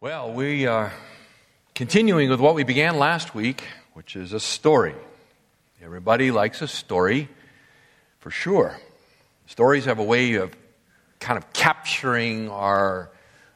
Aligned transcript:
Well, 0.00 0.34
we 0.34 0.66
are 0.66 0.92
continuing 1.74 2.28
with 2.28 2.40
what 2.40 2.54
we 2.54 2.64
began 2.64 2.98
last 2.98 3.34
week, 3.34 3.64
which 3.94 4.16
is 4.16 4.34
a 4.34 4.40
story. 4.40 4.94
Everybody 5.82 6.30
likes 6.30 6.60
a 6.60 6.68
story, 6.68 7.30
for 8.18 8.30
sure. 8.30 8.76
Stories 9.46 9.86
have 9.86 9.98
a 9.98 10.04
way 10.04 10.34
of 10.34 10.54
kind 11.20 11.38
of 11.38 11.50
capturing 11.54 12.50
our, 12.50 13.08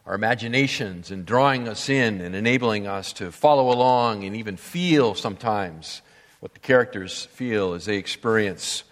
our 0.07 0.15
imaginations 0.15 1.11
and 1.11 1.27
drawing 1.27 1.69
us 1.69 1.91
in 1.91 2.23
and 2.23 2.35
enabling 2.35 2.87
us 2.87 3.13
to 3.15 3.31
follow 3.31 3.71
along 3.71 4.25
and 4.25 4.35
even 4.35 4.57
feel 4.57 5.15
sometimes 5.15 6.01
what 6.41 6.55
the 6.55 6.61
characters 6.61 7.27
feel 7.27 7.75
as 7.75 7.85
they 7.85 7.97
experience 7.97 8.85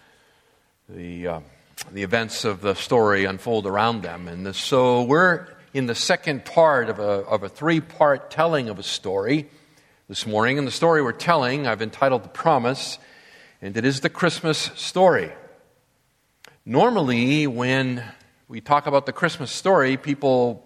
the, 0.89 1.27
uh, 1.27 1.39
the 1.91 2.03
events 2.03 2.45
of 2.45 2.61
the 2.61 2.75
story 2.75 3.25
unfold 3.25 3.65
around 3.65 4.03
them. 4.03 4.27
And 4.27 4.53
so 4.55 5.01
we're 5.03 5.56
in 5.73 5.85
the 5.85 5.95
second 5.95 6.45
part 6.45 6.89
of 6.89 6.99
a, 6.99 7.03
of 7.03 7.43
a 7.43 7.49
three 7.49 7.79
part 7.79 8.31
telling 8.31 8.69
of 8.69 8.79
a 8.79 8.83
story 8.83 9.49
this 10.07 10.25
morning. 10.25 10.57
And 10.57 10.65
the 10.65 10.71
story 10.71 11.01
we're 11.01 11.11
telling, 11.11 11.67
I've 11.67 11.81
entitled 11.81 12.23
The 12.23 12.29
Promise, 12.29 12.97
and 13.61 13.75
it 13.75 13.85
is 13.85 14.01
the 14.01 14.09
Christmas 14.09 14.71
story. 14.75 15.31
Normally, 16.65 17.47
when 17.47 18.03
we 18.47 18.61
talk 18.61 18.87
about 18.87 19.05
the 19.05 19.13
Christmas 19.13 19.51
story, 19.51 19.97
people 19.97 20.63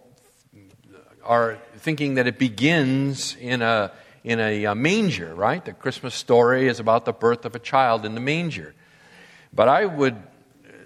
are 1.23 1.57
thinking 1.77 2.15
that 2.15 2.27
it 2.27 2.37
begins 2.37 3.35
in 3.39 3.61
a, 3.61 3.91
in 4.23 4.39
a, 4.39 4.65
a 4.65 4.75
manger, 4.75 5.33
right? 5.33 5.63
The 5.63 5.73
Christmas 5.73 6.13
story 6.13 6.67
is 6.67 6.79
about 6.79 7.05
the 7.05 7.13
birth 7.13 7.45
of 7.45 7.55
a 7.55 7.59
child 7.59 8.05
in 8.05 8.13
the 8.13 8.21
manger. 8.21 8.73
But 9.53 9.67
I 9.67 9.85
would 9.85 10.15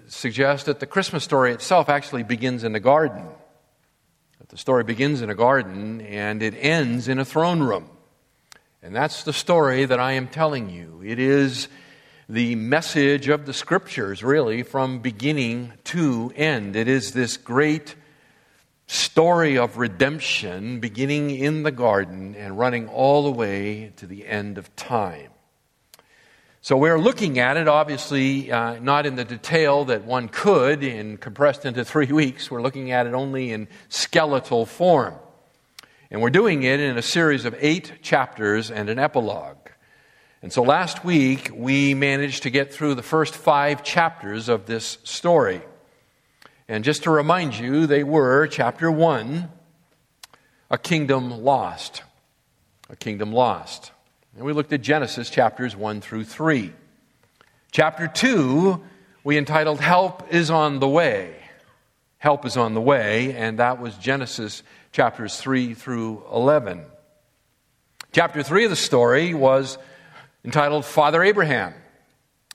suggest 0.08 0.66
that 0.66 0.80
the 0.80 0.86
Christmas 0.86 1.24
story 1.24 1.52
itself 1.52 1.88
actually 1.88 2.22
begins 2.22 2.64
in 2.64 2.72
the 2.72 2.80
garden. 2.80 3.26
The 4.48 4.56
story 4.56 4.84
begins 4.84 5.22
in 5.22 5.30
a 5.30 5.34
garden 5.34 6.00
and 6.00 6.42
it 6.42 6.54
ends 6.58 7.08
in 7.08 7.18
a 7.18 7.24
throne 7.24 7.60
room. 7.60 7.90
And 8.82 8.94
that's 8.94 9.24
the 9.24 9.32
story 9.32 9.84
that 9.84 9.98
I 9.98 10.12
am 10.12 10.28
telling 10.28 10.70
you. 10.70 11.02
It 11.04 11.18
is 11.18 11.66
the 12.28 12.54
message 12.54 13.28
of 13.28 13.46
the 13.46 13.52
scriptures, 13.52 14.22
really, 14.22 14.62
from 14.62 15.00
beginning 15.00 15.72
to 15.84 16.32
end. 16.36 16.76
It 16.76 16.86
is 16.86 17.12
this 17.12 17.36
great 17.36 17.96
story 18.86 19.58
of 19.58 19.78
redemption 19.78 20.78
beginning 20.78 21.30
in 21.30 21.64
the 21.64 21.72
garden 21.72 22.36
and 22.36 22.56
running 22.58 22.88
all 22.88 23.24
the 23.24 23.32
way 23.32 23.92
to 23.96 24.06
the 24.06 24.26
end 24.26 24.58
of 24.58 24.74
time. 24.76 25.30
So 26.66 26.76
we're 26.76 26.98
looking 26.98 27.38
at 27.38 27.56
it, 27.56 27.68
obviously, 27.68 28.50
uh, 28.50 28.80
not 28.80 29.06
in 29.06 29.14
the 29.14 29.24
detail 29.24 29.84
that 29.84 30.04
one 30.04 30.28
could 30.28 30.82
in 30.82 31.16
compressed 31.16 31.64
into 31.64 31.84
three 31.84 32.10
weeks. 32.10 32.50
We're 32.50 32.60
looking 32.60 32.90
at 32.90 33.06
it 33.06 33.14
only 33.14 33.52
in 33.52 33.68
skeletal 33.88 34.66
form. 34.66 35.14
And 36.10 36.20
we're 36.20 36.30
doing 36.30 36.64
it 36.64 36.80
in 36.80 36.98
a 36.98 37.02
series 37.02 37.44
of 37.44 37.54
eight 37.60 38.02
chapters 38.02 38.72
and 38.72 38.90
an 38.90 38.98
epilogue. 38.98 39.68
And 40.42 40.52
so 40.52 40.64
last 40.64 41.04
week, 41.04 41.52
we 41.54 41.94
managed 41.94 42.42
to 42.42 42.50
get 42.50 42.74
through 42.74 42.96
the 42.96 43.02
first 43.04 43.36
five 43.36 43.84
chapters 43.84 44.48
of 44.48 44.66
this 44.66 44.98
story. 45.04 45.62
And 46.66 46.82
just 46.82 47.04
to 47.04 47.12
remind 47.12 47.56
you, 47.56 47.86
they 47.86 48.02
were 48.02 48.48
chapter 48.48 48.90
one, 48.90 49.50
a 50.68 50.78
kingdom 50.78 51.30
lost. 51.30 52.02
A 52.90 52.96
kingdom 52.96 53.32
lost. 53.32 53.92
And 54.36 54.44
we 54.44 54.52
looked 54.52 54.72
at 54.74 54.82
Genesis 54.82 55.30
chapters 55.30 55.74
1 55.74 56.02
through 56.02 56.24
3. 56.24 56.70
Chapter 57.72 58.06
2, 58.06 58.82
we 59.24 59.38
entitled 59.38 59.80
Help 59.80 60.30
is 60.30 60.50
on 60.50 60.78
the 60.78 60.88
Way. 60.88 61.36
Help 62.18 62.44
is 62.44 62.58
on 62.58 62.74
the 62.74 62.80
Way, 62.80 63.34
and 63.34 63.58
that 63.60 63.80
was 63.80 63.94
Genesis 63.96 64.62
chapters 64.92 65.38
3 65.38 65.72
through 65.72 66.22
11. 66.30 66.84
Chapter 68.12 68.42
3 68.42 68.64
of 68.64 68.70
the 68.70 68.76
story 68.76 69.32
was 69.32 69.78
entitled 70.44 70.84
Father 70.84 71.22
Abraham. 71.22 71.72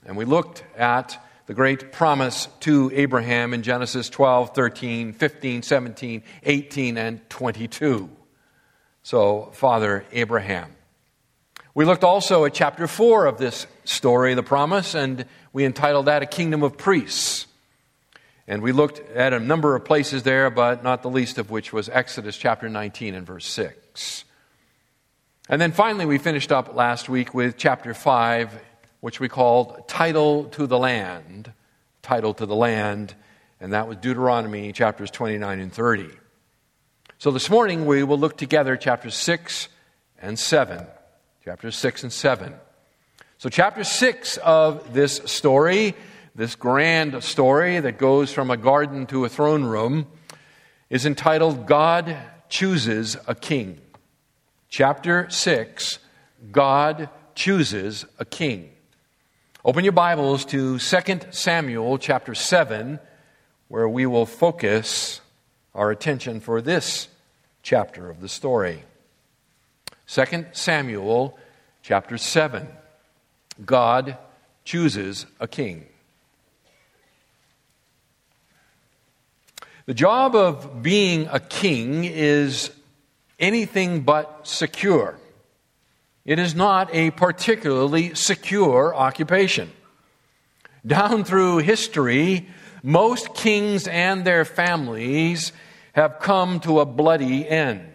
And 0.06 0.16
we 0.16 0.24
looked 0.24 0.62
at 0.76 1.20
the 1.46 1.54
great 1.54 1.90
promise 1.90 2.46
to 2.60 2.92
Abraham 2.94 3.52
in 3.52 3.64
Genesis 3.64 4.08
12, 4.08 4.54
13, 4.54 5.14
15, 5.14 5.62
17, 5.62 6.22
18, 6.44 6.96
and 6.96 7.28
22. 7.28 8.08
So, 9.02 9.50
Father 9.52 10.04
Abraham. 10.12 10.76
We 11.74 11.86
looked 11.86 12.04
also 12.04 12.44
at 12.44 12.52
chapter 12.52 12.86
4 12.86 13.24
of 13.24 13.38
this 13.38 13.66
story, 13.84 14.34
the 14.34 14.42
promise, 14.42 14.94
and 14.94 15.24
we 15.54 15.64
entitled 15.64 16.04
that 16.04 16.22
A 16.22 16.26
Kingdom 16.26 16.62
of 16.62 16.76
Priests. 16.76 17.46
And 18.46 18.60
we 18.60 18.72
looked 18.72 18.98
at 19.12 19.32
a 19.32 19.40
number 19.40 19.74
of 19.74 19.82
places 19.82 20.22
there, 20.22 20.50
but 20.50 20.84
not 20.84 21.00
the 21.00 21.08
least 21.08 21.38
of 21.38 21.50
which 21.50 21.72
was 21.72 21.88
Exodus 21.88 22.36
chapter 22.36 22.68
19 22.68 23.14
and 23.14 23.26
verse 23.26 23.46
6. 23.46 24.24
And 25.48 25.62
then 25.62 25.72
finally, 25.72 26.04
we 26.04 26.18
finished 26.18 26.52
up 26.52 26.74
last 26.74 27.08
week 27.08 27.32
with 27.32 27.56
chapter 27.56 27.94
5, 27.94 28.60
which 29.00 29.18
we 29.18 29.30
called 29.30 29.88
Title 29.88 30.44
to 30.50 30.66
the 30.66 30.78
Land. 30.78 31.54
Title 32.02 32.34
to 32.34 32.44
the 32.44 32.54
Land, 32.54 33.14
and 33.62 33.72
that 33.72 33.88
was 33.88 33.96
Deuteronomy 33.96 34.72
chapters 34.72 35.10
29 35.10 35.58
and 35.58 35.72
30. 35.72 36.10
So 37.16 37.30
this 37.30 37.48
morning, 37.48 37.86
we 37.86 38.02
will 38.02 38.18
look 38.18 38.36
together 38.36 38.76
chapters 38.76 39.14
6 39.14 39.68
and 40.20 40.38
7 40.38 40.84
chapters 41.44 41.74
6 41.74 42.04
and 42.04 42.12
7. 42.12 42.54
So, 43.38 43.48
chapter 43.48 43.82
6 43.82 44.36
of 44.36 44.94
this 44.94 45.16
story, 45.24 45.96
this 46.36 46.54
grand 46.54 47.24
story 47.24 47.80
that 47.80 47.98
goes 47.98 48.32
from 48.32 48.52
a 48.52 48.56
garden 48.56 49.06
to 49.06 49.24
a 49.24 49.28
throne 49.28 49.64
room, 49.64 50.06
is 50.88 51.04
entitled 51.04 51.66
God 51.66 52.16
Chooses 52.48 53.16
a 53.26 53.34
King. 53.34 53.80
Chapter 54.68 55.28
6 55.30 55.98
God 56.52 57.08
Chooses 57.34 58.04
a 58.20 58.24
King. 58.24 58.70
Open 59.64 59.82
your 59.82 59.94
Bibles 59.94 60.44
to 60.44 60.78
2 60.78 61.02
Samuel 61.32 61.98
chapter 61.98 62.36
7, 62.36 63.00
where 63.66 63.88
we 63.88 64.06
will 64.06 64.26
focus 64.26 65.20
our 65.74 65.90
attention 65.90 66.38
for 66.38 66.62
this 66.62 67.08
chapter 67.64 68.08
of 68.08 68.20
the 68.20 68.28
story. 68.28 68.84
2 70.12 70.24
Samuel 70.52 71.38
chapter 71.82 72.18
7. 72.18 72.68
God 73.64 74.18
chooses 74.62 75.24
a 75.40 75.48
king. 75.48 75.86
The 79.86 79.94
job 79.94 80.36
of 80.36 80.82
being 80.82 81.28
a 81.32 81.40
king 81.40 82.04
is 82.04 82.70
anything 83.40 84.02
but 84.02 84.46
secure. 84.46 85.18
It 86.26 86.38
is 86.38 86.54
not 86.54 86.94
a 86.94 87.10
particularly 87.12 88.14
secure 88.14 88.94
occupation. 88.94 89.72
Down 90.86 91.24
through 91.24 91.58
history, 91.58 92.50
most 92.82 93.32
kings 93.32 93.88
and 93.88 94.26
their 94.26 94.44
families 94.44 95.52
have 95.94 96.18
come 96.18 96.60
to 96.60 96.80
a 96.80 96.84
bloody 96.84 97.48
end. 97.48 97.91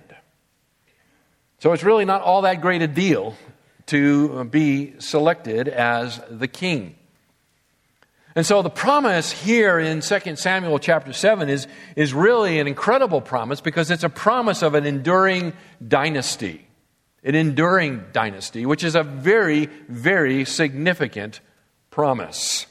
So 1.59 1.73
it's 1.73 1.83
really 1.83 2.05
not 2.05 2.21
all 2.21 2.43
that 2.43 2.61
great 2.61 2.81
a 2.81 2.87
deal 2.87 3.35
to 3.87 4.43
be 4.45 4.93
selected 4.99 5.67
as 5.67 6.21
the 6.29 6.47
king. 6.47 6.95
And 8.35 8.45
so 8.45 8.61
the 8.61 8.69
promise 8.69 9.31
here 9.31 9.79
in 9.79 10.01
2 10.01 10.35
Samuel 10.35 10.77
chapter 10.77 11.11
7 11.11 11.49
is, 11.49 11.65
is 11.95 12.13
really 12.13 12.59
an 12.59 12.67
incredible 12.67 13.21
promise 13.21 13.61
because 13.61 13.89
it's 13.89 14.03
a 14.03 14.09
promise 14.09 14.61
of 14.61 14.75
an 14.75 14.85
enduring 14.85 15.53
dynasty. 15.85 16.67
An 17.23 17.33
enduring 17.33 18.05
dynasty, 18.13 18.67
which 18.67 18.83
is 18.83 18.93
a 18.93 19.01
very, 19.01 19.65
very 19.89 20.45
significant 20.45 21.39
promise. 21.89 22.67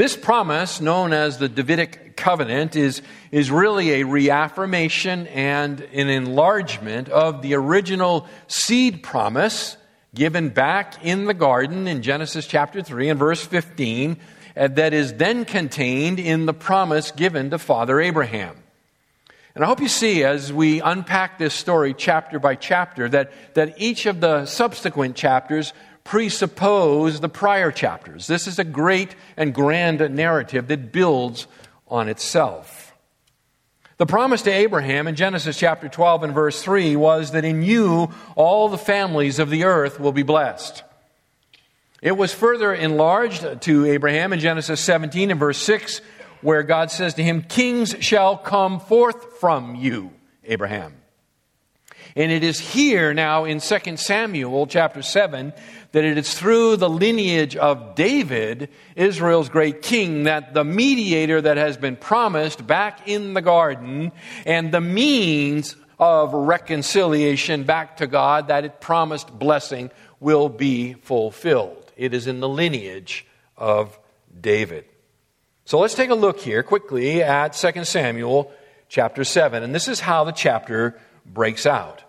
This 0.00 0.16
promise, 0.16 0.80
known 0.80 1.12
as 1.12 1.36
the 1.36 1.46
Davidic 1.46 2.16
covenant, 2.16 2.74
is, 2.74 3.02
is 3.30 3.50
really 3.50 4.00
a 4.00 4.04
reaffirmation 4.04 5.26
and 5.26 5.78
an 5.78 6.08
enlargement 6.08 7.10
of 7.10 7.42
the 7.42 7.52
original 7.52 8.26
seed 8.48 9.02
promise 9.02 9.76
given 10.14 10.48
back 10.48 11.04
in 11.04 11.26
the 11.26 11.34
garden 11.34 11.86
in 11.86 12.00
Genesis 12.00 12.46
chapter 12.46 12.80
3 12.80 13.10
and 13.10 13.18
verse 13.18 13.44
15, 13.44 14.16
uh, 14.56 14.68
that 14.68 14.94
is 14.94 15.12
then 15.12 15.44
contained 15.44 16.18
in 16.18 16.46
the 16.46 16.54
promise 16.54 17.10
given 17.10 17.50
to 17.50 17.58
Father 17.58 18.00
Abraham. 18.00 18.56
And 19.54 19.62
I 19.62 19.66
hope 19.66 19.80
you 19.80 19.88
see 19.88 20.24
as 20.24 20.50
we 20.50 20.80
unpack 20.80 21.38
this 21.38 21.52
story 21.52 21.92
chapter 21.92 22.38
by 22.38 22.54
chapter 22.54 23.06
that, 23.10 23.32
that 23.52 23.74
each 23.76 24.06
of 24.06 24.22
the 24.22 24.46
subsequent 24.46 25.14
chapters 25.14 25.74
presuppose 26.10 27.20
the 27.20 27.28
prior 27.28 27.70
chapters. 27.70 28.26
This 28.26 28.48
is 28.48 28.58
a 28.58 28.64
great 28.64 29.14
and 29.36 29.54
grand 29.54 30.00
narrative 30.12 30.66
that 30.66 30.90
builds 30.90 31.46
on 31.86 32.08
itself. 32.08 32.96
The 33.96 34.06
promise 34.06 34.42
to 34.42 34.50
Abraham 34.50 35.06
in 35.06 35.14
Genesis 35.14 35.56
chapter 35.56 35.88
12 35.88 36.24
and 36.24 36.34
verse 36.34 36.60
3 36.62 36.96
was 36.96 37.30
that 37.30 37.44
in 37.44 37.62
you 37.62 38.10
all 38.34 38.68
the 38.68 38.76
families 38.76 39.38
of 39.38 39.50
the 39.50 39.62
earth 39.62 40.00
will 40.00 40.10
be 40.10 40.24
blessed. 40.24 40.82
It 42.02 42.16
was 42.16 42.34
further 42.34 42.74
enlarged 42.74 43.62
to 43.62 43.86
Abraham 43.86 44.32
in 44.32 44.40
Genesis 44.40 44.80
17 44.80 45.30
and 45.30 45.38
verse 45.38 45.58
6, 45.58 46.00
where 46.40 46.64
God 46.64 46.90
says 46.90 47.14
to 47.14 47.22
him, 47.22 47.42
Kings 47.42 47.94
shall 48.00 48.36
come 48.36 48.80
forth 48.80 49.38
from 49.38 49.76
you, 49.76 50.10
Abraham. 50.42 50.99
And 52.16 52.32
it 52.32 52.42
is 52.42 52.58
here 52.58 53.14
now 53.14 53.44
in 53.44 53.60
2 53.60 53.96
Samuel 53.96 54.66
chapter 54.66 55.02
7 55.02 55.52
that 55.92 56.04
it 56.04 56.18
is 56.18 56.34
through 56.34 56.76
the 56.76 56.88
lineage 56.88 57.56
of 57.56 57.94
David, 57.94 58.68
Israel's 58.96 59.48
great 59.48 59.82
king, 59.82 60.24
that 60.24 60.54
the 60.54 60.64
mediator 60.64 61.40
that 61.40 61.56
has 61.56 61.76
been 61.76 61.96
promised 61.96 62.66
back 62.66 63.08
in 63.08 63.34
the 63.34 63.42
garden 63.42 64.12
and 64.46 64.72
the 64.72 64.80
means 64.80 65.76
of 65.98 66.32
reconciliation 66.32 67.64
back 67.64 67.98
to 67.98 68.06
God, 68.06 68.48
that 68.48 68.64
it 68.64 68.80
promised 68.80 69.38
blessing 69.38 69.90
will 70.18 70.48
be 70.48 70.94
fulfilled. 70.94 71.92
It 71.96 72.14
is 72.14 72.26
in 72.26 72.40
the 72.40 72.48
lineage 72.48 73.26
of 73.56 73.98
David. 74.40 74.86
So 75.64 75.78
let's 75.78 75.94
take 75.94 76.10
a 76.10 76.14
look 76.14 76.40
here 76.40 76.62
quickly 76.62 77.22
at 77.22 77.52
2 77.52 77.84
Samuel 77.84 78.50
chapter 78.88 79.24
7. 79.24 79.62
And 79.62 79.74
this 79.74 79.88
is 79.88 80.00
how 80.00 80.24
the 80.24 80.32
chapter 80.32 80.98
breaks 81.24 81.66
out. 81.66 82.02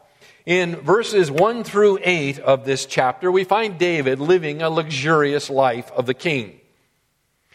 In 0.45 0.75
verses 0.77 1.29
1 1.29 1.63
through 1.63 1.99
8 2.03 2.39
of 2.39 2.65
this 2.65 2.85
chapter, 2.85 3.31
we 3.31 3.43
find 3.43 3.77
David 3.77 4.19
living 4.19 4.61
a 4.61 4.69
luxurious 4.69 5.49
life 5.49 5.91
of 5.91 6.07
the 6.07 6.13
king. 6.13 6.59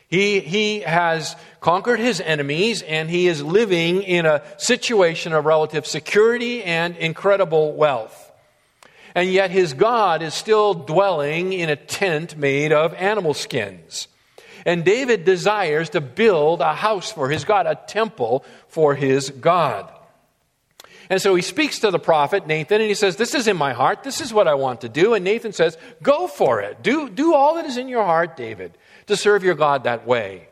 He, 0.08 0.38
he 0.38 0.80
has 0.80 1.34
conquered 1.60 1.98
his 1.98 2.20
enemies 2.20 2.82
and 2.82 3.10
he 3.10 3.26
is 3.26 3.42
living 3.42 4.02
in 4.02 4.24
a 4.24 4.42
situation 4.56 5.32
of 5.32 5.44
relative 5.44 5.84
security 5.84 6.62
and 6.62 6.96
incredible 6.96 7.72
wealth. 7.72 8.22
And 9.16 9.32
yet 9.32 9.50
his 9.50 9.72
God 9.72 10.22
is 10.22 10.34
still 10.34 10.74
dwelling 10.74 11.52
in 11.52 11.70
a 11.70 11.76
tent 11.76 12.36
made 12.36 12.70
of 12.70 12.94
animal 12.94 13.34
skins. 13.34 14.06
And 14.64 14.84
David 14.84 15.24
desires 15.24 15.90
to 15.90 16.00
build 16.00 16.60
a 16.60 16.74
house 16.74 17.10
for 17.10 17.28
his 17.28 17.44
God, 17.44 17.66
a 17.66 17.74
temple 17.74 18.44
for 18.68 18.94
his 18.94 19.30
God. 19.30 19.90
And 21.08 21.22
so 21.22 21.34
he 21.34 21.42
speaks 21.42 21.78
to 21.80 21.90
the 21.90 21.98
prophet 21.98 22.46
Nathan 22.46 22.80
and 22.80 22.88
he 22.88 22.94
says, 22.94 23.16
This 23.16 23.34
is 23.34 23.46
in 23.46 23.56
my 23.56 23.72
heart. 23.72 24.02
This 24.02 24.20
is 24.20 24.32
what 24.32 24.48
I 24.48 24.54
want 24.54 24.80
to 24.80 24.88
do. 24.88 25.14
And 25.14 25.24
Nathan 25.24 25.52
says, 25.52 25.78
Go 26.02 26.26
for 26.26 26.60
it. 26.60 26.82
Do, 26.82 27.08
do 27.08 27.34
all 27.34 27.54
that 27.54 27.64
is 27.64 27.76
in 27.76 27.88
your 27.88 28.04
heart, 28.04 28.36
David, 28.36 28.76
to 29.06 29.16
serve 29.16 29.44
your 29.44 29.54
God 29.54 29.84
that 29.84 30.06
way. 30.06 30.48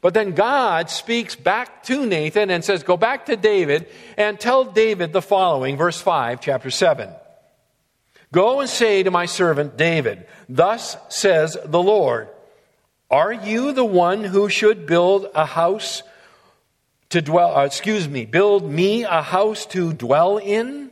But 0.00 0.14
then 0.14 0.32
God 0.32 0.88
speaks 0.88 1.36
back 1.36 1.82
to 1.84 2.06
Nathan 2.06 2.50
and 2.50 2.64
says, 2.64 2.82
Go 2.82 2.96
back 2.96 3.26
to 3.26 3.36
David 3.36 3.88
and 4.16 4.38
tell 4.38 4.64
David 4.64 5.12
the 5.12 5.22
following, 5.22 5.76
verse 5.76 6.00
5, 6.00 6.40
chapter 6.40 6.70
7. 6.70 7.10
Go 8.32 8.60
and 8.60 8.70
say 8.70 9.02
to 9.02 9.10
my 9.10 9.26
servant 9.26 9.76
David, 9.76 10.26
Thus 10.48 10.96
says 11.08 11.56
the 11.64 11.82
Lord, 11.82 12.28
Are 13.10 13.32
you 13.32 13.72
the 13.72 13.84
one 13.84 14.24
who 14.24 14.48
should 14.48 14.86
build 14.86 15.26
a 15.34 15.44
house 15.44 16.02
to 17.12 17.22
dwell, 17.22 17.56
uh, 17.56 17.64
excuse 17.64 18.08
me, 18.08 18.24
build 18.24 18.64
me 18.64 19.04
a 19.04 19.22
house 19.22 19.66
to 19.66 19.92
dwell 19.92 20.38
in? 20.38 20.90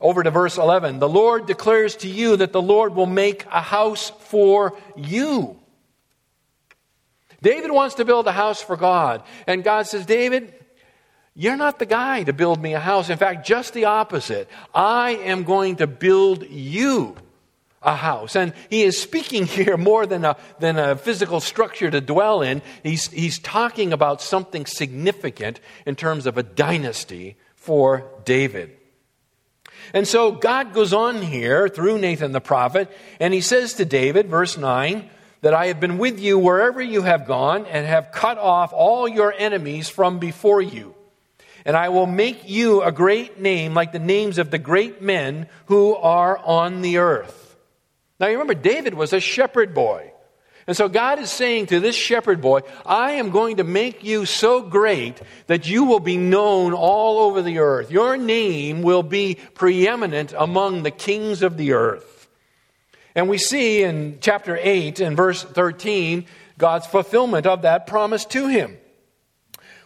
Over 0.00 0.22
to 0.22 0.30
verse 0.30 0.56
11. 0.56 0.98
The 0.98 1.08
Lord 1.08 1.46
declares 1.46 1.96
to 1.96 2.08
you 2.08 2.36
that 2.36 2.52
the 2.52 2.62
Lord 2.62 2.94
will 2.94 3.06
make 3.06 3.44
a 3.46 3.60
house 3.60 4.10
for 4.10 4.78
you. 4.96 5.58
David 7.42 7.70
wants 7.70 7.96
to 7.96 8.04
build 8.06 8.26
a 8.26 8.32
house 8.32 8.62
for 8.62 8.76
God. 8.76 9.22
And 9.46 9.62
God 9.62 9.86
says, 9.86 10.06
David, 10.06 10.54
you're 11.34 11.56
not 11.56 11.78
the 11.78 11.86
guy 11.86 12.22
to 12.24 12.32
build 12.32 12.60
me 12.60 12.72
a 12.74 12.80
house. 12.80 13.10
In 13.10 13.18
fact, 13.18 13.46
just 13.46 13.74
the 13.74 13.84
opposite. 13.84 14.48
I 14.74 15.12
am 15.12 15.44
going 15.44 15.76
to 15.76 15.86
build 15.86 16.48
you 16.48 17.16
a 17.82 17.96
house. 17.96 18.36
And 18.36 18.52
he 18.68 18.82
is 18.82 19.00
speaking 19.00 19.46
here 19.46 19.76
more 19.76 20.06
than 20.06 20.24
a, 20.24 20.36
than 20.58 20.78
a 20.78 20.96
physical 20.96 21.40
structure 21.40 21.90
to 21.90 22.00
dwell 22.00 22.42
in. 22.42 22.62
He's, 22.82 23.08
he's 23.08 23.38
talking 23.38 23.92
about 23.92 24.22
something 24.22 24.66
significant 24.66 25.60
in 25.86 25.96
terms 25.96 26.26
of 26.26 26.38
a 26.38 26.42
dynasty 26.42 27.36
for 27.54 28.10
David. 28.24 28.76
And 29.92 30.06
so 30.06 30.32
God 30.32 30.72
goes 30.72 30.92
on 30.92 31.22
here 31.22 31.68
through 31.68 31.98
Nathan 31.98 32.32
the 32.32 32.40
prophet, 32.40 32.90
and 33.18 33.34
he 33.34 33.40
says 33.40 33.74
to 33.74 33.84
David, 33.84 34.28
verse 34.28 34.56
9, 34.56 35.08
that 35.40 35.54
I 35.54 35.66
have 35.66 35.80
been 35.80 35.98
with 35.98 36.20
you 36.20 36.38
wherever 36.38 36.82
you 36.82 37.02
have 37.02 37.26
gone 37.26 37.66
and 37.66 37.86
have 37.86 38.12
cut 38.12 38.38
off 38.38 38.72
all 38.72 39.08
your 39.08 39.32
enemies 39.32 39.88
from 39.88 40.18
before 40.18 40.60
you. 40.60 40.94
And 41.64 41.76
I 41.76 41.88
will 41.88 42.06
make 42.06 42.48
you 42.48 42.82
a 42.82 42.92
great 42.92 43.40
name 43.40 43.74
like 43.74 43.92
the 43.92 43.98
names 43.98 44.38
of 44.38 44.50
the 44.50 44.58
great 44.58 45.02
men 45.02 45.48
who 45.66 45.94
are 45.94 46.38
on 46.38 46.82
the 46.82 46.98
earth. 46.98 47.49
Now 48.20 48.26
you 48.26 48.34
remember, 48.34 48.54
David 48.54 48.94
was 48.94 49.14
a 49.14 49.20
shepherd 49.20 49.74
boy. 49.74 50.12
And 50.66 50.76
so 50.76 50.88
God 50.88 51.18
is 51.18 51.30
saying 51.30 51.66
to 51.66 51.80
this 51.80 51.96
shepherd 51.96 52.40
boy, 52.40 52.60
I 52.84 53.12
am 53.12 53.30
going 53.30 53.56
to 53.56 53.64
make 53.64 54.04
you 54.04 54.26
so 54.26 54.60
great 54.60 55.20
that 55.46 55.66
you 55.66 55.84
will 55.84 56.00
be 56.00 56.18
known 56.18 56.74
all 56.74 57.18
over 57.20 57.40
the 57.40 57.58
earth. 57.58 57.90
Your 57.90 58.16
name 58.18 58.82
will 58.82 59.02
be 59.02 59.38
preeminent 59.54 60.34
among 60.36 60.82
the 60.82 60.90
kings 60.90 61.42
of 61.42 61.56
the 61.56 61.72
earth. 61.72 62.28
And 63.14 63.28
we 63.28 63.38
see 63.38 63.82
in 63.82 64.18
chapter 64.20 64.56
8 64.60 65.00
and 65.00 65.16
verse 65.16 65.42
13 65.42 66.26
God's 66.58 66.86
fulfillment 66.86 67.46
of 67.46 67.62
that 67.62 67.86
promise 67.86 68.26
to 68.26 68.46
him. 68.46 68.76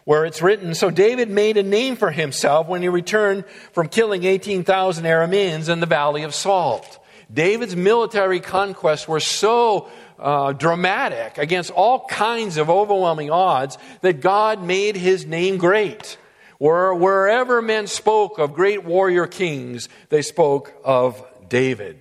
Where 0.05 0.27
it's 0.27 0.43
written, 0.43 0.75
So 0.75 0.91
David 0.91 1.31
made 1.31 1.57
a 1.57 1.63
name 1.63 1.97
for 1.97 2.11
himself 2.11 2.67
when 2.67 2.83
he 2.83 2.89
returned 2.89 3.45
from 3.73 3.89
killing 3.89 4.25
18,000 4.25 5.05
Arameans 5.05 5.71
in 5.71 5.81
the 5.81 5.87
valley 5.87 6.25
of 6.25 6.35
Salt. 6.35 6.99
David's 7.33 7.77
military 7.77 8.41
conquests 8.41 9.09
were 9.09 9.21
so 9.21 9.89
uh, 10.19 10.53
dramatic 10.53 11.39
against 11.39 11.71
all 11.71 12.07
kinds 12.07 12.57
of 12.57 12.71
overwhelming 12.71 13.31
odds 13.31 13.79
that 14.03 14.21
God 14.21 14.63
made 14.63 14.97
his 14.97 15.27
name 15.27 15.57
great. 15.57 16.19
Where, 16.59 16.95
wherever 16.95 17.61
men 17.61 17.87
spoke 17.87 18.39
of 18.39 18.55
great 18.55 18.85
warrior 18.85 19.27
kings, 19.27 19.89
they 20.09 20.23
spoke 20.23 20.73
of 20.85 21.23
David. 21.49 22.01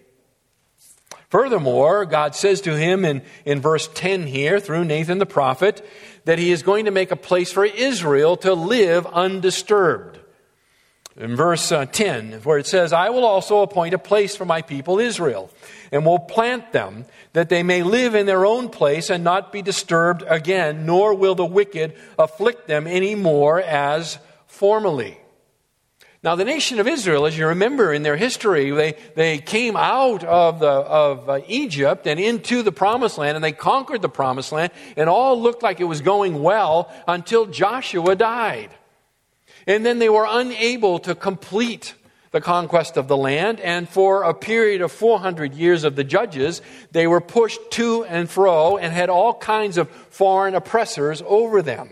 Furthermore, 1.30 2.06
God 2.06 2.36
says 2.36 2.62
to 2.62 2.78
him 2.78 3.04
in, 3.04 3.24
in 3.44 3.60
verse 3.60 3.90
10 3.96 4.28
here, 4.28 4.60
through 4.60 4.86
Nathan 4.86 5.18
the 5.18 5.26
prophet, 5.26 5.84
that 6.26 6.38
he 6.38 6.52
is 6.52 6.62
going 6.62 6.86
to 6.86 6.92
make 6.92 7.10
a 7.10 7.16
place 7.16 7.52
for 7.52 7.66
Israel 7.66 8.38
to 8.38 8.54
live 8.54 9.08
undisturbed 9.08 10.20
in 11.16 11.36
verse 11.36 11.72
uh, 11.72 11.86
10, 11.86 12.42
where 12.44 12.58
it 12.58 12.66
says, 12.66 12.92
I 12.92 13.10
will 13.10 13.26
also 13.26 13.62
appoint 13.62 13.94
a 13.94 14.00
place 14.00 14.36
for 14.36 14.46
my 14.46 14.62
people 14.62 15.00
Israel, 15.00 15.52
and 15.92 16.06
will 16.06 16.20
plant 16.20 16.72
them, 16.72 17.06
that 17.34 17.50
they 17.50 17.62
may 17.62 17.84
live 17.84 18.16
in 18.16 18.26
their 18.26 18.46
own 18.46 18.70
place 18.70 19.10
and 19.10 19.24
not 19.24 19.52
be 19.52 19.62
disturbed 19.62 20.24
again, 20.28 20.86
nor 20.86 21.14
will 21.14 21.36
the 21.36 21.46
wicked 21.46 21.96
afflict 22.18 22.68
them 22.68 22.88
any 22.88 23.14
more 23.14 23.62
as 23.62 24.18
formerly. 24.48 25.20
Now, 26.24 26.36
the 26.36 26.46
nation 26.46 26.80
of 26.80 26.88
Israel, 26.88 27.26
as 27.26 27.38
you 27.38 27.48
remember 27.48 27.94
in 27.94 28.02
their 28.02 28.16
history, 28.16 28.72
they, 28.72 28.96
they 29.16 29.40
came 29.40 29.76
out 29.76 30.24
of, 30.24 30.60
the, 30.60 30.68
of 30.68 31.30
uh, 31.30 31.42
Egypt 31.48 32.08
and 32.08 32.18
into 32.18 32.64
the 32.64 32.72
promised 32.72 33.18
land, 33.18 33.36
and 33.36 33.44
they 33.44 33.52
conquered 33.52 34.02
the 34.02 34.10
promised 34.10 34.54
land, 34.54 34.72
and 34.96 35.10
all 35.10 35.40
looked 35.40 35.62
like 35.62 35.82
it 35.82 35.84
was 35.84 36.00
going 36.00 36.42
well 36.42 36.90
until 37.10 37.46
Joshua 37.46 38.16
died. 38.16 38.70
And 39.68 39.86
then 39.86 40.00
they 40.00 40.10
were 40.10 40.28
unable 40.28 41.00
to 41.00 41.16
complete 41.16 41.96
the 42.32 42.42
conquest 42.42 42.98
of 42.98 43.08
the 43.08 43.16
land, 43.16 43.60
and 43.60 43.88
for 43.88 44.24
a 44.24 44.34
period 44.34 44.82
of 44.82 44.92
400 44.92 45.54
years 45.54 45.84
of 45.84 45.96
the 45.96 46.04
judges, 46.04 46.64
they 46.92 47.06
were 47.06 47.22
pushed 47.22 47.60
to 47.72 48.04
and 48.06 48.28
fro 48.28 48.76
and 48.76 48.92
had 48.92 49.10
all 49.10 49.36
kinds 49.36 49.78
of 49.78 49.88
foreign 49.90 50.56
oppressors 50.56 51.22
over 51.28 51.62
them. 51.62 51.92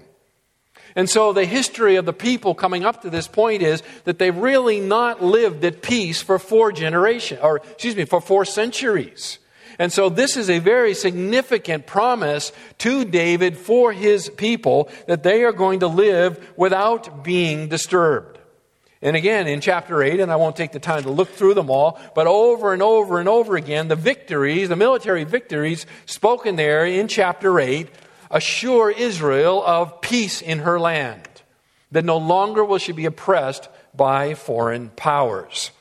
And 0.95 1.07
so 1.07 1.31
the 1.31 1.45
history 1.45 1.95
of 1.95 2.05
the 2.05 2.13
people 2.13 2.55
coming 2.55 2.83
up 2.83 3.03
to 3.03 3.09
this 3.09 3.27
point 3.27 3.61
is 3.61 3.83
that 4.03 4.17
they've 4.17 4.35
really 4.35 4.79
not 4.79 5.23
lived 5.23 5.63
at 5.63 5.83
peace 5.83 6.23
for 6.23 6.39
four 6.39 6.71
generations, 6.71 7.39
or 7.43 7.57
excuse 7.57 7.95
me, 7.95 8.05
for 8.05 8.19
four 8.19 8.43
centuries. 8.43 9.37
And 9.81 9.91
so 9.91 10.09
this 10.09 10.37
is 10.37 10.47
a 10.47 10.59
very 10.59 10.93
significant 10.93 11.87
promise 11.87 12.51
to 12.77 13.03
David 13.03 13.57
for 13.57 13.91
his 13.91 14.29
people 14.29 14.89
that 15.07 15.23
they 15.23 15.43
are 15.43 15.51
going 15.51 15.79
to 15.79 15.87
live 15.87 16.53
without 16.55 17.23
being 17.23 17.67
disturbed. 17.67 18.37
And 19.01 19.15
again, 19.15 19.47
in 19.47 19.59
chapter 19.59 20.03
8, 20.03 20.19
and 20.19 20.31
I 20.31 20.35
won't 20.35 20.55
take 20.55 20.71
the 20.71 20.79
time 20.79 21.01
to 21.01 21.09
look 21.09 21.29
through 21.29 21.55
them 21.55 21.71
all, 21.71 21.99
but 22.13 22.27
over 22.27 22.73
and 22.73 22.83
over 22.83 23.19
and 23.19 23.27
over 23.27 23.55
again, 23.55 23.87
the 23.87 23.95
victories, 23.95 24.69
the 24.69 24.75
military 24.75 25.23
victories 25.23 25.87
spoken 26.05 26.57
there 26.57 26.85
in 26.85 27.07
chapter 27.07 27.59
8, 27.59 27.89
assure 28.29 28.91
Israel 28.91 29.63
of 29.65 29.99
peace 29.99 30.43
in 30.43 30.59
her 30.59 30.79
land, 30.79 31.27
that 31.91 32.05
no 32.05 32.17
longer 32.17 32.63
will 32.63 32.77
she 32.77 32.91
be 32.91 33.05
oppressed 33.05 33.67
by 33.95 34.35
foreign 34.35 34.89
powers. 34.89 35.71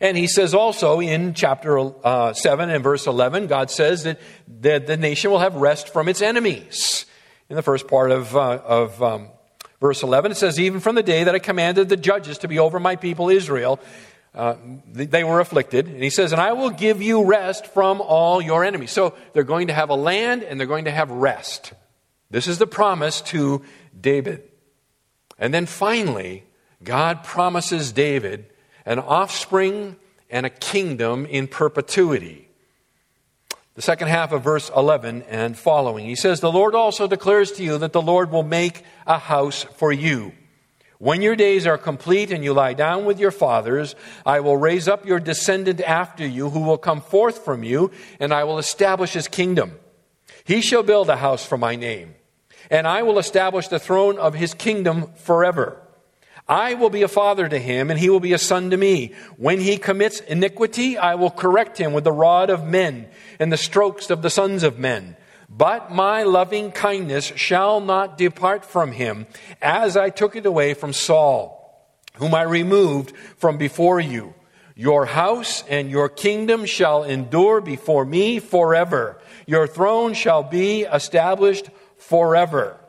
And 0.00 0.16
he 0.16 0.26
says 0.26 0.54
also 0.54 1.00
in 1.00 1.34
chapter 1.34 1.78
uh, 1.78 2.32
7 2.32 2.70
and 2.70 2.82
verse 2.82 3.06
11, 3.06 3.48
God 3.48 3.70
says 3.70 4.04
that, 4.04 4.18
that 4.62 4.86
the 4.86 4.96
nation 4.96 5.30
will 5.30 5.40
have 5.40 5.56
rest 5.56 5.90
from 5.90 6.08
its 6.08 6.22
enemies. 6.22 7.04
In 7.50 7.56
the 7.56 7.62
first 7.62 7.86
part 7.86 8.10
of, 8.10 8.34
uh, 8.34 8.60
of 8.64 9.02
um, 9.02 9.28
verse 9.80 10.02
11, 10.02 10.32
it 10.32 10.36
says, 10.36 10.58
Even 10.58 10.80
from 10.80 10.94
the 10.94 11.02
day 11.02 11.24
that 11.24 11.34
I 11.34 11.38
commanded 11.38 11.90
the 11.90 11.98
judges 11.98 12.38
to 12.38 12.48
be 12.48 12.58
over 12.58 12.80
my 12.80 12.96
people 12.96 13.28
Israel, 13.28 13.78
uh, 14.34 14.54
they 14.86 15.24
were 15.24 15.40
afflicted. 15.40 15.86
And 15.86 16.02
he 16.02 16.10
says, 16.10 16.32
And 16.32 16.40
I 16.40 16.52
will 16.52 16.70
give 16.70 17.02
you 17.02 17.24
rest 17.24 17.66
from 17.66 18.00
all 18.00 18.40
your 18.40 18.64
enemies. 18.64 18.92
So 18.92 19.14
they're 19.34 19.42
going 19.42 19.66
to 19.66 19.74
have 19.74 19.90
a 19.90 19.96
land 19.96 20.44
and 20.44 20.58
they're 20.58 20.66
going 20.66 20.86
to 20.86 20.90
have 20.90 21.10
rest. 21.10 21.74
This 22.30 22.46
is 22.46 22.58
the 22.58 22.66
promise 22.66 23.20
to 23.22 23.62
David. 24.00 24.44
And 25.38 25.52
then 25.52 25.66
finally, 25.66 26.44
God 26.82 27.24
promises 27.24 27.92
David 27.92 28.46
an 28.90 28.98
offspring 28.98 29.94
and 30.30 30.44
a 30.44 30.50
kingdom 30.50 31.24
in 31.24 31.46
perpetuity. 31.46 32.48
The 33.76 33.82
second 33.82 34.08
half 34.08 34.32
of 34.32 34.42
verse 34.42 34.68
11 34.76 35.22
and 35.28 35.56
following. 35.56 36.06
He 36.06 36.16
says, 36.16 36.40
The 36.40 36.50
Lord 36.50 36.74
also 36.74 37.06
declares 37.06 37.52
to 37.52 37.62
you 37.62 37.78
that 37.78 37.92
the 37.92 38.02
Lord 38.02 38.32
will 38.32 38.42
make 38.42 38.82
a 39.06 39.16
house 39.16 39.62
for 39.62 39.92
you. 39.92 40.32
When 40.98 41.22
your 41.22 41.36
days 41.36 41.68
are 41.68 41.78
complete 41.78 42.32
and 42.32 42.42
you 42.42 42.52
lie 42.52 42.74
down 42.74 43.04
with 43.04 43.20
your 43.20 43.30
fathers, 43.30 43.94
I 44.26 44.40
will 44.40 44.56
raise 44.56 44.88
up 44.88 45.06
your 45.06 45.20
descendant 45.20 45.80
after 45.80 46.26
you 46.26 46.50
who 46.50 46.60
will 46.60 46.76
come 46.76 47.00
forth 47.00 47.44
from 47.44 47.62
you, 47.62 47.92
and 48.18 48.34
I 48.34 48.42
will 48.42 48.58
establish 48.58 49.12
his 49.12 49.28
kingdom. 49.28 49.78
He 50.42 50.60
shall 50.60 50.82
build 50.82 51.08
a 51.08 51.16
house 51.16 51.46
for 51.46 51.56
my 51.56 51.76
name, 51.76 52.16
and 52.72 52.88
I 52.88 53.04
will 53.04 53.20
establish 53.20 53.68
the 53.68 53.78
throne 53.78 54.18
of 54.18 54.34
his 54.34 54.52
kingdom 54.52 55.12
forever. 55.14 55.80
I 56.50 56.74
will 56.74 56.90
be 56.90 57.02
a 57.02 57.08
father 57.08 57.48
to 57.48 57.58
him, 57.60 57.90
and 57.90 57.98
he 57.98 58.10
will 58.10 58.18
be 58.18 58.32
a 58.32 58.38
son 58.38 58.70
to 58.70 58.76
me. 58.76 59.14
When 59.36 59.60
he 59.60 59.76
commits 59.76 60.18
iniquity, 60.18 60.98
I 60.98 61.14
will 61.14 61.30
correct 61.30 61.78
him 61.78 61.92
with 61.92 62.02
the 62.02 62.10
rod 62.10 62.50
of 62.50 62.66
men 62.66 63.06
and 63.38 63.52
the 63.52 63.56
strokes 63.56 64.10
of 64.10 64.22
the 64.22 64.30
sons 64.30 64.64
of 64.64 64.76
men. 64.76 65.16
But 65.48 65.92
my 65.92 66.24
loving 66.24 66.72
kindness 66.72 67.26
shall 67.36 67.80
not 67.80 68.18
depart 68.18 68.64
from 68.64 68.90
him, 68.90 69.28
as 69.62 69.96
I 69.96 70.10
took 70.10 70.34
it 70.34 70.44
away 70.44 70.74
from 70.74 70.92
Saul, 70.92 71.88
whom 72.14 72.34
I 72.34 72.42
removed 72.42 73.14
from 73.36 73.56
before 73.56 74.00
you. 74.00 74.34
Your 74.74 75.06
house 75.06 75.62
and 75.68 75.88
your 75.88 76.08
kingdom 76.08 76.64
shall 76.64 77.04
endure 77.04 77.60
before 77.60 78.04
me 78.04 78.40
forever. 78.40 79.20
Your 79.46 79.68
throne 79.68 80.14
shall 80.14 80.42
be 80.42 80.82
established 80.82 81.70
forever. 81.98 82.79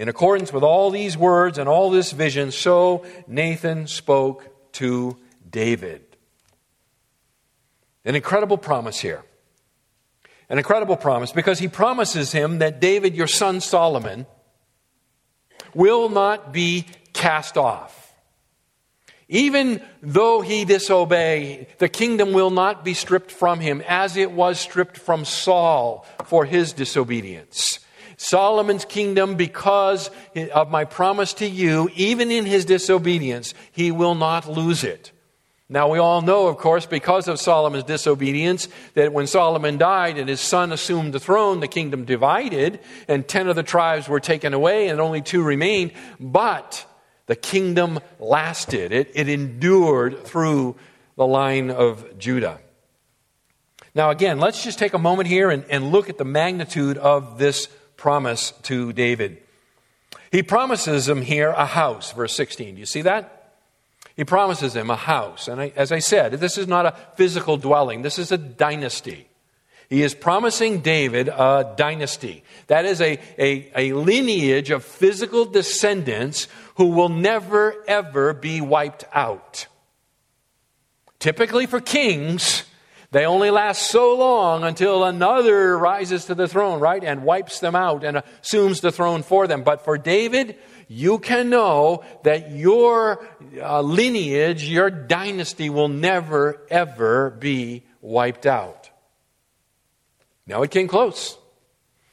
In 0.00 0.08
accordance 0.08 0.50
with 0.50 0.62
all 0.62 0.90
these 0.90 1.18
words 1.18 1.58
and 1.58 1.68
all 1.68 1.90
this 1.90 2.12
vision, 2.12 2.52
so 2.52 3.04
Nathan 3.26 3.86
spoke 3.86 4.72
to 4.72 5.18
David. 5.50 6.00
An 8.06 8.14
incredible 8.14 8.56
promise 8.56 8.98
here 8.98 9.22
an 10.48 10.56
incredible 10.56 10.96
promise 10.96 11.32
because 11.32 11.58
he 11.58 11.68
promises 11.68 12.32
him 12.32 12.60
that 12.60 12.80
David, 12.80 13.14
your 13.14 13.28
son 13.28 13.60
Solomon, 13.60 14.24
will 15.74 16.08
not 16.08 16.50
be 16.50 16.86
cast 17.12 17.58
off. 17.58 18.14
Even 19.28 19.82
though 20.02 20.40
he 20.40 20.64
disobey, 20.64 21.68
the 21.78 21.90
kingdom 21.90 22.32
will 22.32 22.50
not 22.50 22.86
be 22.86 22.94
stripped 22.94 23.30
from 23.30 23.60
him 23.60 23.82
as 23.86 24.16
it 24.16 24.32
was 24.32 24.58
stripped 24.58 24.96
from 24.96 25.26
Saul 25.26 26.06
for 26.24 26.46
his 26.46 26.72
disobedience. 26.72 27.78
Solomon's 28.22 28.84
kingdom, 28.84 29.36
because 29.36 30.10
of 30.52 30.70
my 30.70 30.84
promise 30.84 31.32
to 31.32 31.48
you, 31.48 31.88
even 31.96 32.30
in 32.30 32.44
his 32.44 32.66
disobedience, 32.66 33.54
he 33.72 33.90
will 33.90 34.14
not 34.14 34.46
lose 34.46 34.84
it. 34.84 35.10
Now, 35.70 35.88
we 35.88 35.98
all 35.98 36.20
know, 36.20 36.46
of 36.48 36.58
course, 36.58 36.84
because 36.84 37.28
of 37.28 37.40
Solomon's 37.40 37.84
disobedience, 37.84 38.68
that 38.92 39.14
when 39.14 39.26
Solomon 39.26 39.78
died 39.78 40.18
and 40.18 40.28
his 40.28 40.42
son 40.42 40.70
assumed 40.70 41.14
the 41.14 41.18
throne, 41.18 41.60
the 41.60 41.66
kingdom 41.66 42.04
divided, 42.04 42.80
and 43.08 43.26
ten 43.26 43.48
of 43.48 43.56
the 43.56 43.62
tribes 43.62 44.06
were 44.06 44.20
taken 44.20 44.52
away, 44.52 44.88
and 44.88 45.00
only 45.00 45.22
two 45.22 45.42
remained. 45.42 45.92
But 46.20 46.84
the 47.24 47.36
kingdom 47.36 48.00
lasted, 48.18 48.92
it, 48.92 49.12
it 49.14 49.30
endured 49.30 50.24
through 50.26 50.76
the 51.16 51.26
line 51.26 51.70
of 51.70 52.18
Judah. 52.18 52.60
Now, 53.94 54.10
again, 54.10 54.40
let's 54.40 54.62
just 54.62 54.78
take 54.78 54.92
a 54.92 54.98
moment 54.98 55.26
here 55.26 55.48
and, 55.48 55.64
and 55.70 55.90
look 55.90 56.10
at 56.10 56.18
the 56.18 56.26
magnitude 56.26 56.98
of 56.98 57.38
this 57.38 57.70
promise 58.00 58.52
to 58.62 58.94
David. 58.94 59.36
He 60.32 60.42
promises 60.42 61.06
him 61.06 61.20
here 61.20 61.50
a 61.50 61.66
house, 61.66 62.12
verse 62.12 62.34
16. 62.34 62.74
Do 62.74 62.80
you 62.80 62.86
see 62.86 63.02
that? 63.02 63.52
He 64.16 64.24
promises 64.24 64.74
him 64.74 64.88
a 64.88 64.96
house. 64.96 65.48
And 65.48 65.60
I, 65.60 65.72
as 65.76 65.92
I 65.92 65.98
said, 65.98 66.32
this 66.32 66.56
is 66.56 66.66
not 66.66 66.86
a 66.86 66.96
physical 67.16 67.58
dwelling, 67.58 68.00
this 68.02 68.18
is 68.18 68.32
a 68.32 68.38
dynasty. 68.38 69.28
He 69.90 70.02
is 70.02 70.14
promising 70.14 70.80
David 70.80 71.28
a 71.28 71.74
dynasty. 71.76 72.42
That 72.68 72.84
is 72.84 73.00
a, 73.00 73.18
a, 73.36 73.70
a 73.74 73.92
lineage 73.92 74.70
of 74.70 74.84
physical 74.84 75.44
descendants 75.44 76.48
who 76.76 76.86
will 76.86 77.08
never, 77.08 77.74
ever 77.86 78.32
be 78.32 78.60
wiped 78.60 79.04
out. 79.12 79.66
Typically, 81.18 81.66
for 81.66 81.80
kings, 81.80 82.62
they 83.12 83.26
only 83.26 83.50
last 83.50 83.90
so 83.90 84.14
long 84.16 84.62
until 84.62 85.02
another 85.02 85.76
rises 85.76 86.26
to 86.26 86.34
the 86.36 86.46
throne, 86.46 86.78
right, 86.78 87.02
and 87.02 87.24
wipes 87.24 87.58
them 87.58 87.74
out 87.74 88.04
and 88.04 88.22
assumes 88.42 88.80
the 88.80 88.92
throne 88.92 89.22
for 89.24 89.48
them. 89.48 89.64
But 89.64 89.84
for 89.84 89.98
David, 89.98 90.56
you 90.86 91.18
can 91.18 91.50
know 91.50 92.04
that 92.22 92.52
your 92.52 93.26
uh, 93.60 93.80
lineage, 93.80 94.68
your 94.68 94.90
dynasty 94.90 95.70
will 95.70 95.88
never, 95.88 96.64
ever 96.70 97.30
be 97.30 97.84
wiped 98.00 98.46
out. 98.46 98.90
Now 100.46 100.62
it 100.62 100.70
came 100.70 100.86
close. 100.86 101.36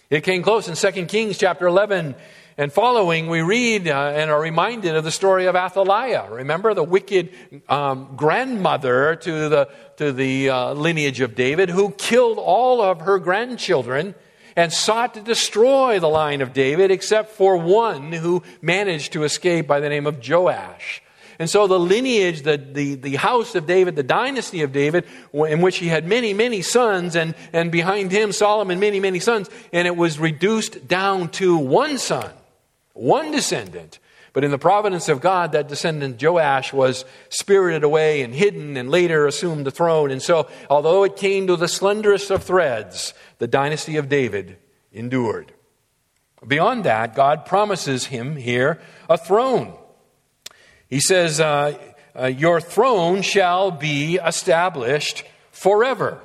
It 0.10 0.24
came 0.24 0.42
close 0.42 0.70
in 0.70 0.76
2 0.76 1.06
Kings 1.08 1.38
chapter 1.38 1.68
11 1.68 2.16
and 2.58 2.72
following, 2.72 3.28
we 3.28 3.42
read 3.42 3.90
uh, 3.90 4.14
and 4.16 4.32
are 4.32 4.40
reminded 4.40 4.96
of 4.96 5.04
the 5.04 5.12
story 5.12 5.48
of 5.48 5.56
Athaliah. 5.58 6.28
Remember 6.32 6.74
the 6.74 6.84
wicked 6.84 7.30
um, 7.68 8.14
grandmother 8.16 9.18
to 9.18 9.50
the, 9.50 9.70
to 9.98 10.14
the 10.14 10.50
uh, 10.50 10.74
lineage 10.74 11.20
of 11.20 11.36
David 11.36 11.70
who 11.70 11.92
killed 11.92 12.38
all 12.38 12.82
of 12.82 13.02
her 13.02 13.20
grandchildren 13.20 14.16
and 14.56 14.72
sought 14.72 15.14
to 15.16 15.22
destroy 15.22 16.00
the 16.00 16.08
line 16.08 16.40
of 16.40 16.54
David, 16.54 16.90
except 16.90 17.32
for 17.32 17.58
one 17.58 18.14
who 18.14 18.44
managed 18.62 19.12
to 19.12 19.26
escape 19.26 19.68
by 19.68 19.82
the 19.82 19.90
name 19.90 20.08
of 20.08 20.26
Joash. 20.26 21.04
And 21.40 21.50
so 21.50 21.68
the 21.68 21.80
lineage, 21.80 22.42
the, 22.42 22.58
the, 22.58 22.96
the 22.96 23.16
house 23.16 23.56
of 23.56 23.68
David, 23.68 23.96
the 23.96 24.04
dynasty 24.04 24.62
of 24.62 24.72
David, 24.72 25.06
in 25.34 25.62
which 25.62 25.78
he 25.78 25.88
had 25.88 26.08
many, 26.08 26.34
many 26.34 26.62
sons, 26.62 27.16
and, 27.16 27.36
and 27.54 27.72
behind 27.72 28.12
him 28.12 28.32
Solomon, 28.32 28.80
many, 28.80 29.00
many 29.00 29.20
sons, 29.20 29.50
and 29.72 29.88
it 29.88 29.96
was 29.96 30.20
reduced 30.20 30.88
down 30.88 31.30
to 31.30 31.58
one 31.58 31.98
son, 31.98 32.32
one 32.94 33.32
descendant. 33.32 34.00
But 34.34 34.44
in 34.44 34.52
the 34.52 34.60
providence 34.60 35.10
of 35.10 35.20
God, 35.20 35.54
that 35.54 35.68
descendant 35.68 36.22
Joash 36.22 36.72
was 36.72 37.06
spirited 37.30 37.84
away 37.84 38.22
and 38.22 38.36
hidden 38.36 38.78
and 38.78 38.90
later 38.90 39.26
assumed 39.26 39.66
the 39.66 39.72
throne. 39.72 40.12
And 40.12 40.22
so, 40.22 40.48
although 40.70 41.04
it 41.04 41.16
came 41.16 41.48
to 41.48 41.56
the 41.56 41.68
slenderest 41.68 42.30
of 42.30 42.44
threads, 42.44 43.16
the 43.40 43.48
dynasty 43.48 43.98
of 43.98 44.10
David 44.10 44.58
endured. 44.92 45.54
Beyond 46.46 46.84
that, 46.84 47.16
God 47.16 47.46
promises 47.46 48.06
him 48.06 48.36
here 48.36 48.80
a 49.10 49.18
throne. 49.18 49.76
He 50.90 51.00
says, 51.00 51.40
uh, 51.40 51.78
uh, 52.16 52.26
Your 52.26 52.62
throne 52.62 53.22
shall 53.22 53.72
be 53.72 54.16
established 54.16 55.24
forever. 55.52 56.22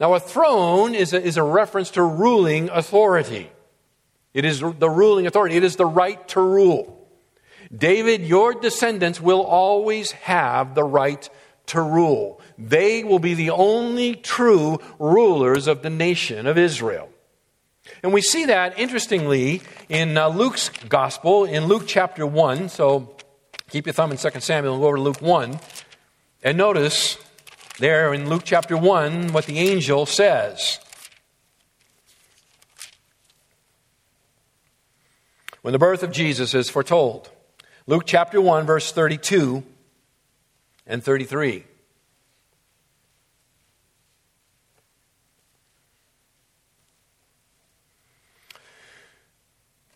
Now, 0.00 0.14
a 0.14 0.20
throne 0.20 0.94
is 0.94 1.12
a, 1.12 1.22
is 1.22 1.36
a 1.36 1.42
reference 1.42 1.90
to 1.92 2.02
ruling 2.02 2.68
authority. 2.70 3.50
It 4.32 4.44
is 4.44 4.60
the 4.60 4.90
ruling 4.90 5.26
authority, 5.26 5.56
it 5.56 5.64
is 5.64 5.76
the 5.76 5.86
right 5.86 6.26
to 6.28 6.40
rule. 6.40 7.08
David, 7.74 8.22
your 8.22 8.52
descendants 8.54 9.20
will 9.20 9.42
always 9.42 10.12
have 10.12 10.74
the 10.74 10.84
right 10.84 11.28
to 11.66 11.80
rule. 11.80 12.40
They 12.58 13.04
will 13.04 13.18
be 13.18 13.34
the 13.34 13.50
only 13.50 14.14
true 14.14 14.78
rulers 14.98 15.66
of 15.66 15.82
the 15.82 15.90
nation 15.90 16.46
of 16.46 16.58
Israel. 16.58 17.08
And 18.02 18.12
we 18.12 18.20
see 18.20 18.46
that, 18.46 18.78
interestingly, 18.78 19.62
in 19.88 20.16
uh, 20.16 20.28
Luke's 20.28 20.70
gospel, 20.88 21.44
in 21.44 21.66
Luke 21.66 21.84
chapter 21.86 22.26
1. 22.26 22.68
So 22.68 23.13
keep 23.74 23.86
your 23.86 23.92
thumb 23.92 24.12
in 24.12 24.16
2 24.16 24.30
Samuel 24.38 24.74
and 24.74 24.80
go 24.80 24.86
over 24.86 24.96
to 24.98 25.02
Luke 25.02 25.20
1. 25.20 25.58
And 26.44 26.56
notice 26.56 27.18
there 27.80 28.14
in 28.14 28.28
Luke 28.28 28.42
chapter 28.44 28.76
1 28.76 29.32
what 29.32 29.46
the 29.46 29.58
angel 29.58 30.06
says. 30.06 30.78
When 35.62 35.72
the 35.72 35.78
birth 35.80 36.04
of 36.04 36.12
Jesus 36.12 36.54
is 36.54 36.70
foretold. 36.70 37.32
Luke 37.88 38.04
chapter 38.06 38.40
1, 38.40 38.64
verse 38.64 38.92
32 38.92 39.64
and 40.86 41.02
33. 41.02 41.64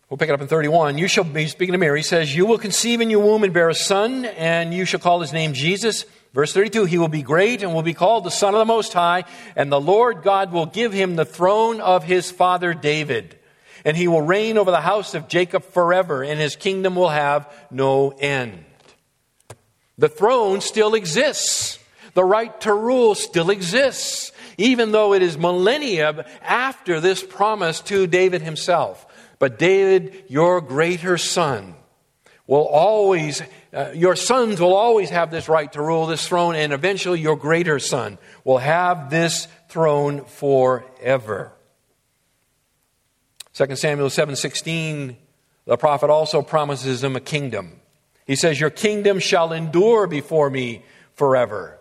We'll 0.09 0.17
pick 0.17 0.31
it 0.31 0.33
up 0.33 0.41
in 0.41 0.49
31. 0.49 0.97
You 0.97 1.07
shall 1.07 1.25
be, 1.25 1.49
speaking 1.49 1.73
to 1.73 1.79
Mary, 1.79 1.99
He 1.99 2.03
says, 2.03 2.35
You 2.35 2.47
will 2.47 2.57
conceive 2.57 3.03
in 3.03 3.11
your 3.11 3.21
womb 3.21 3.45
and 3.45 3.53
bear 3.53 3.69
a 3.69 3.75
son, 3.75 4.25
and 4.25 4.73
you 4.73 4.87
shall 4.87 5.01
call 5.01 5.21
his 5.21 5.35
name 5.35 5.53
Jesus. 5.53 6.07
Verse 6.33 6.55
32, 6.55 6.87
He 6.87 6.97
will 6.97 7.09
be 7.09 7.21
great 7.21 7.63
and 7.63 7.75
will 7.75 7.83
be 7.83 7.93
called 7.93 8.25
the 8.25 8.31
Son 8.31 8.55
of 8.55 8.59
the 8.59 8.65
Most 8.65 8.95
High, 8.95 9.25
and 9.55 9.71
the 9.71 9.81
Lord 9.81 10.23
God 10.23 10.51
will 10.51 10.65
give 10.65 10.95
him 10.95 11.17
the 11.17 11.27
throne 11.27 11.83
of 11.83 12.05
his 12.05 12.31
father 12.31 12.73
David. 12.73 13.39
And 13.85 13.99
he 13.99 14.09
will 14.09 14.23
reign 14.23 14.57
over 14.57 14.71
the 14.71 14.81
house 14.81 15.13
of 15.13 15.29
Jacob 15.29 15.63
forever, 15.63 16.23
and 16.23 16.41
his 16.41 16.57
kingdom 16.57 16.95
will 16.95 17.11
have 17.11 17.53
no 17.71 18.11
end. 18.11 18.65
The 19.99 20.09
throne 20.09 20.63
still 20.63 20.95
exists. 20.95 21.79
The 22.15 22.25
right 22.25 22.59
to 22.63 22.73
rule 22.73 23.15
still 23.15 23.51
exists, 23.51 24.33
even 24.57 24.91
though 24.91 25.13
it 25.13 25.21
is 25.21 25.37
millennia 25.37 26.27
after 26.43 26.99
this 26.99 27.23
promise 27.23 27.83
to 27.83 28.07
David 28.07 28.41
himself. 28.41 29.05
But 29.39 29.59
David, 29.59 30.25
your 30.29 30.61
greater 30.61 31.17
son, 31.19 31.75
will 32.47 32.67
always, 32.67 33.43
uh, 33.73 33.93
your 33.95 34.17
sons 34.17 34.61
will 34.61 34.75
always 34.75 35.11
have 35.11 35.31
this 35.31 35.49
right 35.49 35.71
to 35.73 35.83
rule 35.83 36.07
this 36.07 36.27
throne, 36.27 36.55
and 36.55 36.73
eventually 36.73 37.21
your 37.21 37.37
greater 37.37 37.79
son 37.79 38.19
will 38.43 38.59
have 38.59 39.11
this 39.11 39.47
throne 39.69 40.25
forever. 40.25 41.53
2 43.53 43.77
Samuel 43.77 44.09
7:16 44.09 45.17
the 45.69 45.77
prophet 45.77 46.09
also 46.09 46.41
promises 46.41 47.05
him 47.05 47.15
a 47.15 47.21
kingdom. 47.21 47.81
He 48.27 48.37
says 48.37 48.59
your 48.59 48.71
kingdom 48.71 49.19
shall 49.19 49.53
endure 49.53 50.07
before 50.07 50.49
me 50.49 50.83
forever. 51.13 51.79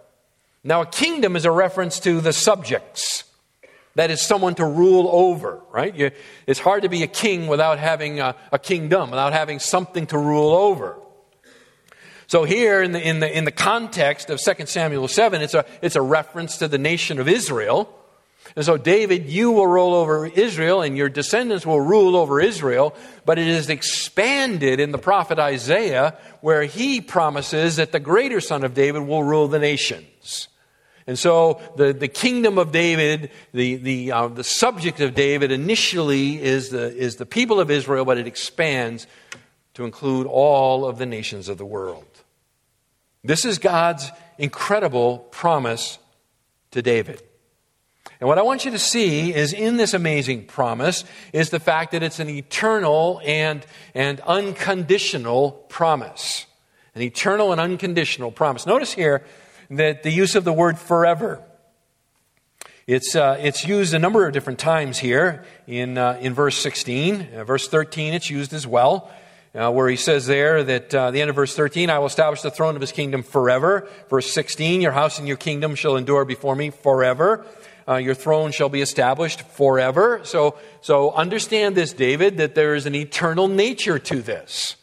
Now 0.62 0.82
a 0.82 0.86
kingdom 0.86 1.38
is 1.38 1.46
a 1.46 1.52
reference 1.52 2.02
to 2.02 2.20
the 2.20 2.34
subjects. 2.34 3.24
That 3.98 4.12
is 4.12 4.22
someone 4.22 4.54
to 4.56 4.66
rule 4.66 5.10
over, 5.12 5.60
right? 5.72 5.94
You, 5.94 6.12
it's 6.46 6.60
hard 6.60 6.84
to 6.84 6.89
be 6.89 7.01
a 7.01 7.08
king 7.08 7.48
without 7.48 7.80
having 7.80 8.20
a, 8.20 8.36
a 8.51 8.60
kingdom, 8.60 9.10
without 9.10 9.34
having 9.34 9.58
something 9.58 10.06
to 10.08 10.20
rule 10.20 10.54
over. 10.54 11.00
So 12.27 12.44
here 12.44 12.84
in 12.84 12.92
the, 12.92 13.01
in 13.01 13.22
the, 13.22 13.38
in 13.38 13.44
the 13.44 13.51
context 13.51 14.30
of 14.30 14.39
2 14.39 14.68
Samuel 14.68 15.08
7, 15.08 15.42
it's 15.42 15.56
a, 15.56 15.66
it's 15.82 15.96
a 15.96 16.01
reference 16.04 16.60
to 16.60 16.68
the 16.68 16.77
nation 16.77 17.18
of 17.20 17.27
Israel. 17.27 17.92
And 18.56 18.63
so, 18.63 18.77
David, 18.77 19.30
you 19.30 19.50
will 19.50 19.66
rule 19.66 19.96
over 19.96 20.27
Israel 20.27 20.84
and 20.84 20.96
your 20.96 21.10
descendants 21.10 21.66
will 21.66 21.82
rule 21.82 22.16
over 22.16 22.39
Israel, 22.39 22.96
but 23.25 23.39
it 23.39 23.48
is 23.48 23.68
expanded 23.68 24.80
in 24.80 24.92
the 24.92 25.00
prophet 25.00 25.39
Isaiah 25.39 26.16
where 26.42 26.66
he 26.66 27.01
promises 27.01 27.77
that 27.77 27.92
the 27.92 28.00
greater 28.00 28.42
son 28.42 28.63
of 28.63 28.75
David 28.75 29.08
will 29.08 29.24
rule 29.24 29.48
the 29.48 29.58
nations. 29.58 30.50
And 31.08 31.18
so 31.18 31.62
the, 31.78 31.94
the 31.94 32.10
kingdom 32.10 32.58
of 32.58 32.74
David, 32.74 33.32
the, 33.54 33.78
the, 33.78 34.12
uh, 34.12 34.28
the 34.28 34.44
subject 34.44 35.00
of 35.00 35.16
David 35.16 35.54
initially 35.54 36.42
is 36.42 36.70
the, 36.70 36.94
is 36.96 37.16
the 37.16 37.26
people 37.26 37.62
of 37.62 37.72
Israel, 37.72 38.04
but 38.04 38.18
it 38.18 38.28
expands 38.28 39.08
to 39.76 39.86
include 39.86 40.28
all 40.28 40.86
of 40.86 40.98
the 40.98 41.06
nations 41.06 41.48
of 41.48 41.58
the 41.58 41.66
world. 41.66 42.06
This 43.24 43.46
is 43.46 43.58
God's 43.58 44.12
incredible 44.38 45.20
promise 45.32 45.98
to 46.72 46.82
David. 46.82 47.22
And 48.20 48.28
what 48.28 48.38
I 48.38 48.42
want 48.42 48.66
you 48.66 48.72
to 48.72 48.80
see 48.80 49.34
is 49.34 49.54
in 49.54 49.78
this 49.78 49.94
amazing 49.94 50.46
promise 50.46 51.04
is 51.32 51.52
the 51.52 51.60
fact 51.60 51.92
that 51.92 52.04
it's 52.04 52.20
an 52.20 52.30
eternal 52.30 53.22
and, 53.24 53.66
and 53.94 54.20
unconditional 54.22 55.52
promise. 55.70 56.48
An 56.96 57.02
eternal 57.02 57.52
and 57.52 57.62
unconditional 57.62 58.32
promise. 58.32 58.66
Notice 58.66 58.94
here 58.94 59.24
that 59.70 60.04
the 60.04 60.12
use 60.12 60.36
of 60.36 60.44
the 60.44 60.54
word 60.54 60.80
forever. 60.80 61.44
It's, 62.88 63.18
uh, 63.18 63.38
it's 63.42 63.68
used 63.68 63.94
a 63.94 64.00
number 64.00 64.26
of 64.26 64.34
different 64.34 64.60
times 64.60 64.98
here 64.98 65.44
in, 65.68 65.98
uh, 65.98 66.18
in 66.22 66.34
verse 66.34 66.58
16. 66.58 67.28
Uh, 67.36 67.44
verse 67.44 67.68
13, 67.68 68.14
it's 68.14 68.30
used 68.30 68.54
as 68.54 68.66
well, 68.66 69.12
uh, 69.54 69.70
where 69.72 69.90
he 69.90 69.98
says 69.98 70.26
there 70.26 70.64
that 70.64 70.96
uh, 70.96 71.12
the 71.12 71.20
end 71.20 71.30
of 71.30 71.36
verse 71.36 71.54
13, 71.54 71.90
I 71.90 72.00
will 72.00 72.06
establish 72.06 72.42
the 72.42 72.50
throne 72.50 72.76
of 72.76 72.82
his 72.82 72.94
kingdom 72.94 73.24
forever. 73.24 73.90
Verse 74.10 74.32
16, 74.32 74.80
your 74.80 74.94
house 74.94 75.20
and 75.20 75.28
your 75.28 75.36
kingdom 75.36 75.76
shall 75.76 75.98
endure 75.98 76.24
before 76.24 76.56
me 76.56 76.70
forever. 76.70 77.46
Uh, 77.86 77.98
your 77.98 78.16
throne 78.16 78.52
shall 78.52 78.70
be 78.70 78.82
established 78.82 79.42
forever. 79.42 80.22
So, 80.24 80.58
so 80.80 81.12
understand 81.12 81.76
this, 81.76 81.92
David, 81.92 82.38
that 82.38 82.56
there 82.56 82.74
is 82.74 82.86
an 82.86 82.96
eternal 82.96 83.50
nature 83.50 84.00
to 84.00 84.22
this. 84.22 84.78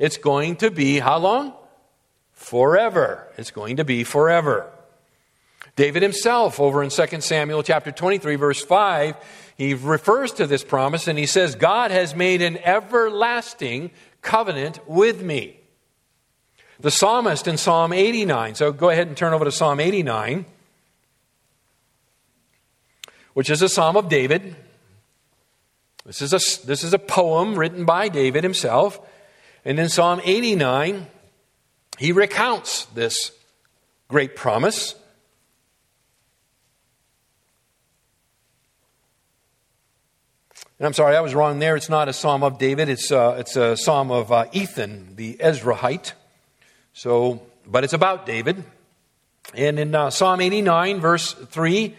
It's 0.00 0.16
going 0.16 0.56
to 0.56 0.72
be 0.72 0.98
how 0.98 1.18
long? 1.18 1.52
Forever. 2.46 3.26
It's 3.36 3.50
going 3.50 3.78
to 3.78 3.84
be 3.84 4.04
forever. 4.04 4.70
David 5.74 6.04
himself, 6.04 6.60
over 6.60 6.80
in 6.80 6.90
2 6.90 7.20
Samuel 7.20 7.64
chapter 7.64 7.90
23, 7.90 8.36
verse 8.36 8.64
5, 8.64 9.16
he 9.58 9.74
refers 9.74 10.30
to 10.34 10.46
this 10.46 10.62
promise 10.62 11.08
and 11.08 11.18
he 11.18 11.26
says, 11.26 11.56
God 11.56 11.90
has 11.90 12.14
made 12.14 12.42
an 12.42 12.56
everlasting 12.58 13.90
covenant 14.22 14.78
with 14.86 15.24
me. 15.24 15.58
The 16.78 16.92
psalmist 16.92 17.48
in 17.48 17.56
Psalm 17.56 17.92
89, 17.92 18.54
so 18.54 18.70
go 18.70 18.90
ahead 18.90 19.08
and 19.08 19.16
turn 19.16 19.32
over 19.32 19.44
to 19.44 19.50
Psalm 19.50 19.80
89, 19.80 20.46
which 23.34 23.50
is 23.50 23.60
a 23.60 23.68
psalm 23.68 23.96
of 23.96 24.08
David. 24.08 24.54
This 26.04 26.22
is 26.22 26.32
a, 26.32 26.66
this 26.66 26.84
is 26.84 26.94
a 26.94 26.98
poem 27.00 27.58
written 27.58 27.84
by 27.84 28.08
David 28.08 28.44
himself. 28.44 29.00
And 29.64 29.80
in 29.80 29.88
Psalm 29.88 30.20
89, 30.22 31.08
he 31.98 32.12
recounts 32.12 32.84
this 32.86 33.32
great 34.08 34.36
promise. 34.36 34.94
And 40.78 40.86
I'm 40.86 40.92
sorry, 40.92 41.16
I 41.16 41.20
was 41.20 41.34
wrong 41.34 41.58
there. 41.58 41.74
It's 41.74 41.88
not 41.88 42.08
a 42.08 42.12
psalm 42.12 42.42
of 42.42 42.58
David. 42.58 42.90
It's, 42.90 43.10
uh, 43.10 43.36
it's 43.38 43.56
a 43.56 43.76
psalm 43.76 44.10
of 44.10 44.30
uh, 44.30 44.46
Ethan, 44.52 45.16
the 45.16 45.34
Ezrahite. 45.40 46.12
So, 46.92 47.40
but 47.66 47.82
it's 47.82 47.94
about 47.94 48.26
David. 48.26 48.62
And 49.54 49.78
in 49.78 49.94
uh, 49.94 50.10
Psalm 50.10 50.40
89, 50.40 51.00
verse 51.00 51.32
3, 51.32 51.94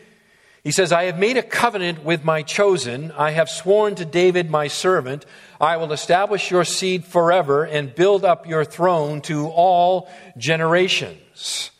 he 0.67 0.73
says, 0.73 0.91
I 0.91 1.05
have 1.05 1.17
made 1.17 1.37
a 1.37 1.43
covenant 1.43 2.03
with 2.03 2.25
my 2.25 2.41
chosen. 2.41 3.13
I 3.13 3.31
have 3.31 3.49
sworn 3.49 3.95
to 3.95 4.03
David, 4.03 4.49
my 4.49 4.67
servant, 4.67 5.25
I 5.61 5.77
will 5.77 5.93
establish 5.93 6.51
your 6.51 6.65
seed 6.65 7.05
forever 7.05 7.63
and 7.63 7.95
build 7.95 8.25
up 8.25 8.45
your 8.45 8.65
throne 8.65 9.21
to 9.21 9.47
all 9.47 10.09
generations. 10.37 11.71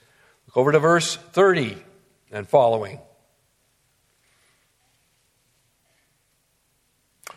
Look 0.46 0.56
over 0.56 0.72
to 0.72 0.80
verse 0.80 1.18
30 1.18 1.76
and 2.32 2.48
following. 2.48 3.02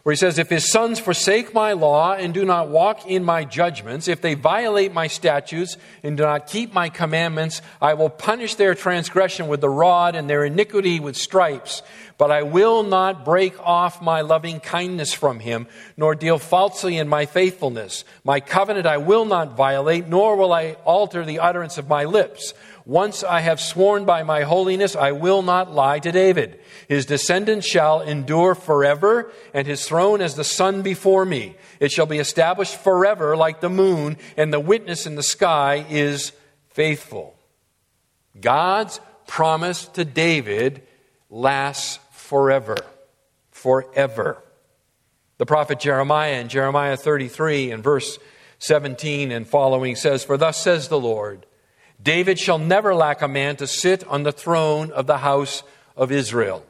Where 0.03 0.13
he 0.13 0.17
says, 0.17 0.39
If 0.39 0.49
his 0.49 0.71
sons 0.71 0.99
forsake 0.99 1.53
my 1.53 1.73
law 1.73 2.15
and 2.15 2.33
do 2.33 2.45
not 2.45 2.69
walk 2.69 3.07
in 3.07 3.25
my 3.25 3.45
judgments, 3.45 4.09
if 4.09 4.21
they 4.21 4.35
violate 4.35 4.93
my 4.93 5.07
statutes 5.07 5.77
and 6.03 6.17
do 6.17 6.23
not 6.23 6.47
keep 6.47 6.73
my 6.73 6.89
commandments, 6.89 7.61
I 7.81 7.95
will 7.95 8.11
punish 8.11 8.55
their 8.55 8.75
transgression 8.75 9.49
with 9.49 9.61
the 9.61 9.69
rod 9.69 10.15
and 10.15 10.29
their 10.29 10.45
iniquity 10.45 11.01
with 11.01 11.17
stripes. 11.17 11.83
But 12.17 12.31
I 12.31 12.43
will 12.43 12.83
not 12.83 13.25
break 13.25 13.59
off 13.61 14.03
my 14.03 14.21
loving 14.21 14.61
kindness 14.61 15.13
from 15.13 15.41
him, 15.41 15.67
nor 15.97 16.15
deal 16.15 16.39
falsely 16.39 16.99
in 16.99 17.09
my 17.09 17.27
faithfulness. 17.27 18.05
My 18.25 18.41
covenant 18.41 18.87
I 18.87 18.99
will 18.99 19.25
not 19.25 19.57
violate, 19.57 20.07
nor 20.07 20.37
will 20.37 20.53
I 20.53 20.77
alter 20.85 21.25
the 21.25 21.39
utterance 21.39 21.79
of 21.79 21.89
my 21.89 22.05
lips. 22.05 22.53
Once 22.91 23.23
I 23.23 23.39
have 23.39 23.61
sworn 23.61 24.05
by 24.05 24.25
my 24.25 24.43
holiness, 24.43 24.97
I 24.97 25.13
will 25.13 25.43
not 25.43 25.71
lie 25.73 26.01
to 26.01 26.11
David. 26.11 26.59
His 26.89 27.07
descendants 27.07 27.65
shall 27.65 28.01
endure 28.01 28.57
forever, 28.57 29.31
and 29.55 29.65
his 29.65 29.87
throne 29.87 30.21
as 30.21 30.35
the 30.35 30.43
sun 30.43 30.83
before 30.83 31.25
me. 31.25 31.55
It 31.79 31.93
shall 31.93 32.07
be 32.07 32.19
established 32.19 32.75
forever 32.75 33.37
like 33.37 33.61
the 33.61 33.71
moon, 33.71 34.17
and 34.37 34.53
the 34.53 34.59
witness 34.59 35.07
in 35.07 35.15
the 35.15 35.23
sky 35.23 35.87
is 35.89 36.33
faithful. 36.71 37.39
God's 38.41 39.01
promise 39.29 39.85
to 39.91 40.05
David 40.05 40.83
lasts 41.31 42.01
forever. 42.11 42.77
Forever. 43.53 44.43
The 45.39 45.47
prophet 45.47 45.79
Jeremiah 45.79 46.41
in 46.41 46.49
Jeremiah 46.49 46.97
33 46.97 47.71
and 47.71 47.85
verse 47.85 48.19
17 48.59 49.31
and 49.31 49.47
following 49.47 49.95
says, 49.95 50.25
For 50.25 50.37
thus 50.37 50.61
says 50.61 50.89
the 50.89 50.99
Lord, 50.99 51.47
David 52.03 52.39
shall 52.39 52.59
never 52.59 52.95
lack 52.95 53.23
a 53.23 53.29
man 53.29 53.57
to 53.57 53.67
sit 53.67 54.07
on 54.07 54.23
the 54.23 54.33
throne 54.33 54.91
of 54.91 55.07
the 55.07 55.19
house 55.19 55.63
of 55.97 56.11
Israel. 56.11 56.65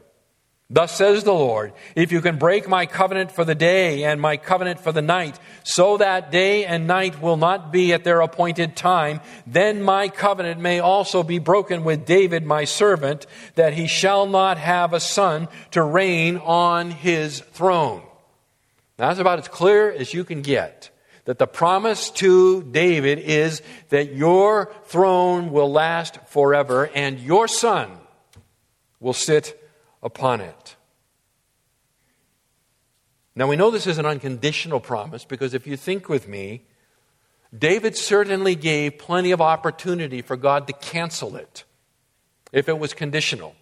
Thus 0.73 0.95
says 0.95 1.25
the 1.25 1.33
Lord, 1.33 1.73
if 1.97 2.13
you 2.13 2.21
can 2.21 2.37
break 2.37 2.67
my 2.67 2.85
covenant 2.85 3.33
for 3.33 3.43
the 3.43 3.55
day 3.55 4.05
and 4.05 4.21
my 4.21 4.37
covenant 4.37 4.79
for 4.79 4.93
the 4.93 5.01
night, 5.01 5.37
so 5.65 5.97
that 5.97 6.31
day 6.31 6.63
and 6.63 6.87
night 6.87 7.21
will 7.21 7.35
not 7.35 7.73
be 7.73 7.91
at 7.91 8.05
their 8.05 8.21
appointed 8.21 8.77
time, 8.77 9.19
then 9.45 9.81
my 9.81 10.07
covenant 10.07 10.61
may 10.61 10.79
also 10.79 11.23
be 11.23 11.39
broken 11.39 11.83
with 11.83 12.05
David 12.05 12.45
my 12.45 12.63
servant, 12.63 13.27
that 13.55 13.73
he 13.73 13.85
shall 13.85 14.25
not 14.25 14.57
have 14.57 14.93
a 14.93 15.01
son 15.01 15.49
to 15.71 15.83
reign 15.83 16.37
on 16.37 16.89
his 16.91 17.41
throne. 17.41 18.01
Now, 18.97 19.09
that's 19.09 19.19
about 19.19 19.39
as 19.39 19.49
clear 19.49 19.91
as 19.91 20.13
you 20.13 20.23
can 20.23 20.41
get 20.41 20.90
that 21.25 21.37
the 21.37 21.47
promise 21.47 22.09
to 22.11 22.63
David 22.63 23.19
is 23.19 23.61
that 23.89 24.13
your 24.13 24.73
throne 24.85 25.51
will 25.51 25.71
last 25.71 26.17
forever 26.27 26.89
and 26.95 27.19
your 27.19 27.47
son 27.47 27.91
will 28.99 29.13
sit 29.13 29.57
upon 30.01 30.41
it. 30.41 30.75
Now 33.35 33.47
we 33.47 33.55
know 33.55 33.71
this 33.71 33.87
is 33.87 33.97
an 33.97 34.05
unconditional 34.05 34.79
promise 34.79 35.25
because 35.25 35.53
if 35.53 35.65
you 35.65 35.77
think 35.77 36.09
with 36.09 36.27
me, 36.27 36.65
David 37.57 37.97
certainly 37.97 38.55
gave 38.55 38.97
plenty 38.97 39.31
of 39.31 39.41
opportunity 39.41 40.21
for 40.21 40.37
God 40.37 40.67
to 40.67 40.73
cancel 40.73 41.35
it 41.35 41.65
if 42.51 42.67
it 42.67 42.79
was 42.79 42.93
conditional. 42.93 43.55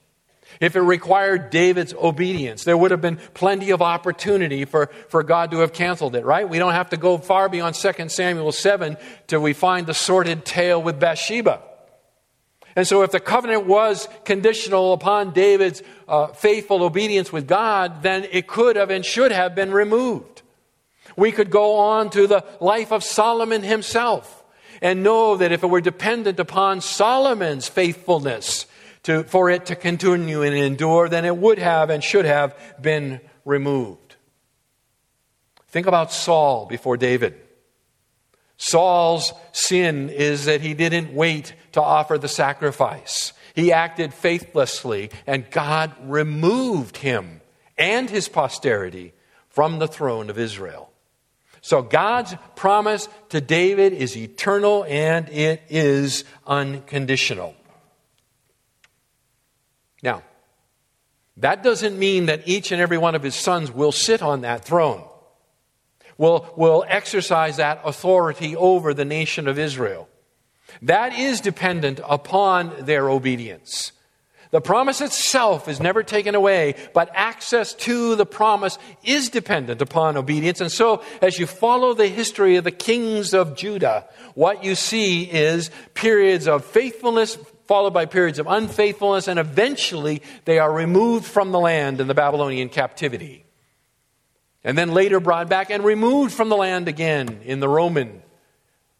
If 0.59 0.75
it 0.75 0.81
required 0.81 1.51
David's 1.51 1.93
obedience, 1.93 2.65
there 2.65 2.77
would 2.77 2.91
have 2.91 2.99
been 2.99 3.17
plenty 3.33 3.69
of 3.69 3.81
opportunity 3.81 4.65
for, 4.65 4.87
for 5.07 5.23
God 5.23 5.51
to 5.51 5.59
have 5.59 5.71
canceled 5.71 6.15
it, 6.15 6.25
right? 6.25 6.47
We 6.47 6.59
don't 6.59 6.73
have 6.73 6.89
to 6.89 6.97
go 6.97 7.17
far 7.17 7.47
beyond 7.47 7.75
2 7.75 8.09
Samuel 8.09 8.51
7 8.51 8.97
till 9.27 9.39
we 9.39 9.53
find 9.53 9.87
the 9.87 9.93
sordid 9.93 10.43
tale 10.43 10.81
with 10.81 10.99
Bathsheba. 10.99 11.61
And 12.75 12.87
so, 12.87 13.01
if 13.01 13.11
the 13.11 13.19
covenant 13.19 13.65
was 13.65 14.07
conditional 14.25 14.93
upon 14.93 15.31
David's 15.31 15.81
uh, 16.07 16.27
faithful 16.27 16.83
obedience 16.83 17.31
with 17.31 17.47
God, 17.47 18.03
then 18.03 18.27
it 18.31 18.47
could 18.47 18.75
have 18.75 18.89
and 18.89 19.03
should 19.03 19.31
have 19.31 19.55
been 19.55 19.71
removed. 19.71 20.43
We 21.15 21.31
could 21.31 21.49
go 21.49 21.77
on 21.77 22.09
to 22.11 22.27
the 22.27 22.45
life 22.59 22.91
of 22.91 23.03
Solomon 23.03 23.63
himself 23.63 24.43
and 24.81 25.03
know 25.03 25.37
that 25.37 25.51
if 25.51 25.63
it 25.63 25.67
were 25.67 25.81
dependent 25.81 26.39
upon 26.39 26.81
Solomon's 26.81 27.67
faithfulness 27.67 28.65
to, 29.03 29.23
for 29.23 29.49
it 29.49 29.67
to 29.67 29.75
continue 29.75 30.41
and 30.41 30.55
endure, 30.55 31.09
than 31.09 31.25
it 31.25 31.35
would 31.35 31.59
have 31.59 31.89
and 31.89 32.03
should 32.03 32.25
have 32.25 32.55
been 32.81 33.21
removed. 33.45 34.15
Think 35.67 35.87
about 35.87 36.11
Saul 36.11 36.65
before 36.65 36.97
David. 36.97 37.35
Saul's 38.57 39.31
sin 39.53 40.09
is 40.09 40.45
that 40.45 40.61
he 40.61 40.73
didn't 40.73 41.13
wait 41.13 41.53
to 41.71 41.81
offer 41.81 42.17
the 42.17 42.27
sacrifice. 42.27 43.31
He 43.55 43.71
acted 43.71 44.13
faithlessly, 44.13 45.11
and 45.25 45.49
God 45.49 45.93
removed 46.03 46.97
him 46.97 47.41
and 47.77 48.09
his 48.09 48.27
posterity 48.27 49.13
from 49.47 49.79
the 49.79 49.87
throne 49.87 50.29
of 50.29 50.37
Israel. 50.37 50.91
So 51.61 51.81
God's 51.81 52.35
promise 52.55 53.07
to 53.29 53.41
David 53.41 53.93
is 53.93 54.15
eternal 54.15 54.85
and 54.87 55.27
it 55.29 55.61
is 55.69 56.23
unconditional. 56.47 57.55
Now, 60.01 60.23
that 61.39 61.63
doesn't 61.63 61.97
mean 61.97 62.27
that 62.27 62.47
each 62.47 62.71
and 62.71 62.81
every 62.81 62.97
one 62.97 63.15
of 63.15 63.23
his 63.23 63.35
sons 63.35 63.71
will 63.71 63.91
sit 63.91 64.21
on 64.21 64.41
that 64.41 64.63
throne 64.63 65.03
will, 66.19 66.53
will 66.55 66.85
exercise 66.87 67.57
that 67.57 67.81
authority 67.83 68.55
over 68.55 68.93
the 68.93 69.05
nation 69.05 69.47
of 69.47 69.57
Israel. 69.57 70.07
That 70.83 71.17
is 71.17 71.41
dependent 71.41 71.99
upon 72.07 72.85
their 72.85 73.09
obedience. 73.09 73.93
The 74.51 74.61
promise 74.61 74.99
itself 74.99 75.67
is 75.67 75.79
never 75.79 76.03
taken 76.03 76.35
away, 76.35 76.75
but 76.93 77.11
access 77.13 77.73
to 77.75 78.15
the 78.15 78.25
promise 78.25 78.77
is 79.03 79.29
dependent 79.29 79.81
upon 79.81 80.17
obedience. 80.17 80.59
And 80.59 80.71
so, 80.71 81.03
as 81.21 81.39
you 81.39 81.45
follow 81.45 81.93
the 81.93 82.07
history 82.07 82.55
of 82.55 82.63
the 82.63 82.71
kings 82.71 83.33
of 83.33 83.55
Judah, 83.55 84.07
what 84.33 84.63
you 84.63 84.73
see 84.75 85.23
is 85.23 85.69
periods 85.93 86.47
of 86.47 86.65
faithfulness 86.65 87.37
followed 87.69 87.93
by 87.93 88.07
periods 88.07 88.39
of 88.39 88.47
unfaithfulness, 88.47 89.27
and 89.27 89.37
eventually 89.37 90.23
they 90.45 90.57
are 90.57 90.73
removed 90.73 91.23
from 91.23 91.51
the 91.51 91.59
land 91.59 92.01
in 92.01 92.07
the 92.07 92.15
Babylonian 92.15 92.67
captivity 92.67 93.45
and 94.63 94.75
then 94.75 94.91
later 94.91 95.19
brought 95.19 95.49
back 95.49 95.69
and 95.69 95.83
removed 95.83 96.33
from 96.33 96.49
the 96.49 96.57
land 96.57 96.87
again 96.87 97.41
in 97.43 97.59
the 97.59 97.69
Roman 97.69 98.23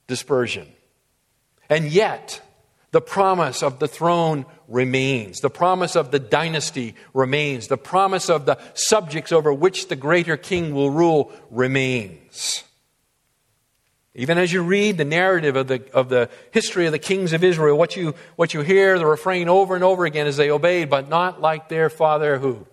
dispersion. 0.06 0.68
And 1.68 1.86
yet, 1.86 2.42
the 2.92 3.02
promise 3.02 3.64
of 3.64 3.80
the 3.80 3.88
throne 3.88 4.46
remains. 4.68 5.40
The 5.40 5.50
promise 5.50 5.96
of 5.96 6.12
the 6.12 6.20
dynasty 6.20 6.94
remains. 7.16 7.70
The 7.70 7.78
promise 7.78 8.30
of 8.30 8.46
the 8.46 8.60
subjects 8.76 9.32
over 9.32 9.52
which 9.52 9.88
the 9.88 9.96
greater 9.96 10.38
king 10.38 10.76
will 10.76 10.92
rule 10.92 11.32
remains. 11.50 12.64
Even 14.20 14.38
as 14.38 14.52
you 14.52 14.62
read 14.62 14.98
the 14.98 15.06
narrative 15.06 15.56
of 15.56 15.68
the, 15.68 15.84
of 15.94 16.10
the 16.10 16.30
history 16.52 16.86
of 16.86 16.92
the 16.92 17.00
kings 17.00 17.34
of 17.34 17.44
Israel, 17.44 17.78
what 17.78 17.96
you, 17.96 18.14
what 18.36 18.54
you 18.54 18.62
hear, 18.62 19.00
the 19.00 19.06
refrain 19.06 19.50
over 19.50 19.76
and 19.76 19.84
over 19.84 20.06
again 20.06 20.28
is 20.28 20.38
they 20.38 20.52
obeyed, 20.52 20.90
but 20.90 21.10
not 21.10 21.42
like 21.42 21.70
their 21.70 21.90
father 21.90 22.38
who? 22.38 22.68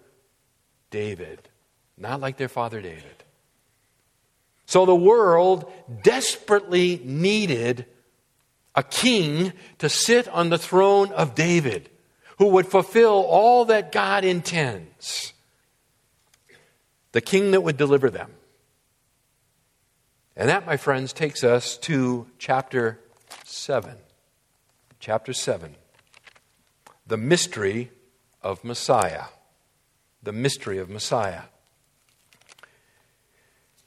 David 0.90 1.48
not 1.96 2.20
like 2.20 2.36
their 2.36 2.48
father 2.48 2.80
David. 2.80 3.24
So 4.66 4.84
the 4.84 4.96
world 4.96 5.70
desperately 6.02 7.00
needed 7.04 7.86
a 8.74 8.82
king 8.82 9.52
to 9.78 9.88
sit 9.88 10.28
on 10.28 10.50
the 10.50 10.58
throne 10.58 11.12
of 11.12 11.34
David 11.34 11.88
who 12.38 12.48
would 12.48 12.66
fulfill 12.66 13.24
all 13.24 13.66
that 13.66 13.92
God 13.92 14.24
intends. 14.24 15.32
The 17.12 17.20
king 17.22 17.52
that 17.52 17.62
would 17.62 17.78
deliver 17.78 18.10
them. 18.10 18.30
And 20.36 20.50
that, 20.50 20.66
my 20.66 20.76
friends, 20.76 21.12
takes 21.12 21.42
us 21.42 21.78
to 21.78 22.26
chapter 22.38 23.00
7. 23.44 23.94
Chapter 25.00 25.32
7. 25.32 25.74
The 27.06 27.16
mystery 27.16 27.90
of 28.42 28.62
Messiah. 28.62 29.24
The 30.22 30.32
mystery 30.32 30.78
of 30.78 30.90
Messiah. 30.90 31.42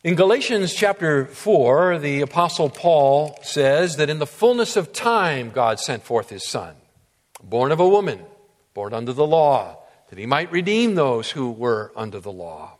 In 0.03 0.15
Galatians 0.15 0.73
chapter 0.73 1.25
4, 1.25 1.99
the 1.99 2.21
Apostle 2.21 2.69
Paul 2.69 3.37
says 3.43 3.97
that 3.97 4.09
in 4.09 4.17
the 4.17 4.25
fullness 4.25 4.75
of 4.77 4.93
time, 4.93 5.51
God 5.51 5.79
sent 5.79 6.03
forth 6.03 6.29
his 6.29 6.47
Son, 6.47 6.73
born 7.43 7.71
of 7.71 7.81
a 7.81 7.87
woman, 7.87 8.21
born 8.73 8.93
under 8.93 9.11
the 9.11 9.27
law, 9.27 9.77
that 10.09 10.17
he 10.17 10.25
might 10.25 10.51
redeem 10.51 10.95
those 10.95 11.31
who 11.31 11.51
were 11.51 11.91
under 11.95 12.19
the 12.19 12.31
law. 12.31 12.77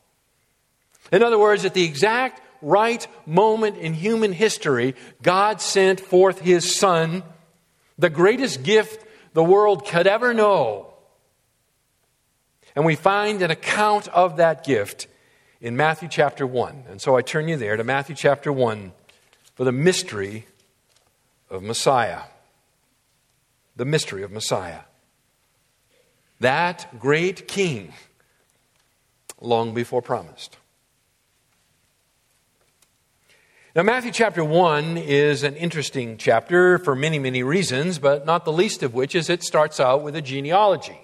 In 1.12 1.22
other 1.22 1.38
words, 1.38 1.66
at 1.66 1.74
the 1.74 1.84
exact 1.84 2.42
right 2.62 3.06
moment 3.26 3.78
in 3.78 3.94
human 3.94 4.34
history, 4.34 4.96
God 5.22 5.62
sent 5.62 6.00
forth 6.00 6.40
his 6.40 6.76
Son, 6.76 7.24
the 7.98 8.10
greatest 8.10 8.64
gift 8.64 9.06
the 9.34 9.44
world 9.44 9.86
could 9.86 10.08
ever 10.08 10.34
know. 10.34 10.94
And 12.76 12.86
we 12.86 12.96
find 12.96 13.42
an 13.42 13.52
account 13.52 14.08
of 14.10 14.38
that 14.38 14.64
gift 14.64 15.08
in 15.62 15.76
Matthew 15.76 16.08
chapter 16.10 16.46
1. 16.48 16.86
And 16.90 17.02
so 17.02 17.16
I 17.16 17.22
turn 17.22 17.48
you 17.48 17.58
there 17.58 17.76
to 17.76 17.84
Matthew 17.84 18.16
chapter 18.16 18.52
1 18.52 18.92
for 19.56 19.64
the 19.64 19.72
mystery 19.72 20.46
of 21.50 21.64
Messiah. 21.64 22.22
The 23.76 23.86
mystery 23.86 24.24
of 24.24 24.32
Messiah. 24.32 24.82
That 26.40 27.00
great 27.00 27.48
king, 27.48 27.94
long 29.42 29.74
before 29.74 30.02
promised. 30.02 30.56
Now, 33.76 33.84
Matthew 33.84 34.12
chapter 34.12 34.44
1 34.44 34.98
is 34.98 35.44
an 35.44 35.56
interesting 35.56 36.18
chapter 36.18 36.80
for 36.80 36.96
many, 36.96 37.20
many 37.20 37.44
reasons, 37.44 38.00
but 38.00 38.26
not 38.26 38.44
the 38.44 38.52
least 38.52 38.82
of 38.82 38.96
which 38.96 39.14
is 39.14 39.30
it 39.30 39.44
starts 39.44 39.80
out 39.80 40.02
with 40.02 40.16
a 40.16 40.24
genealogy. 40.24 41.00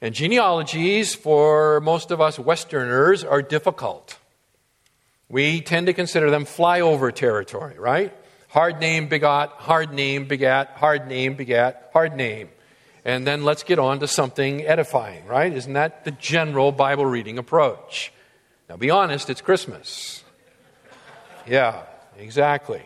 And 0.00 0.14
genealogies, 0.14 1.14
for 1.14 1.82
most 1.82 2.10
of 2.10 2.22
us 2.22 2.38
Westerners, 2.38 3.24
are 3.24 3.42
difficult. 3.42 4.16
We 5.28 5.60
tend 5.60 5.88
to 5.88 5.92
consider 5.92 6.30
them 6.30 6.46
flyover 6.46 7.14
territory, 7.14 7.78
right? 7.78 8.16
Hard 8.48 8.80
name 8.80 9.08
begot, 9.08 9.50
hard 9.50 9.92
name 9.92 10.28
begat, 10.28 10.68
hard 10.76 11.08
name 11.08 11.34
begat, 11.34 11.90
hard 11.92 12.16
name. 12.16 12.48
And 13.04 13.26
then 13.26 13.44
let's 13.44 13.64
get 13.64 13.78
on 13.78 14.00
to 14.00 14.08
something 14.08 14.64
edifying, 14.64 15.26
right? 15.26 15.52
Isn't 15.52 15.74
that 15.74 16.06
the 16.06 16.10
general 16.10 16.72
Bible 16.72 17.04
reading 17.04 17.36
approach? 17.36 18.14
Now, 18.66 18.78
be 18.78 18.88
honest, 18.88 19.28
it's 19.28 19.42
Christmas. 19.42 20.24
Yeah, 21.48 21.82
exactly. 22.18 22.82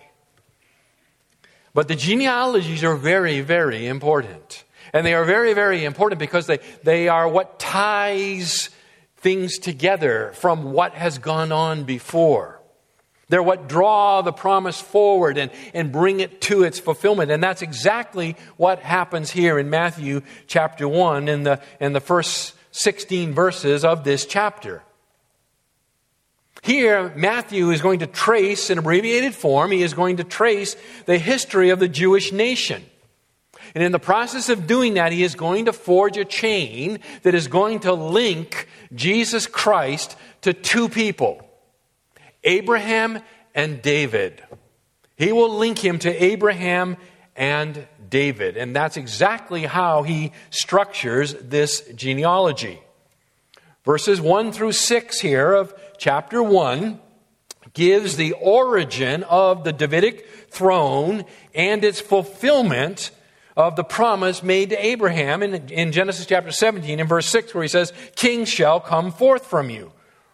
But 1.74 1.88
the 1.88 1.96
genealogies 1.96 2.84
are 2.84 2.96
very, 2.96 3.40
very 3.40 3.86
important. 3.86 4.64
And 4.92 5.06
they 5.06 5.14
are 5.14 5.24
very, 5.24 5.54
very 5.54 5.84
important 5.84 6.18
because 6.18 6.46
they, 6.46 6.58
they 6.82 7.08
are 7.08 7.26
what 7.26 7.58
ties 7.58 8.70
things 9.16 9.58
together 9.58 10.32
from 10.34 10.72
what 10.72 10.94
has 10.94 11.18
gone 11.18 11.52
on 11.52 11.84
before. 11.84 12.60
They're 13.28 13.42
what 13.42 13.68
draw 13.68 14.20
the 14.20 14.32
promise 14.32 14.78
forward 14.78 15.38
and, 15.38 15.50
and 15.72 15.90
bring 15.90 16.20
it 16.20 16.42
to 16.42 16.64
its 16.64 16.78
fulfillment. 16.78 17.30
And 17.30 17.42
that's 17.42 17.62
exactly 17.62 18.36
what 18.58 18.80
happens 18.80 19.30
here 19.30 19.58
in 19.58 19.70
Matthew 19.70 20.20
chapter 20.46 20.86
1 20.86 21.28
in 21.28 21.44
the, 21.44 21.62
in 21.80 21.94
the 21.94 22.00
first 22.00 22.54
16 22.72 23.32
verses 23.32 23.84
of 23.84 24.04
this 24.04 24.26
chapter. 24.26 24.82
Here, 26.62 27.12
Matthew 27.16 27.70
is 27.70 27.82
going 27.82 27.98
to 27.98 28.06
trace, 28.06 28.70
in 28.70 28.78
abbreviated 28.78 29.34
form, 29.34 29.72
he 29.72 29.82
is 29.82 29.94
going 29.94 30.18
to 30.18 30.24
trace 30.24 30.76
the 31.06 31.18
history 31.18 31.70
of 31.70 31.80
the 31.80 31.88
Jewish 31.88 32.30
nation. 32.30 32.84
And 33.74 33.82
in 33.82 33.90
the 33.90 33.98
process 33.98 34.48
of 34.48 34.68
doing 34.68 34.94
that, 34.94 35.10
he 35.10 35.24
is 35.24 35.34
going 35.34 35.64
to 35.64 35.72
forge 35.72 36.16
a 36.16 36.24
chain 36.24 37.00
that 37.22 37.34
is 37.34 37.48
going 37.48 37.80
to 37.80 37.92
link 37.92 38.68
Jesus 38.94 39.48
Christ 39.48 40.16
to 40.42 40.52
two 40.52 40.88
people 40.88 41.44
Abraham 42.44 43.20
and 43.56 43.82
David. 43.82 44.42
He 45.16 45.32
will 45.32 45.54
link 45.54 45.78
him 45.78 45.98
to 46.00 46.24
Abraham 46.24 46.96
and 47.34 47.88
David. 48.08 48.56
And 48.56 48.74
that's 48.74 48.96
exactly 48.96 49.64
how 49.64 50.04
he 50.04 50.30
structures 50.50 51.34
this 51.34 51.80
genealogy. 51.94 52.80
Verses 53.84 54.20
1 54.20 54.52
through 54.52 54.72
6 54.72 55.20
here 55.20 55.52
of 55.52 55.74
chapter 56.02 56.42
1 56.42 56.98
gives 57.74 58.16
the 58.16 58.32
origin 58.32 59.22
of 59.22 59.62
the 59.62 59.72
Davidic 59.72 60.26
throne 60.48 61.24
and 61.54 61.84
its 61.84 62.00
fulfillment 62.00 63.12
of 63.56 63.76
the 63.76 63.84
promise 63.84 64.42
made 64.42 64.70
to 64.70 64.84
Abraham 64.84 65.44
in, 65.44 65.68
in 65.68 65.92
Genesis 65.92 66.26
chapter 66.26 66.50
17 66.50 66.98
in 66.98 67.06
verse 67.06 67.28
6 67.28 67.54
where 67.54 67.62
he 67.62 67.68
says, 67.68 67.92
Kings 68.16 68.48
shall 68.48 68.80
come 68.80 69.12
forth 69.12 69.46
from 69.46 69.70
you. 69.70 69.92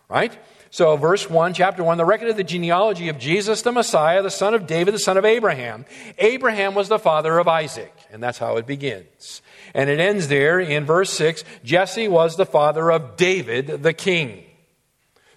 Right? 0.09 0.33
So, 0.71 0.97
verse 0.97 1.29
1, 1.29 1.53
chapter 1.53 1.85
1, 1.85 1.99
the 1.99 2.05
record 2.07 2.31
of 2.31 2.39
the 2.39 2.45
genealogy 2.45 3.11
of 3.11 3.19
Jesus 3.19 3.61
the 3.61 3.71
Messiah, 3.71 4.23
the 4.23 4.31
son 4.31 4.55
of 4.55 4.67
David, 4.67 4.95
the 4.95 4.99
son 4.99 5.19
of 5.19 5.27
Abraham. 5.27 5.85
Abraham 6.17 6.75
was 6.75 6.89
the 6.89 6.99
father 6.99 7.39
of 7.39 7.47
Isaac, 7.47 7.93
and 8.11 8.23
that's 8.23 8.39
how 8.39 8.57
it 8.57 8.67
begins. 8.67 9.43
And 9.75 9.91
it 9.91 10.01
ends 10.01 10.29
there 10.29 10.61
in 10.61 10.87
verse 10.87 11.13
6 11.13 11.45
Jesse 11.63 12.09
was 12.09 12.37
the 12.37 12.47
father 12.47 12.91
of 12.91 13.19
David 13.19 13.83
the 13.83 13.93
king. 13.93 14.47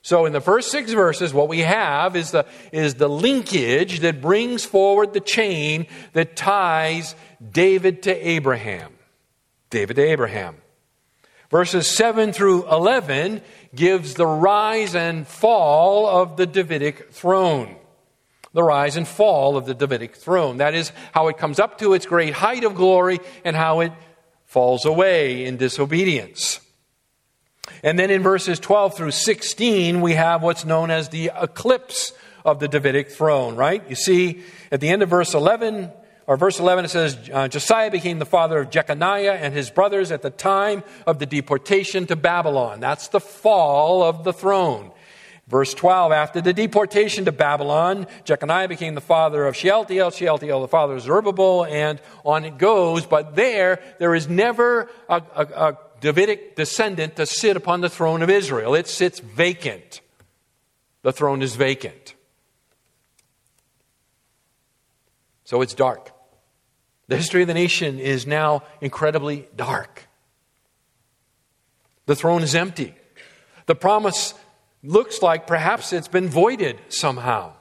So, 0.04 0.26
in 0.26 0.34
the 0.34 0.42
first 0.42 0.72
six 0.72 0.92
verses, 0.92 1.32
what 1.32 1.48
we 1.48 1.60
have 1.60 2.16
is 2.16 2.32
the, 2.32 2.46
is 2.72 2.96
the 2.96 3.08
linkage 3.08 4.00
that 4.00 4.20
brings 4.20 4.66
forward 4.66 5.14
the 5.14 5.20
chain 5.20 5.86
that 6.14 6.36
ties 6.36 7.16
David 7.52 8.04
to 8.04 8.28
Abraham. 8.28 8.94
David 9.70 9.98
to 9.98 10.04
Abraham. 10.04 10.58
Verses 11.52 11.86
7 11.86 12.34
through 12.34 12.68
11 12.72 13.42
gives 13.76 14.16
the 14.16 14.26
rise 14.26 14.96
and 14.96 15.28
fall 15.28 16.08
of 16.08 16.36
the 16.36 16.48
Davidic 16.48 17.12
throne. 17.12 17.76
The 18.54 18.64
rise 18.64 18.98
and 18.98 19.08
fall 19.08 19.56
of 19.56 19.66
the 19.66 19.74
Davidic 19.74 20.16
throne. 20.16 20.58
That 20.58 20.74
is 20.74 20.92
how 21.14 21.28
it 21.28 21.38
comes 21.38 21.60
up 21.60 21.78
to 21.80 21.94
its 21.94 22.06
great 22.06 22.34
height 22.34 22.64
of 22.64 22.74
glory 22.74 23.20
and 23.46 23.56
how 23.56 23.82
it 23.82 23.92
falls 24.46 24.86
away 24.86 25.46
in 25.46 25.58
disobedience. 25.58 26.61
And 27.84 27.98
then 27.98 28.10
in 28.10 28.24
verses 28.24 28.60
12 28.60 28.96
through 28.96 29.12
16, 29.12 30.02
we 30.02 30.14
have 30.14 30.42
what's 30.42 30.66
known 30.66 30.92
as 30.92 31.10
the 31.10 31.32
eclipse 31.40 32.14
of 32.44 32.60
the 32.60 32.68
Davidic 32.68 33.12
throne, 33.12 33.56
right? 33.56 33.88
You 33.90 33.96
see, 33.96 34.42
at 34.72 34.82
the 34.82 34.90
end 34.90 35.04
of 35.04 35.10
verse 35.10 35.34
11, 35.34 35.92
or 36.28 36.38
verse 36.38 36.60
11, 36.60 36.86
it 36.86 36.88
says, 36.90 37.30
uh, 37.32 37.48
Josiah 37.48 37.92
became 37.92 38.20
the 38.20 38.26
father 38.26 38.60
of 38.60 38.70
Jeconiah 38.70 39.34
and 39.34 39.54
his 39.54 39.70
brothers 39.70 40.12
at 40.12 40.22
the 40.22 40.30
time 40.30 40.84
of 41.06 41.20
the 41.20 41.26
deportation 41.26 42.08
to 42.08 42.16
Babylon. 42.16 42.80
That's 42.80 43.10
the 43.10 43.20
fall 43.20 44.04
of 44.04 44.24
the 44.24 44.34
throne. 44.34 44.92
Verse 45.48 45.74
12, 45.74 46.14
after 46.14 46.40
the 46.40 46.54
deportation 46.54 47.26
to 47.26 47.32
Babylon, 47.34 48.08
Jeconiah 48.24 48.70
became 48.70 48.96
the 48.96 49.02
father 49.02 49.46
of 49.46 49.56
Shealtiel, 49.56 50.12
Shealtiel 50.12 50.62
the 50.62 50.68
father 50.70 50.94
of 50.94 51.02
Zerubbabel, 51.02 51.66
and 51.66 52.00
on 52.24 52.46
it 52.46 52.58
goes. 52.58 53.06
But 53.06 53.36
there, 53.36 53.82
there 54.00 54.16
is 54.16 54.30
never 54.30 54.90
a, 55.10 55.22
a, 55.36 55.44
a 55.44 55.78
Davidic 56.02 56.56
descendant 56.56 57.16
to 57.16 57.26
sit 57.26 57.56
upon 57.56 57.82
the 57.82 57.90
throne 57.90 58.22
of 58.22 58.30
Israel. 58.30 58.76
It 58.76 58.88
sits 58.88 59.20
vacant. 59.20 60.02
The 61.04 61.14
throne 61.14 61.42
is 61.42 61.56
vacant. 61.56 62.16
So 65.46 65.62
it's 65.62 65.74
dark. 65.74 66.12
The 67.08 67.18
history 67.18 67.42
of 67.42 67.48
the 67.48 67.54
nation 67.54 68.00
is 68.00 68.26
now 68.26 68.64
incredibly 68.80 69.48
dark. 69.56 70.08
The 72.06 72.16
throne 72.16 72.42
is 72.42 72.56
empty. 72.56 72.96
The 73.68 73.76
promise 73.76 74.34
looks 74.84 75.22
like 75.22 75.46
perhaps 75.46 75.94
it's 75.94 76.08
been 76.08 76.30
voided 76.30 76.80
somehow. 76.90 77.54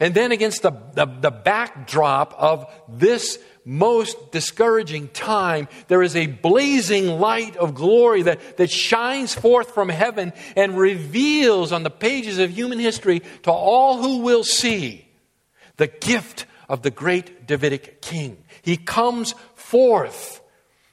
And 0.00 0.14
then, 0.14 0.32
against 0.32 0.62
the, 0.62 0.72
the, 0.94 1.06
the, 1.06 1.30
backdrop 1.30 2.34
of 2.36 2.66
this 2.88 3.38
most 3.66 4.30
discouraging 4.30 5.08
time, 5.08 5.66
there 5.88 6.02
is 6.02 6.14
a 6.14 6.28
blazing 6.28 7.08
light 7.08 7.56
of 7.56 7.74
glory 7.74 8.22
that, 8.22 8.58
that 8.58 8.70
shines 8.70 9.34
forth 9.34 9.74
from 9.74 9.88
heaven 9.88 10.32
and 10.54 10.78
reveals 10.78 11.72
on 11.72 11.82
the 11.82 11.90
pages 11.90 12.38
of 12.38 12.50
human 12.50 12.78
history 12.78 13.22
to 13.42 13.50
all 13.50 14.00
who 14.00 14.18
will 14.18 14.44
see 14.44 15.08
the 15.78 15.88
gift 15.88 16.46
of 16.68 16.82
the 16.82 16.92
great 16.92 17.48
Davidic 17.48 18.00
king. 18.00 18.38
He 18.62 18.76
comes 18.76 19.34
forth. 19.56 20.40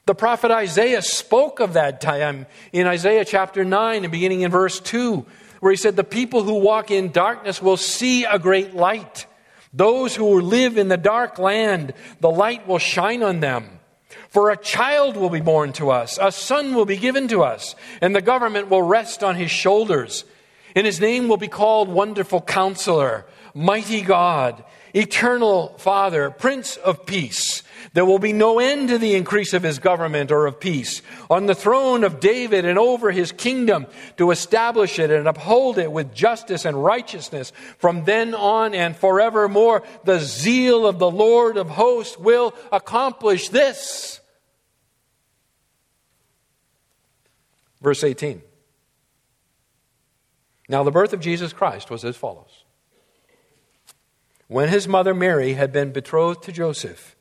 The 0.06 0.14
prophet 0.16 0.50
Isaiah 0.50 1.00
spoke 1.00 1.60
of 1.60 1.74
that 1.74 2.00
time 2.00 2.46
in 2.72 2.88
Isaiah 2.88 3.24
chapter 3.24 3.64
9 3.64 4.04
and 4.04 4.10
beginning 4.10 4.40
in 4.40 4.50
verse 4.50 4.80
2, 4.80 5.24
where 5.60 5.70
he 5.70 5.76
said, 5.76 5.94
The 5.94 6.02
people 6.02 6.42
who 6.42 6.54
walk 6.54 6.90
in 6.90 7.12
darkness 7.12 7.62
will 7.62 7.76
see 7.76 8.24
a 8.24 8.38
great 8.38 8.74
light. 8.74 9.26
Those 9.74 10.14
who 10.14 10.40
live 10.40 10.78
in 10.78 10.86
the 10.86 10.96
dark 10.96 11.38
land, 11.38 11.94
the 12.20 12.30
light 12.30 12.68
will 12.68 12.78
shine 12.78 13.24
on 13.24 13.40
them. 13.40 13.80
For 14.28 14.50
a 14.50 14.56
child 14.56 15.16
will 15.16 15.30
be 15.30 15.40
born 15.40 15.72
to 15.74 15.90
us, 15.90 16.18
a 16.22 16.30
son 16.30 16.74
will 16.74 16.86
be 16.86 16.96
given 16.96 17.26
to 17.28 17.42
us, 17.42 17.74
and 18.00 18.14
the 18.14 18.22
government 18.22 18.70
will 18.70 18.82
rest 18.82 19.24
on 19.24 19.34
his 19.34 19.50
shoulders. 19.50 20.24
And 20.76 20.86
his 20.86 21.00
name 21.00 21.28
will 21.28 21.36
be 21.36 21.48
called 21.48 21.88
Wonderful 21.88 22.40
Counselor, 22.42 23.26
Mighty 23.52 24.00
God, 24.00 24.64
Eternal 24.94 25.74
Father, 25.78 26.30
Prince 26.30 26.76
of 26.76 27.04
Peace. 27.06 27.63
There 27.94 28.04
will 28.04 28.18
be 28.18 28.32
no 28.32 28.58
end 28.58 28.88
to 28.88 28.98
the 28.98 29.14
increase 29.14 29.52
of 29.54 29.62
his 29.62 29.78
government 29.78 30.32
or 30.32 30.46
of 30.46 30.58
peace 30.58 31.00
on 31.30 31.46
the 31.46 31.54
throne 31.54 32.02
of 32.02 32.18
David 32.18 32.64
and 32.64 32.76
over 32.76 33.12
his 33.12 33.30
kingdom 33.30 33.86
to 34.16 34.32
establish 34.32 34.98
it 34.98 35.12
and 35.12 35.28
uphold 35.28 35.78
it 35.78 35.92
with 35.92 36.12
justice 36.12 36.64
and 36.64 36.82
righteousness 36.82 37.52
from 37.78 38.04
then 38.04 38.34
on 38.34 38.74
and 38.74 38.96
forevermore. 38.96 39.84
The 40.02 40.18
zeal 40.18 40.88
of 40.88 40.98
the 40.98 41.10
Lord 41.10 41.56
of 41.56 41.68
hosts 41.68 42.18
will 42.18 42.52
accomplish 42.72 43.48
this. 43.50 44.20
Verse 47.80 48.02
18. 48.02 48.42
Now, 50.68 50.82
the 50.82 50.90
birth 50.90 51.12
of 51.12 51.20
Jesus 51.20 51.52
Christ 51.52 51.90
was 51.90 52.04
as 52.04 52.16
follows. 52.16 52.64
When 54.48 54.68
his 54.68 54.88
mother 54.88 55.14
Mary 55.14 55.52
had 55.52 55.72
been 55.72 55.92
betrothed 55.92 56.42
to 56.44 56.52
Joseph, 56.52 57.14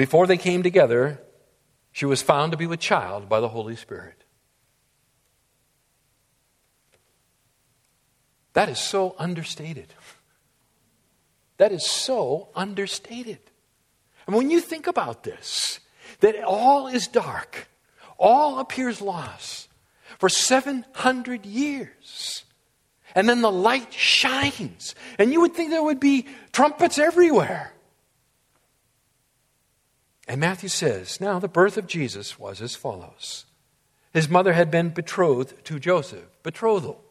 before 0.00 0.26
they 0.26 0.38
came 0.38 0.62
together, 0.62 1.20
she 1.92 2.06
was 2.06 2.22
found 2.22 2.52
to 2.52 2.56
be 2.56 2.66
with 2.66 2.80
child 2.80 3.28
by 3.28 3.38
the 3.38 3.50
Holy 3.50 3.76
Spirit. 3.76 4.24
That 8.54 8.70
is 8.70 8.78
so 8.78 9.14
understated. 9.18 9.92
That 11.58 11.70
is 11.70 11.84
so 11.84 12.48
understated. 12.54 13.40
And 14.26 14.34
when 14.34 14.50
you 14.50 14.62
think 14.62 14.86
about 14.86 15.22
this, 15.22 15.80
that 16.20 16.42
all 16.44 16.86
is 16.86 17.06
dark, 17.06 17.68
all 18.18 18.58
appears 18.58 19.02
lost 19.02 19.68
for 20.18 20.30
700 20.30 21.44
years. 21.44 22.44
And 23.14 23.28
then 23.28 23.42
the 23.42 23.52
light 23.52 23.92
shines. 23.92 24.94
And 25.18 25.30
you 25.30 25.42
would 25.42 25.52
think 25.52 25.68
there 25.68 25.82
would 25.82 26.00
be 26.00 26.24
trumpets 26.52 26.96
everywhere. 26.96 27.74
And 30.30 30.40
Matthew 30.40 30.68
says, 30.68 31.20
Now 31.20 31.40
the 31.40 31.48
birth 31.48 31.76
of 31.76 31.88
Jesus 31.88 32.38
was 32.38 32.62
as 32.62 32.76
follows. 32.76 33.46
His 34.12 34.28
mother 34.28 34.52
had 34.52 34.70
been 34.70 34.90
betrothed 34.90 35.64
to 35.64 35.80
Joseph. 35.80 36.24
Betrothal. 36.44 37.02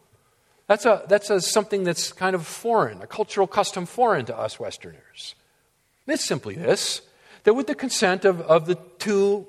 That's, 0.68 0.86
a, 0.86 1.04
that's 1.10 1.30
a, 1.30 1.42
something 1.42 1.84
that's 1.84 2.14
kind 2.14 2.34
of 2.34 2.48
foreign, 2.48 3.02
a 3.02 3.08
cultural 3.08 3.46
custom 3.46 3.86
foreign 3.86 4.26
to 4.28 4.38
us 4.38 4.58
Westerners. 4.58 5.36
It's 6.08 6.24
simply 6.24 6.56
this 6.56 7.02
that 7.44 7.56
with 7.56 7.68
the 7.68 7.76
consent 7.76 8.24
of, 8.24 8.40
of 8.40 8.68
the 8.68 8.76
two 9.00 9.48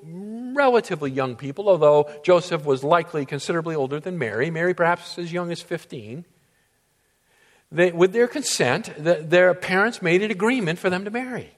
relatively 0.53 1.09
young 1.09 1.37
people, 1.37 1.69
although 1.69 2.09
Joseph 2.25 2.65
was 2.65 2.83
likely 2.83 3.25
considerably 3.25 3.75
older 3.75 4.01
than 4.01 4.17
Mary, 4.17 4.51
Mary 4.51 4.73
perhaps 4.73 5.17
as 5.17 5.31
young 5.31 5.49
as 5.49 5.61
15, 5.61 6.25
they, 7.71 7.93
with 7.93 8.11
their 8.11 8.27
consent, 8.27 8.93
the, 8.97 9.23
their 9.25 9.53
parents 9.53 10.01
made 10.01 10.21
an 10.21 10.29
agreement 10.29 10.77
for 10.77 10.89
them 10.89 11.05
to 11.05 11.11
marry. 11.11 11.51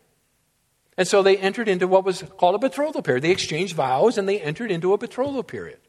And 0.97 1.07
so 1.07 1.23
they 1.23 1.37
entered 1.37 1.67
into 1.67 1.87
what 1.87 2.05
was 2.05 2.23
called 2.37 2.55
a 2.55 2.59
betrothal 2.59 3.01
period. 3.01 3.23
They 3.23 3.31
exchanged 3.31 3.75
vows 3.75 4.17
and 4.17 4.29
they 4.29 4.39
entered 4.39 4.71
into 4.71 4.93
a 4.93 4.97
betrothal 4.97 5.43
period. 5.43 5.79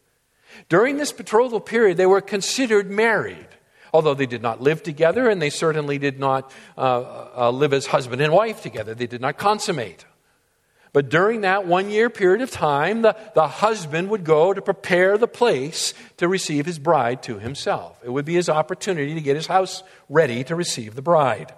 During 0.68 0.96
this 0.96 1.12
betrothal 1.12 1.60
period, 1.60 1.96
they 1.96 2.06
were 2.06 2.20
considered 2.20 2.90
married, 2.90 3.48
although 3.92 4.14
they 4.14 4.26
did 4.26 4.40
not 4.40 4.60
live 4.60 4.82
together 4.82 5.28
and 5.28 5.42
they 5.42 5.50
certainly 5.50 5.98
did 5.98 6.18
not 6.18 6.50
uh, 6.78 7.26
uh, 7.36 7.50
live 7.50 7.72
as 7.72 7.86
husband 7.86 8.22
and 8.22 8.32
wife 8.32 8.62
together. 8.62 8.94
They 8.94 9.06
did 9.06 9.20
not 9.20 9.36
consummate. 9.36 10.04
But 10.94 11.08
during 11.08 11.40
that 11.40 11.66
one 11.66 11.90
year 11.90 12.08
period 12.08 12.40
of 12.40 12.52
time, 12.52 13.02
the, 13.02 13.16
the 13.34 13.48
husband 13.48 14.10
would 14.10 14.22
go 14.22 14.54
to 14.54 14.62
prepare 14.62 15.18
the 15.18 15.26
place 15.26 15.92
to 16.18 16.28
receive 16.28 16.66
his 16.66 16.78
bride 16.78 17.20
to 17.24 17.40
himself. 17.40 17.98
It 18.04 18.10
would 18.10 18.24
be 18.24 18.34
his 18.34 18.48
opportunity 18.48 19.12
to 19.14 19.20
get 19.20 19.34
his 19.34 19.48
house 19.48 19.82
ready 20.08 20.44
to 20.44 20.54
receive 20.54 20.94
the 20.94 21.02
bride. 21.02 21.52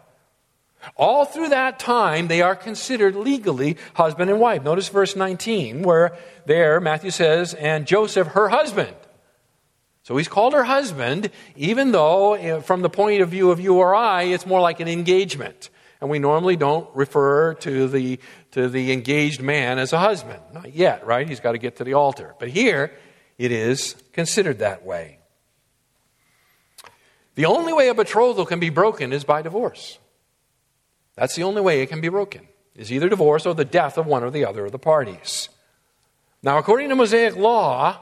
All 0.95 1.25
through 1.25 1.49
that 1.49 1.79
time, 1.79 2.29
they 2.29 2.43
are 2.43 2.55
considered 2.55 3.17
legally 3.17 3.77
husband 3.95 4.31
and 4.31 4.39
wife. 4.39 4.63
Notice 4.63 4.89
verse 4.89 5.17
19, 5.17 5.83
where 5.83 6.17
there 6.45 6.81
Matthew 6.81 7.11
says, 7.11 7.55
and 7.55 7.87
Joseph, 7.87 8.29
her 8.29 8.49
husband. 8.49 8.95
So 10.03 10.17
he's 10.17 10.29
called 10.29 10.53
her 10.53 10.63
husband, 10.65 11.31
even 11.57 11.91
though, 11.91 12.61
from 12.61 12.83
the 12.83 12.89
point 12.89 13.23
of 13.23 13.31
view 13.31 13.51
of 13.51 13.59
you 13.59 13.75
or 13.75 13.95
I, 13.95 14.23
it's 14.23 14.47
more 14.47 14.61
like 14.61 14.79
an 14.79 14.87
engagement. 14.87 15.69
And 16.01 16.11
we 16.11 16.19
normally 16.19 16.57
don't 16.57 16.89
refer 16.95 17.55
to 17.55 17.89
the, 17.89 18.21
to 18.53 18.69
the 18.69 18.93
engaged 18.93 19.41
man 19.41 19.79
as 19.79 19.93
a 19.93 19.99
husband. 19.99 20.41
Not 20.53 20.75
yet, 20.75 21.07
right? 21.07 21.29
He's 21.29 21.41
got 21.41 21.53
to 21.53 21.59
get 21.59 21.77
to 21.77 21.85
the 21.85 21.95
altar. 21.95 22.35
But 22.39 22.51
here, 22.51 22.93
it 23.39 23.51
is 23.51 23.97
considered 24.13 24.61
that 24.61 24.85
way. 24.85 25.19
The 27.35 27.47
only 27.47 27.73
way 27.73 27.89
a 27.89 27.95
betrothal 27.95 28.47
can 28.47 28.61
be 28.61 28.71
broken 28.71 29.13
is 29.13 29.25
by 29.25 29.43
divorce. 29.43 29.99
That's 31.17 31.35
the 31.35 31.43
only 31.43 31.63
way 31.63 31.81
it 31.81 31.89
can 31.89 32.01
be 32.01 32.09
broken, 32.09 32.47
is 32.77 32.93
either 32.93 33.09
divorce 33.09 33.47
or 33.47 33.55
the 33.55 33.65
death 33.65 33.99
of 33.99 34.07
one 34.07 34.23
or 34.23 34.31
the 34.31 34.45
other 34.45 34.67
of 34.67 34.73
the 34.73 34.79
parties. 34.79 35.49
Now, 36.43 36.59
according 36.59 36.91
to 36.91 36.95
Mosaic 36.95 37.37
law, 37.37 37.99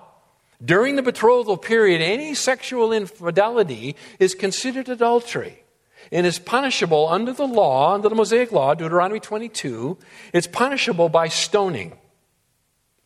during 0.63 0.97
the 0.97 1.03
betrothal 1.03 1.57
period, 1.57 2.03
any 2.03 2.35
sexual 2.35 2.93
infidelity 2.93 3.97
is 4.19 4.35
considered 4.35 4.89
adultery 4.89 5.65
and 6.13 6.27
is 6.27 6.39
punishable 6.39 7.09
under 7.09 7.33
the 7.33 7.47
law, 7.47 7.95
under 7.95 8.09
the 8.09 8.15
Mosaic 8.15 8.53
law, 8.53 8.75
Deuteronomy 8.75 9.21
22, 9.21 9.97
it's 10.33 10.47
punishable 10.47 11.09
by 11.09 11.29
stoning, 11.29 11.97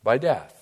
by 0.03 0.17
death. 0.17 0.55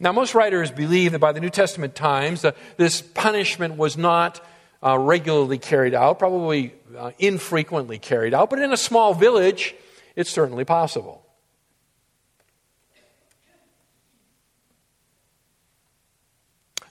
Now, 0.00 0.12
most 0.12 0.34
writers 0.34 0.70
believe 0.70 1.12
that 1.12 1.18
by 1.18 1.32
the 1.32 1.40
New 1.40 1.50
Testament 1.50 1.94
times, 1.94 2.44
uh, 2.44 2.52
this 2.76 3.02
punishment 3.02 3.76
was 3.76 3.96
not 3.96 4.40
uh, 4.82 4.98
regularly 4.98 5.58
carried 5.58 5.94
out, 5.94 6.18
probably 6.18 6.74
uh, 6.96 7.10
infrequently 7.18 7.98
carried 7.98 8.34
out, 8.34 8.50
but 8.50 8.58
in 8.58 8.72
a 8.72 8.76
small 8.76 9.14
village, 9.14 9.74
it's 10.14 10.30
certainly 10.30 10.64
possible. 10.64 11.24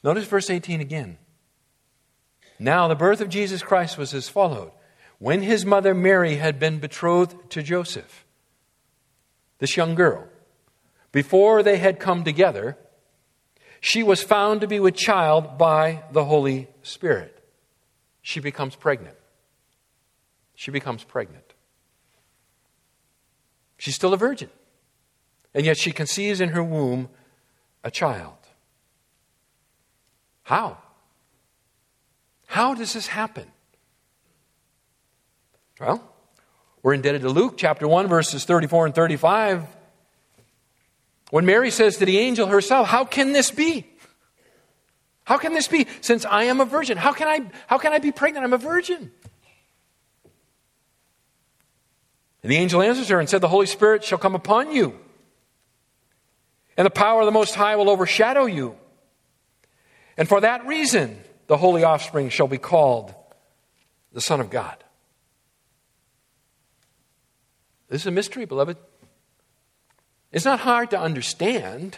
Notice 0.04 0.26
verse 0.26 0.50
18 0.50 0.80
again. 0.80 1.18
Now, 2.60 2.88
the 2.88 2.96
birth 2.96 3.22
of 3.22 3.30
Jesus 3.30 3.62
Christ 3.62 3.98
was 3.98 4.14
as 4.14 4.30
followed. 4.30 4.72
When 5.20 5.42
his 5.42 5.66
mother 5.66 5.94
Mary 5.94 6.36
had 6.36 6.60
been 6.60 6.80
betrothed 6.80 7.50
to 7.52 7.64
Joseph, 7.64 8.26
this 9.60 9.76
young 9.76 9.96
girl, 9.96 10.28
before 11.12 11.64
they 11.64 11.78
had 11.78 12.00
come 12.00 12.24
together, 12.24 12.78
she 13.80 14.04
was 14.04 14.22
found 14.22 14.62
to 14.62 14.68
be 14.68 14.80
with 14.80 14.96
child 14.96 15.58
by 15.58 16.04
the 16.12 16.26
Holy 16.26 16.68
Spirit. 16.84 17.37
She 18.28 18.42
becomes 18.42 18.76
pregnant. 18.76 19.16
She 20.54 20.70
becomes 20.70 21.02
pregnant. 21.06 21.54
She's 23.78 23.96
still 23.96 24.14
a 24.14 24.18
virgin. 24.18 24.50
And 25.54 25.66
yet 25.66 25.78
she 25.78 25.94
conceives 25.94 26.42
in 26.42 26.50
her 26.50 26.62
womb 26.62 27.08
a 27.86 27.90
child. 27.90 28.36
How? 30.44 30.78
How 32.48 32.74
does 32.74 32.92
this 32.92 33.08
happen? 33.08 33.46
Well, 35.80 36.04
we're 36.84 36.96
indebted 36.96 37.22
to 37.22 37.30
Luke 37.30 37.54
chapter 37.56 37.88
1, 37.88 38.08
verses 38.08 38.44
34 38.44 38.88
and 38.88 38.94
35. 38.94 39.64
When 41.30 41.46
Mary 41.46 41.72
says 41.72 41.96
to 41.96 42.06
the 42.06 42.18
angel 42.18 42.48
herself, 42.48 42.90
How 42.90 43.06
can 43.06 43.32
this 43.32 43.52
be? 43.52 43.88
How 45.28 45.38
can 45.38 45.54
this 45.54 45.68
be? 45.68 45.88
Since 46.00 46.24
I 46.24 46.46
am 46.46 46.62
a 46.62 46.66
virgin, 46.66 46.98
how 46.98 47.12
can 47.12 47.28
I, 47.28 47.52
how 47.68 47.78
can 47.78 47.92
I 47.92 48.00
be 48.00 48.14
pregnant? 48.14 48.46
I'm 48.46 48.54
a 48.54 48.58
virgin. 48.58 49.12
And 52.42 52.50
the 52.50 52.56
angel 52.56 52.82
answers 52.82 53.10
her 53.10 53.20
and 53.20 53.28
said, 53.28 53.42
The 53.42 53.50
Holy 53.50 53.66
Spirit 53.66 54.06
shall 54.06 54.20
come 54.20 54.36
upon 54.36 54.72
you, 54.72 54.98
and 56.78 56.86
the 56.86 56.92
power 56.92 57.20
of 57.20 57.26
the 57.26 57.34
Most 57.34 57.56
High 57.56 57.76
will 57.76 57.90
overshadow 57.90 58.46
you. 58.46 58.78
And 60.16 60.30
for 60.30 60.40
that 60.40 60.66
reason, 60.66 61.20
the 61.48 61.58
holy 61.58 61.84
offspring 61.84 62.30
shall 62.30 62.48
be 62.48 62.58
called 62.58 63.14
the 64.14 64.22
Son 64.22 64.40
of 64.40 64.50
God. 64.50 64.82
This 67.90 68.04
is 68.04 68.08
a 68.08 68.12
mystery, 68.12 68.46
beloved. 68.46 68.78
It's 70.32 70.46
not 70.46 70.62
hard 70.62 70.92
to 70.92 70.98
understand. 70.98 71.98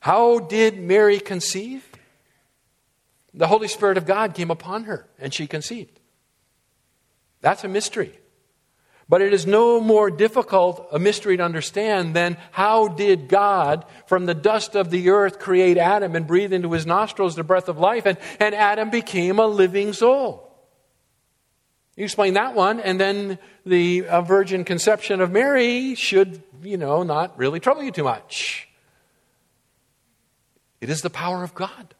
How 0.00 0.38
did 0.38 0.80
Mary 0.80 1.20
conceive? 1.20 1.91
The 3.34 3.46
Holy 3.46 3.68
Spirit 3.68 3.96
of 3.96 4.06
God 4.06 4.34
came 4.34 4.50
upon 4.50 4.84
her 4.84 5.08
and 5.18 5.32
she 5.32 5.46
conceived. 5.46 6.00
That's 7.40 7.64
a 7.64 7.68
mystery. 7.68 8.18
But 9.08 9.20
it 9.20 9.34
is 9.34 9.46
no 9.46 9.80
more 9.80 10.10
difficult 10.10 10.88
a 10.92 10.98
mystery 10.98 11.36
to 11.36 11.42
understand 11.42 12.14
than 12.14 12.36
how 12.50 12.88
did 12.88 13.28
God, 13.28 13.84
from 14.06 14.26
the 14.26 14.34
dust 14.34 14.74
of 14.74 14.90
the 14.90 15.10
earth, 15.10 15.38
create 15.38 15.76
Adam 15.76 16.14
and 16.14 16.26
breathe 16.26 16.52
into 16.52 16.72
his 16.72 16.86
nostrils 16.86 17.34
the 17.34 17.42
breath 17.42 17.68
of 17.68 17.78
life, 17.78 18.06
and, 18.06 18.16
and 18.40 18.54
Adam 18.54 18.90
became 18.90 19.38
a 19.38 19.46
living 19.46 19.92
soul. 19.92 20.48
You 21.96 22.04
explain 22.04 22.34
that 22.34 22.54
one, 22.54 22.80
and 22.80 22.98
then 22.98 23.38
the 23.66 24.06
uh, 24.06 24.22
virgin 24.22 24.64
conception 24.64 25.20
of 25.20 25.30
Mary 25.30 25.94
should, 25.94 26.42
you 26.62 26.78
know, 26.78 27.02
not 27.02 27.36
really 27.36 27.60
trouble 27.60 27.82
you 27.82 27.90
too 27.90 28.04
much. 28.04 28.66
It 30.80 30.88
is 30.88 31.02
the 31.02 31.10
power 31.10 31.44
of 31.44 31.54
God 31.54 31.94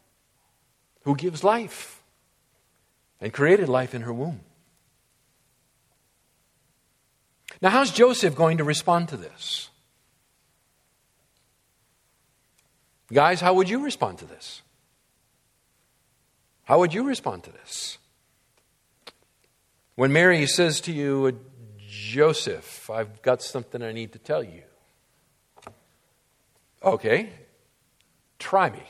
who 1.04 1.16
gives 1.16 1.42
life 1.42 2.02
and 3.20 3.32
created 3.32 3.68
life 3.68 3.94
in 3.94 4.02
her 4.02 4.12
womb. 4.12 4.40
Now, 7.60 7.70
how's 7.70 7.90
Joseph 7.90 8.34
going 8.34 8.58
to 8.58 8.64
respond 8.64 9.08
to 9.10 9.16
this? 9.16 9.68
Guys, 13.12 13.40
how 13.40 13.54
would 13.54 13.68
you 13.68 13.84
respond 13.84 14.18
to 14.18 14.24
this? 14.24 14.62
How 16.64 16.78
would 16.78 16.94
you 16.94 17.04
respond 17.04 17.44
to 17.44 17.52
this? 17.52 17.98
When 19.94 20.12
Mary 20.12 20.46
says 20.46 20.80
to 20.82 20.92
you, 20.92 21.38
Joseph, 21.78 22.88
I've 22.88 23.20
got 23.20 23.42
something 23.42 23.82
I 23.82 23.92
need 23.92 24.12
to 24.12 24.18
tell 24.18 24.42
you. 24.42 24.62
Okay, 26.82 27.28
try 28.38 28.70
me. 28.70 28.82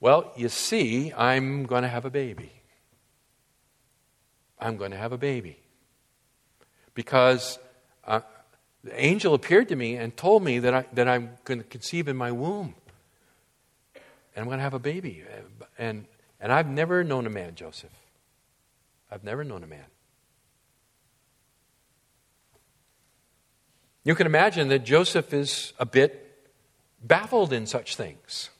Well, 0.00 0.32
you 0.36 0.48
see, 0.48 1.12
I'm 1.12 1.66
going 1.66 1.82
to 1.82 1.88
have 1.88 2.04
a 2.04 2.10
baby. 2.10 2.52
I'm 4.60 4.76
going 4.76 4.92
to 4.92 4.96
have 4.96 5.12
a 5.12 5.18
baby. 5.18 5.58
Because 6.94 7.58
uh, 8.06 8.20
the 8.84 9.00
angel 9.00 9.34
appeared 9.34 9.68
to 9.68 9.76
me 9.76 9.96
and 9.96 10.16
told 10.16 10.42
me 10.42 10.60
that, 10.60 10.74
I, 10.74 10.84
that 10.92 11.08
I'm 11.08 11.30
going 11.44 11.58
to 11.58 11.64
conceive 11.64 12.08
in 12.08 12.16
my 12.16 12.30
womb. 12.30 12.74
And 13.94 14.42
I'm 14.42 14.44
going 14.46 14.58
to 14.58 14.62
have 14.62 14.74
a 14.74 14.78
baby. 14.78 15.24
And, 15.78 16.06
and 16.40 16.52
I've 16.52 16.68
never 16.68 17.02
known 17.02 17.26
a 17.26 17.30
man, 17.30 17.54
Joseph. 17.56 17.92
I've 19.10 19.24
never 19.24 19.42
known 19.42 19.64
a 19.64 19.66
man. 19.66 19.86
You 24.04 24.14
can 24.14 24.26
imagine 24.26 24.68
that 24.68 24.84
Joseph 24.84 25.34
is 25.34 25.72
a 25.78 25.84
bit 25.84 26.48
baffled 27.02 27.52
in 27.52 27.66
such 27.66 27.96
things. 27.96 28.50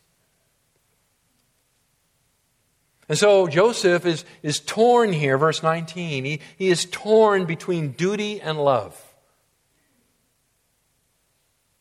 And 3.08 3.16
so 3.16 3.48
Joseph 3.48 4.04
is, 4.04 4.24
is 4.42 4.60
torn 4.60 5.12
here, 5.12 5.38
verse 5.38 5.62
19. 5.62 6.24
He, 6.24 6.40
he 6.58 6.68
is 6.68 6.86
torn 6.90 7.46
between 7.46 7.92
duty 7.92 8.40
and 8.40 8.62
love. 8.62 9.02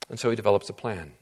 And 0.10 0.20
so 0.20 0.30
he 0.30 0.36
develops 0.36 0.70
a 0.70 0.74
plan. 0.74 1.14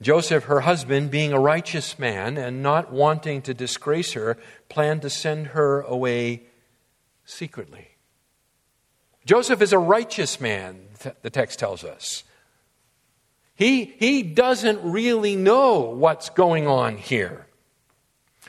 Joseph, 0.00 0.44
her 0.44 0.60
husband, 0.60 1.10
being 1.10 1.32
a 1.32 1.38
righteous 1.38 1.98
man 1.98 2.36
and 2.36 2.62
not 2.62 2.92
wanting 2.92 3.42
to 3.42 3.54
disgrace 3.54 4.14
her, 4.14 4.36
planned 4.68 5.02
to 5.02 5.10
send 5.10 5.48
her 5.48 5.82
away 5.82 6.42
secretly. 7.24 7.88
Joseph 9.24 9.62
is 9.62 9.72
a 9.72 9.78
righteous 9.78 10.40
man, 10.40 10.88
the 11.20 11.30
text 11.30 11.58
tells 11.58 11.84
us. 11.84 12.24
He, 13.54 13.84
he 13.84 14.22
doesn't 14.22 14.80
really 14.82 15.36
know 15.36 15.80
what's 15.80 16.30
going 16.30 16.66
on 16.66 16.96
here. 16.96 17.46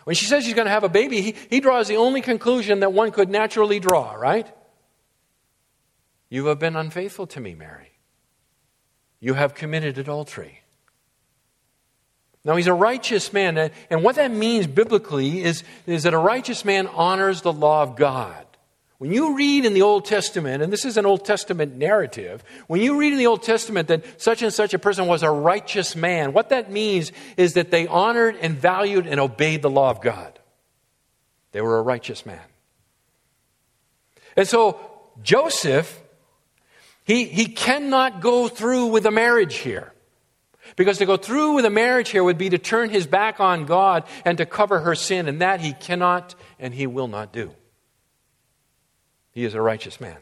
When 0.04 0.16
she 0.16 0.26
says 0.26 0.44
she's 0.44 0.54
going 0.54 0.66
to 0.66 0.72
have 0.72 0.84
a 0.84 0.90
baby, 0.90 1.22
he, 1.22 1.36
he 1.50 1.60
draws 1.60 1.88
the 1.88 1.98
only 1.98 2.22
conclusion 2.22 2.82
that 2.82 2.92
one 2.92 3.12
could 3.12 3.30
naturally 3.30 3.80
draw, 3.80 4.14
right? 4.14 4.48
You 6.30 6.48
have 6.48 6.60
been 6.60 6.76
unfaithful 6.76 7.28
to 7.28 7.40
me, 7.40 7.56
Mary. 7.56 7.92
You 9.20 9.36
have 9.36 9.54
committed 9.54 9.98
adultery. 9.98 10.62
Now, 12.46 12.58
he's 12.58 12.68
a 12.68 12.74
righteous 12.74 13.32
man, 13.32 13.72
and 13.90 14.04
what 14.04 14.16
that 14.16 14.32
means 14.32 14.68
biblically 14.68 15.44
is, 15.44 15.64
is 15.86 16.04
that 16.04 16.14
a 16.14 16.18
righteous 16.18 16.66
man 16.66 16.88
honors 16.88 17.42
the 17.42 17.54
law 17.54 17.84
of 17.84 17.96
God. 17.96 18.46
When 19.04 19.12
you 19.12 19.36
read 19.36 19.66
in 19.66 19.74
the 19.74 19.82
Old 19.82 20.06
Testament, 20.06 20.64
and 20.64 20.72
this 20.72 20.86
is 20.86 20.96
an 20.96 21.06
Old 21.06 21.26
Testament 21.26 21.76
narrative, 21.76 22.42
when 22.68 22.80
you 22.80 22.98
read 22.98 23.12
in 23.12 23.20
the 23.20 23.28
Old 23.28 23.44
Testament 23.44 23.90
that 23.90 24.22
such 24.22 24.42
and 24.42 24.54
such 24.54 24.74
a 24.74 24.80
person 24.80 25.08
was 25.08 25.24
a 25.24 25.30
righteous 25.30 25.94
man, 25.94 26.32
what 26.32 26.48
that 26.52 26.72
means 26.72 27.12
is 27.36 27.56
that 27.56 27.70
they 27.70 27.86
honored 27.86 28.38
and 28.40 28.58
valued 28.58 29.06
and 29.06 29.20
obeyed 29.20 29.62
the 29.62 29.70
law 29.70 29.90
of 29.90 30.00
God. 30.00 30.40
They 31.52 31.60
were 31.60 31.80
a 31.80 31.82
righteous 31.82 32.26
man. 32.26 32.40
And 34.38 34.48
so 34.48 34.80
Joseph, 35.22 36.02
he, 37.04 37.26
he 37.26 37.48
cannot 37.48 38.22
go 38.22 38.48
through 38.48 38.86
with 38.86 39.06
a 39.06 39.12
marriage 39.12 39.56
here. 39.56 39.92
Because 40.78 41.00
to 41.00 41.06
go 41.06 41.18
through 41.18 41.56
with 41.56 41.66
a 41.66 41.70
marriage 41.70 42.08
here 42.08 42.24
would 42.24 42.38
be 42.38 42.52
to 42.52 42.58
turn 42.58 42.90
his 42.90 43.06
back 43.06 43.42
on 43.42 43.66
God 43.66 44.06
and 44.24 44.38
to 44.38 44.46
cover 44.46 44.80
her 44.80 44.96
sin, 44.96 45.28
and 45.28 45.42
that 45.42 45.60
he 45.60 45.74
cannot 45.74 46.36
and 46.58 46.74
he 46.74 46.88
will 46.88 47.10
not 47.10 47.34
do. 47.34 47.54
He 49.34 49.46
is 49.46 49.54
a 49.54 49.62
righteous 49.62 50.00
man. 50.00 50.18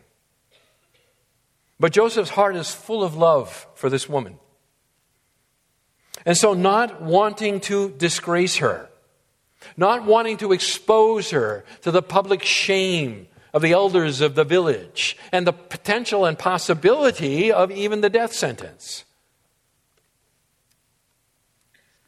But 1.79 1.93
Joseph's 1.93 2.31
heart 2.31 2.55
is 2.55 2.73
full 2.73 3.03
of 3.03 3.15
love 3.15 3.67
for 3.75 3.89
this 3.89 4.07
woman. 4.07 4.37
And 6.25 6.37
so, 6.37 6.53
not 6.53 7.01
wanting 7.01 7.59
to 7.61 7.89
disgrace 7.89 8.57
her, 8.57 8.89
not 9.75 10.05
wanting 10.05 10.37
to 10.37 10.51
expose 10.51 11.31
her 11.31 11.65
to 11.81 11.91
the 11.91 12.03
public 12.03 12.43
shame 12.43 13.27
of 13.53 13.61
the 13.61 13.71
elders 13.71 14.21
of 14.21 14.35
the 14.35 14.43
village 14.43 15.17
and 15.31 15.45
the 15.45 15.53
potential 15.53 16.25
and 16.25 16.37
possibility 16.37 17.51
of 17.51 17.71
even 17.71 18.01
the 18.01 18.09
death 18.09 18.33
sentence. 18.33 19.03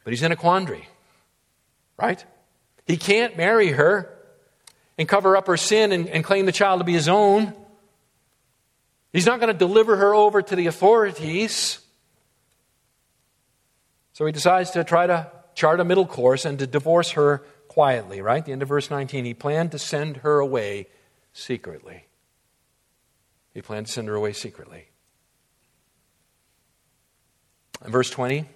But 0.04 0.12
he's 0.12 0.22
in 0.22 0.32
a 0.32 0.36
quandary, 0.36 0.88
right? 1.98 2.24
He 2.86 2.96
can't 2.96 3.36
marry 3.36 3.68
her 3.68 4.13
and 4.98 5.08
cover 5.08 5.36
up 5.36 5.46
her 5.46 5.56
sin 5.56 5.92
and, 5.92 6.08
and 6.08 6.24
claim 6.24 6.46
the 6.46 6.52
child 6.52 6.80
to 6.80 6.84
be 6.84 6.92
his 6.92 7.08
own. 7.08 7.52
He's 9.12 9.26
not 9.26 9.40
going 9.40 9.52
to 9.52 9.58
deliver 9.58 9.96
her 9.96 10.14
over 10.14 10.42
to 10.42 10.56
the 10.56 10.66
authorities. 10.66 11.78
So 14.12 14.26
he 14.26 14.32
decides 14.32 14.72
to 14.72 14.84
try 14.84 15.06
to 15.06 15.30
chart 15.54 15.80
a 15.80 15.84
middle 15.84 16.06
course 16.06 16.44
and 16.44 16.58
to 16.58 16.66
divorce 16.66 17.12
her 17.12 17.42
quietly, 17.68 18.20
right? 18.20 18.44
The 18.44 18.52
end 18.52 18.62
of 18.62 18.68
verse 18.68 18.90
19. 18.90 19.24
He 19.24 19.34
planned 19.34 19.72
to 19.72 19.78
send 19.78 20.18
her 20.18 20.38
away 20.38 20.88
secretly. 21.32 22.06
He 23.52 23.62
planned 23.62 23.86
to 23.86 23.92
send 23.92 24.08
her 24.08 24.14
away 24.14 24.32
secretly. 24.32 24.88
In 27.84 27.90
verse 27.90 28.10
20, 28.10 28.46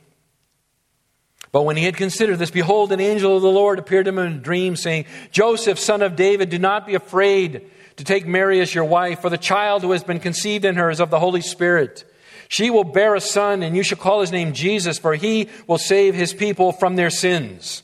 but 1.53 1.63
when 1.63 1.77
he 1.77 1.85
had 1.85 1.97
considered 1.97 2.39
this, 2.39 2.51
behold, 2.51 2.93
an 2.93 3.01
angel 3.01 3.37
of 3.37 3.43
the 3.43 3.49
Lord 3.49 3.79
appeared 3.79 4.05
to 4.05 4.11
him 4.11 4.19
in 4.19 4.33
a 4.35 4.39
dream, 4.39 4.77
saying, 4.77 5.07
Joseph, 5.31 5.79
son 5.79 6.03
of 6.03 6.17
David, 6.17 6.51
do 6.51 6.59
not 6.59 6.87
be 6.87 6.95
afraid 6.95 7.71
to 7.97 8.05
take 8.05 8.27
Mary 8.27 8.61
as 8.61 8.75
your 8.75 8.85
wife, 8.85 9.21
for 9.21 9.31
the 9.31 9.39
child 9.39 9.83
who 9.83 9.93
has 9.93 10.05
been 10.05 10.21
conceived 10.21 10.65
in 10.65 10.77
her 10.77 10.91
is 10.91 11.01
of 11.01 11.11
the 11.11 11.19
Holy 11.19 11.41
Spirit. 11.41 12.05
She 12.49 12.71
will 12.71 12.85
bear 12.85 13.15
a 13.15 13.21
son, 13.21 13.63
and 13.63 13.77
you 13.77 13.83
shall 13.83 13.99
call 13.99 14.21
his 14.21 14.33
name 14.33 14.53
Jesus, 14.53 14.99
for 14.99 15.15
he 15.15 15.49
will 15.67 15.79
save 15.79 16.15
his 16.15 16.33
people 16.33 16.73
from 16.73 16.97
their 16.97 17.11
sins. 17.11 17.83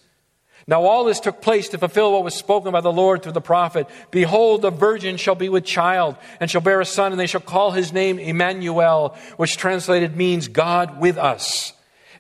Now 0.67 0.85
all 0.85 1.05
this 1.05 1.21
took 1.21 1.43
place 1.43 1.69
to 1.71 1.79
fulfill 1.79 2.13
what 2.13 2.25
was 2.25 2.35
spoken 2.35 2.73
by 2.73 2.81
the 2.81 2.93
Lord 2.93 3.23
through 3.23 3.33
the 3.33 3.41
prophet. 3.43 3.87
Behold, 4.11 4.63
the 4.63 4.71
virgin 4.71 5.19
shall 5.19 5.35
be 5.35 5.51
with 5.51 5.65
child, 5.65 6.17
and 6.41 6.51
shall 6.51 6.63
bear 6.63 6.81
a 6.81 6.87
son, 6.87 7.13
and 7.13 7.21
they 7.21 7.27
shall 7.27 7.41
call 7.41 7.73
his 7.73 7.93
name 7.93 8.19
Emmanuel, 8.19 9.17
which 9.37 9.59
translated 9.59 10.17
means 10.17 10.49
God 10.49 11.01
with 11.01 11.19
us. 11.19 11.75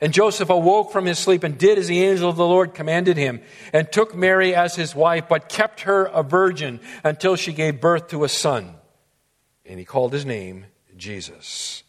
And 0.05 0.13
Joseph 0.13 0.51
awoke 0.51 0.93
from 0.93 1.07
his 1.07 1.19
sleep 1.19 1.45
and 1.45 1.57
did 1.57 1.79
as 1.79 1.89
the 1.89 2.05
angel 2.05 2.29
of 2.29 2.37
the 2.37 2.45
Lord 2.45 2.75
commanded 2.75 3.17
him, 3.17 3.41
and 3.73 3.91
took 3.91 4.15
Mary 4.15 4.55
as 4.55 4.77
his 4.77 4.95
wife, 4.95 5.31
but 5.31 5.49
kept 5.49 5.81
her 5.81 6.05
a 6.05 6.23
virgin 6.23 6.81
until 7.03 7.37
she 7.37 7.55
gave 7.55 7.81
birth 7.81 8.09
to 8.09 8.23
a 8.23 8.29
son. 8.29 8.75
And 9.65 9.79
he 9.79 9.87
called 9.87 10.13
his 10.13 10.27
name 10.27 10.67
Jesus. 10.95 11.85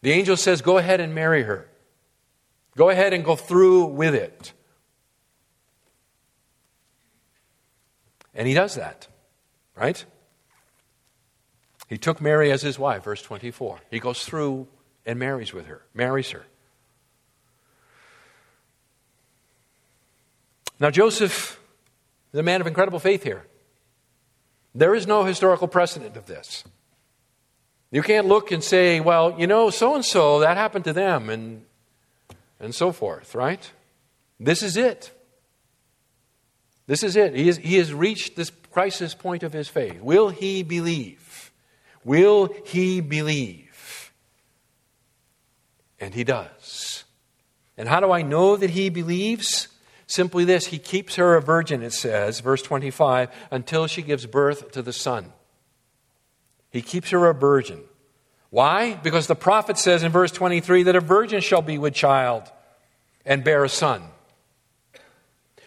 The 0.00 0.12
angel 0.12 0.38
says, 0.38 0.62
Go 0.62 0.78
ahead 0.78 1.00
and 1.00 1.14
marry 1.14 1.42
her. 1.42 1.68
Go 2.74 2.88
ahead 2.88 3.12
and 3.12 3.22
go 3.22 3.36
through 3.36 3.88
with 3.88 4.14
it. 4.14 4.54
And 8.34 8.48
he 8.48 8.54
does 8.54 8.74
that, 8.76 9.06
right? 9.76 10.02
He 11.88 11.98
took 11.98 12.22
Mary 12.22 12.50
as 12.50 12.62
his 12.62 12.78
wife, 12.78 13.04
verse 13.04 13.20
24. 13.20 13.80
He 13.90 13.98
goes 14.00 14.24
through 14.24 14.66
and 15.06 15.18
marries 15.18 15.52
with 15.52 15.66
her, 15.66 15.82
marries 15.94 16.30
her. 16.30 16.44
Now, 20.78 20.90
Joseph 20.90 21.60
is 22.32 22.40
a 22.40 22.42
man 22.42 22.60
of 22.60 22.66
incredible 22.66 22.98
faith 22.98 23.22
here. 23.22 23.44
There 24.74 24.94
is 24.94 25.06
no 25.06 25.24
historical 25.24 25.68
precedent 25.68 26.16
of 26.16 26.26
this. 26.26 26.64
You 27.90 28.02
can't 28.02 28.26
look 28.26 28.52
and 28.52 28.62
say, 28.62 29.00
well, 29.00 29.34
you 29.38 29.46
know, 29.46 29.70
so 29.70 29.94
and 29.94 30.04
so, 30.04 30.40
that 30.40 30.56
happened 30.56 30.84
to 30.84 30.92
them, 30.92 31.28
and, 31.28 31.64
and 32.60 32.74
so 32.74 32.92
forth, 32.92 33.34
right? 33.34 33.70
This 34.38 34.62
is 34.62 34.76
it. 34.76 35.10
This 36.86 37.02
is 37.02 37.16
it. 37.16 37.34
He, 37.34 37.48
is, 37.48 37.56
he 37.58 37.76
has 37.76 37.92
reached 37.92 38.36
this 38.36 38.50
crisis 38.70 39.14
point 39.14 39.42
of 39.42 39.52
his 39.52 39.68
faith. 39.68 40.00
Will 40.00 40.30
he 40.30 40.62
believe? 40.62 41.52
Will 42.04 42.54
he 42.64 43.00
believe? 43.00 43.69
And 46.00 46.14
he 46.14 46.24
does. 46.24 47.04
And 47.76 47.88
how 47.88 48.00
do 48.00 48.10
I 48.10 48.22
know 48.22 48.56
that 48.56 48.70
he 48.70 48.88
believes? 48.88 49.68
Simply 50.06 50.44
this 50.44 50.66
He 50.66 50.78
keeps 50.78 51.14
her 51.16 51.36
a 51.36 51.40
virgin, 51.40 51.82
it 51.82 51.92
says, 51.92 52.40
verse 52.40 52.62
25, 52.62 53.30
until 53.50 53.86
she 53.86 54.02
gives 54.02 54.26
birth 54.26 54.72
to 54.72 54.82
the 54.82 54.92
Son. 54.92 55.32
He 56.70 56.82
keeps 56.82 57.10
her 57.10 57.26
a 57.26 57.34
virgin. 57.34 57.80
Why? 58.50 58.94
Because 58.94 59.28
the 59.28 59.36
prophet 59.36 59.78
says 59.78 60.02
in 60.02 60.10
verse 60.10 60.32
23 60.32 60.84
that 60.84 60.96
a 60.96 61.00
virgin 61.00 61.40
shall 61.40 61.62
be 61.62 61.78
with 61.78 61.94
child 61.94 62.50
and 63.24 63.44
bear 63.44 63.64
a 63.64 63.68
son. 63.68 64.02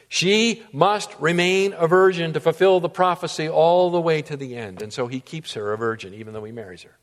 She 0.09 0.63
must 0.71 1.09
remain 1.19 1.73
a 1.73 1.87
virgin 1.87 2.33
to 2.33 2.39
fulfill 2.39 2.79
the 2.79 2.89
prophecy 2.89 3.49
all 3.49 3.89
the 3.89 4.01
way 4.01 4.21
to 4.23 4.37
the 4.37 4.55
end. 4.55 4.81
And 4.81 4.93
so 4.93 5.07
he 5.07 5.19
keeps 5.19 5.53
her 5.53 5.73
a 5.73 5.77
virgin, 5.77 6.13
even 6.13 6.33
though 6.33 6.43
he 6.43 6.51
marries 6.51 6.83
her. 6.83 6.97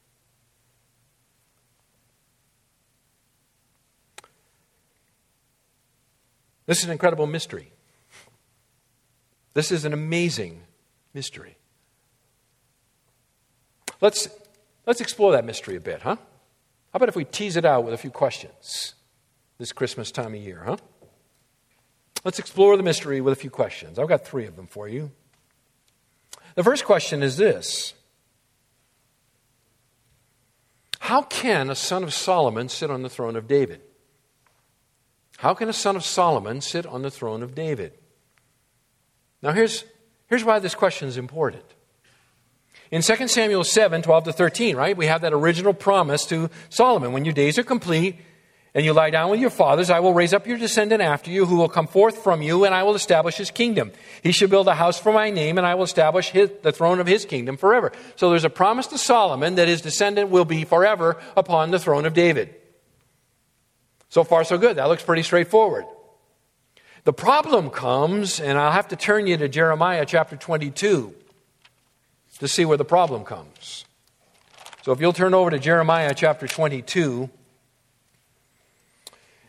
This 6.71 6.79
is 6.79 6.85
an 6.85 6.93
incredible 6.93 7.27
mystery. 7.27 7.73
This 9.55 9.73
is 9.73 9.85
an 9.85 9.93
amazing 9.93 10.63
mystery. 11.13 11.57
Let's, 14.01 14.29
let's 14.87 15.01
explore 15.01 15.33
that 15.33 15.45
mystery 15.45 15.75
a 15.75 15.81
bit, 15.81 16.03
huh? 16.03 16.15
How 16.15 16.97
about 16.97 17.09
if 17.09 17.17
we 17.17 17.25
tease 17.25 17.57
it 17.57 17.65
out 17.65 17.83
with 17.83 17.93
a 17.93 17.97
few 17.97 18.13
questions 18.13 18.95
this 19.59 19.73
Christmas 19.73 20.13
time 20.13 20.33
of 20.33 20.41
year, 20.41 20.63
huh? 20.65 20.77
Let's 22.25 22.39
explore 22.39 22.77
the 22.77 22.85
mystery 22.85 23.21
with 23.21 23.33
a 23.33 23.41
few 23.41 23.51
questions. 23.51 23.99
I've 23.99 24.07
got 24.07 24.25
three 24.25 24.47
of 24.47 24.55
them 24.55 24.69
for 24.69 24.87
you. 24.87 25.11
The 26.55 26.63
first 26.63 26.85
question 26.85 27.25
is 27.25 27.37
this 27.37 27.95
How 31.01 31.23
can 31.23 31.69
a 31.69 31.75
son 31.75 32.05
of 32.05 32.15
Solomon 32.15 32.69
sit 32.69 32.93
on 32.93 33.03
the 33.03 33.11
throne 33.11 33.35
of 33.35 33.49
David? 33.49 33.81
How 35.41 35.55
can 35.55 35.71
a 35.71 35.73
son 35.73 35.97
of 35.97 36.05
Solomon 36.05 36.61
sit 36.61 36.85
on 36.85 37.01
the 37.01 37.11
throne 37.11 37.43
of 37.43 37.55
David? 37.55 37.95
Now, 39.41 39.53
here's, 39.53 39.87
here's 40.27 40.45
why 40.45 40.59
this 40.59 40.75
question 40.75 41.09
is 41.09 41.17
important. 41.17 41.65
In 42.91 43.01
2 43.01 43.27
Samuel 43.27 43.65
7, 43.65 44.03
12 44.03 44.25
to 44.25 44.33
13, 44.35 44.77
right, 44.77 44.95
we 44.95 45.07
have 45.07 45.23
that 45.23 45.33
original 45.33 45.73
promise 45.73 46.27
to 46.27 46.51
Solomon. 46.69 47.13
When 47.13 47.25
your 47.25 47.33
days 47.33 47.59
are 47.59 47.63
complete 47.63 48.21
and 48.75 48.85
you 48.85 48.93
lie 48.93 49.09
down 49.09 49.31
with 49.31 49.41
your 49.41 49.49
fathers, 49.49 49.89
I 49.89 50.01
will 50.01 50.13
raise 50.13 50.35
up 50.35 50.47
your 50.47 50.59
descendant 50.59 51.01
after 51.01 51.31
you 51.31 51.47
who 51.47 51.57
will 51.57 51.71
come 51.71 51.87
forth 51.87 52.19
from 52.23 52.43
you, 52.43 52.67
and 52.67 52.75
I 52.75 52.83
will 52.83 52.95
establish 52.95 53.39
his 53.39 53.51
kingdom. 53.51 53.93
He 54.23 54.33
shall 54.33 54.49
build 54.49 54.69
a 54.69 54.75
house 54.75 55.01
for 55.01 55.11
my 55.11 55.31
name, 55.31 55.57
and 55.57 55.67
I 55.67 55.75
will 55.75 55.85
establish 55.85 56.29
his, 56.29 56.51
the 56.61 56.71
throne 56.71 57.01
of 57.01 57.07
his 57.07 57.25
kingdom 57.25 57.57
forever. 57.57 57.93
So 58.17 58.29
there's 58.29 58.45
a 58.45 58.51
promise 58.51 58.89
to 58.89 58.99
Solomon 58.99 59.55
that 59.55 59.69
his 59.69 59.81
descendant 59.81 60.29
will 60.29 60.45
be 60.45 60.65
forever 60.65 61.17
upon 61.35 61.71
the 61.71 61.79
throne 61.79 62.05
of 62.05 62.13
David. 62.13 62.57
So 64.11 64.25
far, 64.25 64.43
so 64.43 64.59
good. 64.59 64.77
That 64.77 64.89
looks 64.89 65.05
pretty 65.05 65.23
straightforward. 65.23 65.87
The 67.05 67.13
problem 67.13 67.71
comes, 67.71 68.41
and 68.41 68.59
I'll 68.59 68.73
have 68.73 68.89
to 68.89 68.97
turn 68.97 69.27
you 69.27 69.37
to 69.39 69.49
Jeremiah 69.49 70.05
chapter 70.05 70.37
22 70.37 71.15
to 72.41 72.49
see 72.49 72.65
where 72.65 72.77
the 72.77 72.85
problem 72.85 73.25
comes. 73.25 73.85
So 74.83 74.93
if 74.93 75.01
you'll 75.01 75.13
turn 75.13 75.33
over 75.33 75.51
to 75.51 75.59
Jeremiah 75.59 76.13
chapter 76.15 76.49
22 76.49 77.31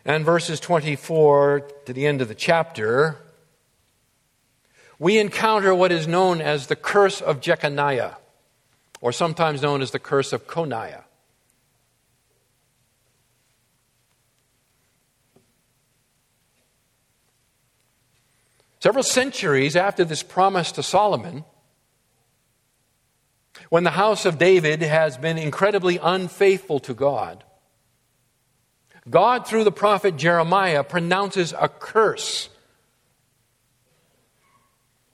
and 0.04 0.24
verses 0.24 0.60
24 0.60 1.68
to 1.86 1.92
the 1.92 2.06
end 2.06 2.22
of 2.22 2.28
the 2.28 2.34
chapter, 2.34 3.16
we 4.98 5.18
encounter 5.18 5.74
what 5.74 5.90
is 5.90 6.06
known 6.06 6.40
as 6.40 6.68
the 6.68 6.76
curse 6.76 7.20
of 7.20 7.40
Jeconiah, 7.40 8.14
or 9.00 9.10
sometimes 9.10 9.60
known 9.60 9.82
as 9.82 9.90
the 9.90 9.98
curse 9.98 10.32
of 10.32 10.46
Coniah. 10.46 11.02
Several 18.82 19.04
centuries 19.04 19.76
after 19.76 20.04
this 20.04 20.24
promise 20.24 20.72
to 20.72 20.82
Solomon, 20.82 21.44
when 23.68 23.84
the 23.84 23.92
house 23.92 24.24
of 24.24 24.38
David 24.38 24.82
has 24.82 25.16
been 25.16 25.38
incredibly 25.38 25.98
unfaithful 26.02 26.80
to 26.80 26.92
God, 26.92 27.44
God, 29.08 29.46
through 29.46 29.62
the 29.62 29.70
prophet 29.70 30.16
Jeremiah, 30.16 30.82
pronounces 30.82 31.54
a 31.56 31.68
curse 31.68 32.48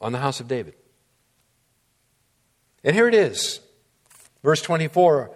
on 0.01 0.13
the 0.13 0.19
house 0.19 0.41
of 0.41 0.49
David. 0.49 0.73
And 2.83 2.97
here 2.97 3.07
it 3.07 3.15
is, 3.15 3.61
verse 4.43 4.63
24 4.63 5.31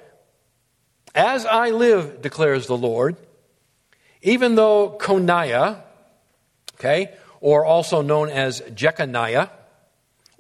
As 1.14 1.44
I 1.44 1.68
live, 1.68 2.22
declares 2.22 2.66
the 2.66 2.78
Lord, 2.78 3.18
even 4.22 4.54
though 4.54 4.96
Coniah, 4.98 5.82
okay, 6.76 7.14
or 7.42 7.64
also 7.64 8.00
known 8.00 8.30
as 8.30 8.62
Jeconiah, 8.72 9.50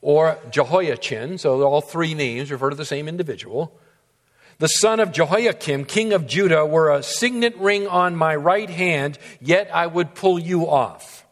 or 0.00 0.38
Jehoiachin, 0.50 1.36
so 1.36 1.62
all 1.62 1.80
three 1.80 2.14
names 2.14 2.50
refer 2.50 2.70
to 2.70 2.76
the 2.76 2.84
same 2.84 3.08
individual. 3.08 3.76
The 4.58 4.68
son 4.68 5.00
of 5.00 5.10
Jehoiakim, 5.10 5.84
king 5.86 6.12
of 6.12 6.28
Judah, 6.28 6.64
were 6.64 6.90
a 6.90 7.02
signet 7.02 7.56
ring 7.56 7.88
on 7.88 8.14
my 8.14 8.36
right 8.36 8.70
hand, 8.70 9.18
yet 9.40 9.68
I 9.74 9.88
would 9.88 10.14
pull 10.14 10.38
you 10.38 10.68
off. 10.68 11.26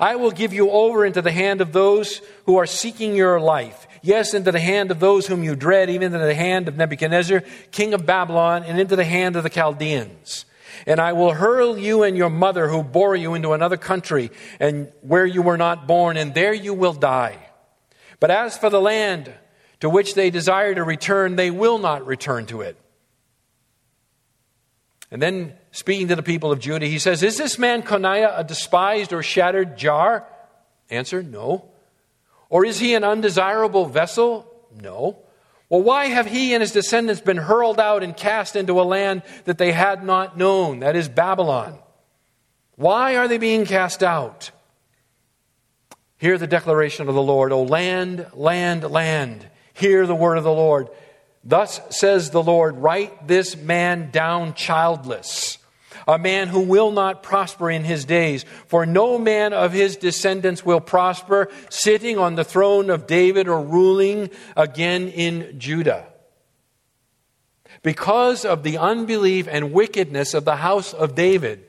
I 0.00 0.16
will 0.16 0.32
give 0.32 0.52
you 0.52 0.70
over 0.70 1.06
into 1.06 1.22
the 1.22 1.30
hand 1.30 1.60
of 1.60 1.72
those 1.72 2.20
who 2.46 2.56
are 2.56 2.66
seeking 2.66 3.14
your 3.14 3.40
life. 3.40 3.86
Yes, 4.02 4.34
into 4.34 4.50
the 4.50 4.60
hand 4.60 4.90
of 4.90 4.98
those 4.98 5.28
whom 5.28 5.44
you 5.44 5.54
dread, 5.54 5.90
even 5.90 6.12
into 6.12 6.26
the 6.26 6.34
hand 6.34 6.66
of 6.66 6.76
Nebuchadnezzar, 6.76 7.42
king 7.70 7.94
of 7.94 8.04
Babylon, 8.04 8.64
and 8.64 8.80
into 8.80 8.96
the 8.96 9.04
hand 9.04 9.36
of 9.36 9.44
the 9.44 9.50
Chaldeans. 9.50 10.44
And 10.86 11.00
I 11.00 11.12
will 11.12 11.32
hurl 11.32 11.78
you 11.78 12.02
and 12.02 12.16
your 12.16 12.30
mother 12.30 12.68
who 12.68 12.82
bore 12.82 13.16
you 13.16 13.34
into 13.34 13.52
another 13.52 13.76
country 13.76 14.30
and 14.60 14.92
where 15.02 15.26
you 15.26 15.42
were 15.42 15.56
not 15.56 15.86
born, 15.86 16.16
and 16.16 16.34
there 16.34 16.54
you 16.54 16.74
will 16.74 16.92
die. 16.92 17.38
But 18.20 18.30
as 18.30 18.56
for 18.56 18.70
the 18.70 18.80
land 18.80 19.32
to 19.80 19.88
which 19.88 20.14
they 20.14 20.30
desire 20.30 20.74
to 20.74 20.82
return, 20.82 21.36
they 21.36 21.50
will 21.50 21.78
not 21.78 22.06
return 22.06 22.46
to 22.46 22.62
it. 22.62 22.76
And 25.10 25.22
then, 25.22 25.54
speaking 25.70 26.08
to 26.08 26.16
the 26.16 26.22
people 26.22 26.52
of 26.52 26.58
Judah, 26.58 26.86
he 26.86 26.98
says, 26.98 27.22
Is 27.22 27.38
this 27.38 27.58
man 27.58 27.82
Coniah 27.82 28.38
a 28.38 28.44
despised 28.44 29.12
or 29.12 29.22
shattered 29.22 29.78
jar? 29.78 30.26
Answer, 30.90 31.22
no. 31.22 31.70
Or 32.50 32.64
is 32.64 32.78
he 32.78 32.94
an 32.94 33.04
undesirable 33.04 33.86
vessel? 33.86 34.50
No. 34.80 35.18
Well, 35.68 35.82
why 35.82 36.06
have 36.06 36.26
he 36.26 36.54
and 36.54 36.62
his 36.62 36.72
descendants 36.72 37.20
been 37.20 37.36
hurled 37.36 37.78
out 37.78 38.02
and 38.02 38.16
cast 38.16 38.56
into 38.56 38.80
a 38.80 38.82
land 38.82 39.22
that 39.44 39.58
they 39.58 39.72
had 39.72 40.02
not 40.02 40.38
known? 40.38 40.80
That 40.80 40.96
is 40.96 41.08
Babylon. 41.08 41.78
Why 42.76 43.16
are 43.16 43.28
they 43.28 43.38
being 43.38 43.66
cast 43.66 44.02
out? 44.02 44.50
Hear 46.16 46.38
the 46.38 46.46
declaration 46.46 47.08
of 47.08 47.14
the 47.14 47.22
Lord, 47.22 47.52
O 47.52 47.62
land, 47.62 48.26
land, 48.34 48.90
land. 48.90 49.46
Hear 49.74 50.06
the 50.06 50.14
word 50.14 50.38
of 50.38 50.44
the 50.44 50.52
Lord. 50.52 50.88
Thus 51.44 51.80
says 51.90 52.30
the 52.30 52.42
Lord, 52.42 52.76
write 52.78 53.28
this 53.28 53.56
man 53.56 54.10
down 54.10 54.54
childless, 54.54 55.57
a 56.08 56.18
man 56.18 56.48
who 56.48 56.60
will 56.60 56.90
not 56.90 57.22
prosper 57.22 57.70
in 57.70 57.84
his 57.84 58.06
days, 58.06 58.46
for 58.66 58.86
no 58.86 59.18
man 59.18 59.52
of 59.52 59.72
his 59.72 59.96
descendants 59.96 60.64
will 60.64 60.80
prosper, 60.80 61.50
sitting 61.68 62.18
on 62.18 62.34
the 62.34 62.44
throne 62.44 62.88
of 62.88 63.06
David 63.06 63.46
or 63.46 63.62
ruling 63.62 64.30
again 64.56 65.08
in 65.08 65.58
Judah. 65.60 66.06
Because 67.82 68.46
of 68.46 68.62
the 68.62 68.78
unbelief 68.78 69.46
and 69.48 69.72
wickedness 69.72 70.32
of 70.32 70.46
the 70.46 70.56
house 70.56 70.94
of 70.94 71.14
David, 71.14 71.64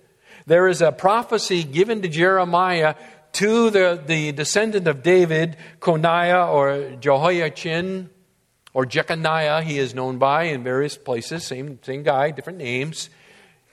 there 0.45 0.69
is 0.69 0.81
a 0.81 0.93
prophecy 0.93 1.63
given 1.63 2.01
to 2.01 2.07
Jeremiah 2.07 2.95
to 3.33 3.69
the, 3.69 4.01
the 4.03 4.31
descendant 4.31 4.87
of 4.87 5.03
David, 5.03 5.57
Coniah 5.79 6.51
or 6.51 6.95
Jehoiachin 6.99 8.09
or 8.73 8.85
Jeconiah, 8.85 9.61
he 9.63 9.77
is 9.77 9.93
known 9.93 10.17
by 10.17 10.43
in 10.43 10.63
various 10.63 10.97
places, 10.97 11.43
same, 11.43 11.79
same 11.83 12.03
guy, 12.03 12.31
different 12.31 12.59
names. 12.59 13.09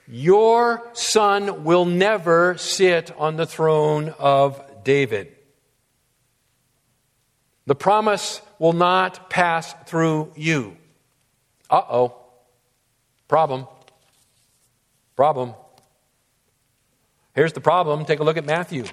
Your 0.09 0.89
son 0.93 1.65
will 1.65 1.85
never 1.85 2.57
sit 2.59 3.11
on 3.19 3.37
the 3.37 3.47
throne 3.47 4.15
of 4.19 4.63
David. 4.85 5.33
The 7.67 7.75
promise 7.75 8.41
will 8.59 8.73
not 8.73 9.29
pass 9.29 9.75
through 9.87 10.33
you. 10.37 10.77
Uh 11.69 11.83
oh. 11.91 12.17
Problem. 13.27 13.67
Problem. 15.17 15.55
Here's 17.35 17.53
the 17.53 17.61
problem. 17.61 18.05
Take 18.05 18.21
a 18.21 18.25
look 18.25 18.37
at 18.37 18.47
Matthew. 18.47 18.85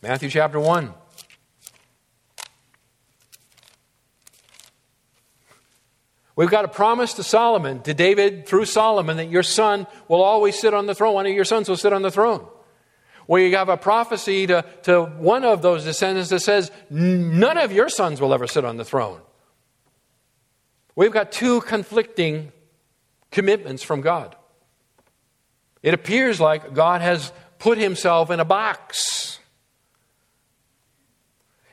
Matthew 0.00 0.30
chapter 0.30 0.60
1. 0.60 0.94
We've 6.34 6.50
got 6.50 6.64
a 6.64 6.68
promise 6.68 7.14
to 7.14 7.22
Solomon, 7.22 7.82
to 7.82 7.92
David 7.92 8.46
through 8.46 8.64
Solomon, 8.64 9.18
that 9.18 9.28
your 9.28 9.42
son 9.42 9.86
will 10.08 10.22
always 10.22 10.58
sit 10.58 10.72
on 10.72 10.86
the 10.86 10.94
throne. 10.94 11.14
One 11.14 11.26
of 11.26 11.32
your 11.32 11.44
sons 11.44 11.68
will 11.68 11.76
sit 11.76 11.92
on 11.92 12.02
the 12.02 12.10
throne. 12.10 12.46
We 13.28 13.52
have 13.52 13.68
a 13.68 13.76
prophecy 13.76 14.46
to, 14.46 14.64
to 14.84 15.04
one 15.04 15.44
of 15.44 15.62
those 15.62 15.84
descendants 15.84 16.30
that 16.30 16.40
says, 16.40 16.70
none 16.90 17.58
of 17.58 17.70
your 17.72 17.88
sons 17.88 18.20
will 18.20 18.34
ever 18.34 18.46
sit 18.46 18.64
on 18.64 18.76
the 18.78 18.84
throne. 18.84 19.20
We've 20.94 21.12
got 21.12 21.32
two 21.32 21.60
conflicting 21.60 22.52
commitments 23.30 23.82
from 23.82 24.00
God. 24.00 24.36
It 25.82 25.94
appears 25.94 26.40
like 26.40 26.74
God 26.74 27.00
has 27.00 27.32
put 27.58 27.78
himself 27.78 28.30
in 28.30 28.40
a 28.40 28.44
box. 28.44 29.21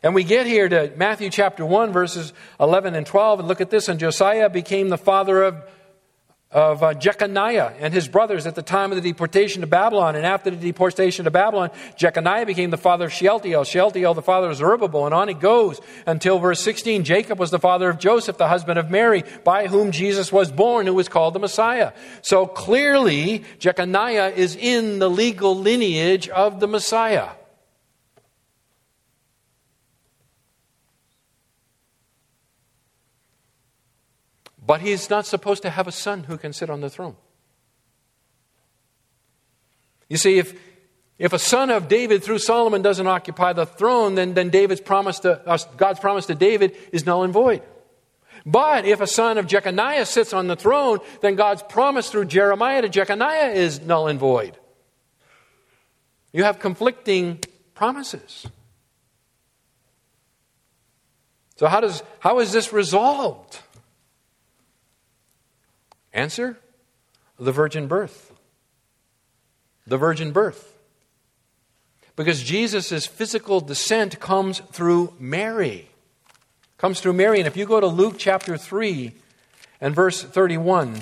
And 0.02 0.16
we 0.16 0.24
get 0.24 0.48
here 0.48 0.70
to 0.70 0.94
Matthew 0.96 1.30
chapter 1.30 1.66
1, 1.66 1.92
verses 1.92 2.32
11 2.60 2.96
and 2.96 3.06
12, 3.06 3.40
and 3.40 3.48
look 3.50 3.60
at 3.60 3.70
this. 3.70 3.90
And 3.90 4.00
Josiah 4.00 4.50
became 4.50 4.88
the 4.88 4.98
father 4.98 5.44
of, 5.44 5.62
of 6.52 6.82
uh, 6.82 6.94
Jeconiah 6.94 7.74
and 7.80 7.94
his 7.94 8.08
brothers 8.08 8.48
at 8.48 8.56
the 8.56 8.62
time 8.62 8.94
of 8.94 8.96
the 8.96 9.02
deportation 9.02 9.60
to 9.60 9.68
Babylon. 9.68 10.16
And 10.16 10.26
after 10.26 10.52
the 10.52 10.56
deportation 10.56 11.26
to 11.26 11.32
Babylon, 11.32 11.72
Jeconiah 11.98 12.46
became 12.46 12.70
the 12.70 12.78
father 12.78 13.08
of 13.08 13.12
Shealtiel, 13.12 13.66
Shealtiel 13.66 14.14
the 14.14 14.22
father 14.22 14.50
of 14.50 14.56
Zerubbabel. 14.56 15.06
And 15.06 15.14
on 15.14 15.28
it 15.28 15.42
goes 15.42 15.82
until 16.06 16.40
verse 16.40 16.62
16. 16.62 17.04
Jacob 17.04 17.38
was 17.38 17.52
the 17.52 17.60
father 17.60 17.90
of 17.90 18.00
Joseph, 18.00 18.38
the 18.38 18.48
husband 18.48 18.80
of 18.80 18.90
Mary, 18.90 19.26
by 19.44 19.68
whom 19.68 19.92
Jesus 19.92 20.32
was 20.32 20.50
born, 20.50 20.88
who 20.88 20.94
was 20.94 21.10
called 21.10 21.34
the 21.34 21.40
Messiah. 21.40 21.92
So 22.22 22.46
clearly, 22.46 23.44
Jeconiah 23.60 24.32
is 24.34 24.56
in 24.56 25.00
the 25.00 25.10
legal 25.10 25.58
lineage 25.58 26.30
of 26.30 26.62
the 26.62 26.70
Messiah. 26.70 27.32
But 34.70 34.82
he's 34.82 35.10
not 35.10 35.26
supposed 35.26 35.64
to 35.64 35.72
have 35.72 35.88
a 35.88 35.92
son 35.92 36.26
who 36.26 36.38
can 36.38 36.54
sit 36.54 36.70
on 36.70 36.80
the 36.80 36.92
throne. 36.92 37.16
You 40.08 40.18
see, 40.18 40.38
if, 40.38 40.54
if 41.18 41.34
a 41.34 41.40
son 41.40 41.72
of 41.72 41.88
David 41.88 42.24
through 42.24 42.38
Solomon 42.38 42.84
doesn't 42.84 43.08
occupy 43.08 43.54
the 43.54 43.66
throne, 43.66 44.14
then, 44.14 44.36
then 44.36 44.52
David's 44.52 44.80
promise 44.80 45.22
to, 45.22 45.42
uh, 45.50 45.58
God's 45.76 46.00
promise 46.00 46.28
to 46.28 46.36
David 46.36 46.78
is 46.92 47.04
null 47.04 47.24
and 47.24 47.34
void. 47.34 47.64
But 48.46 48.86
if 48.86 49.02
a 49.02 49.08
son 49.08 49.40
of 49.40 49.48
Jeconiah 49.48 50.06
sits 50.06 50.34
on 50.34 50.46
the 50.46 50.56
throne, 50.56 51.00
then 51.22 51.34
God's 51.34 51.64
promise 51.64 52.12
through 52.12 52.26
Jeremiah 52.26 52.84
to 52.84 52.90
Jeconiah 52.90 53.54
is 53.54 53.82
null 53.82 54.08
and 54.08 54.20
void. 54.20 54.56
You 56.32 56.44
have 56.44 56.60
conflicting 56.60 57.40
promises. 57.74 58.46
So, 61.56 61.66
how, 61.66 61.80
does, 61.80 62.04
how 62.20 62.38
is 62.38 62.52
this 62.52 62.72
resolved? 62.72 63.62
Answer 66.14 66.58
the 67.40 67.52
virgin 67.52 67.88
birth. 67.88 68.34
The 69.86 69.98
virgin 69.98 70.32
birth. 70.32 70.78
Because 72.16 72.44
Jesus' 72.44 73.06
physical 73.06 73.62
descent 73.62 74.20
comes 74.20 74.60
through 74.72 75.14
Mary. 75.20 75.90
Comes 76.78 77.00
through 77.00 77.14
Mary. 77.14 77.40
And 77.40 77.48
if 77.48 77.56
you 77.56 77.66
go 77.66 77.80
to 77.80 77.88
Luke 77.88 78.16
chapter 78.18 78.58
3 78.58 79.14
and 79.80 79.96
verse 79.96 80.22
31, 80.22 81.02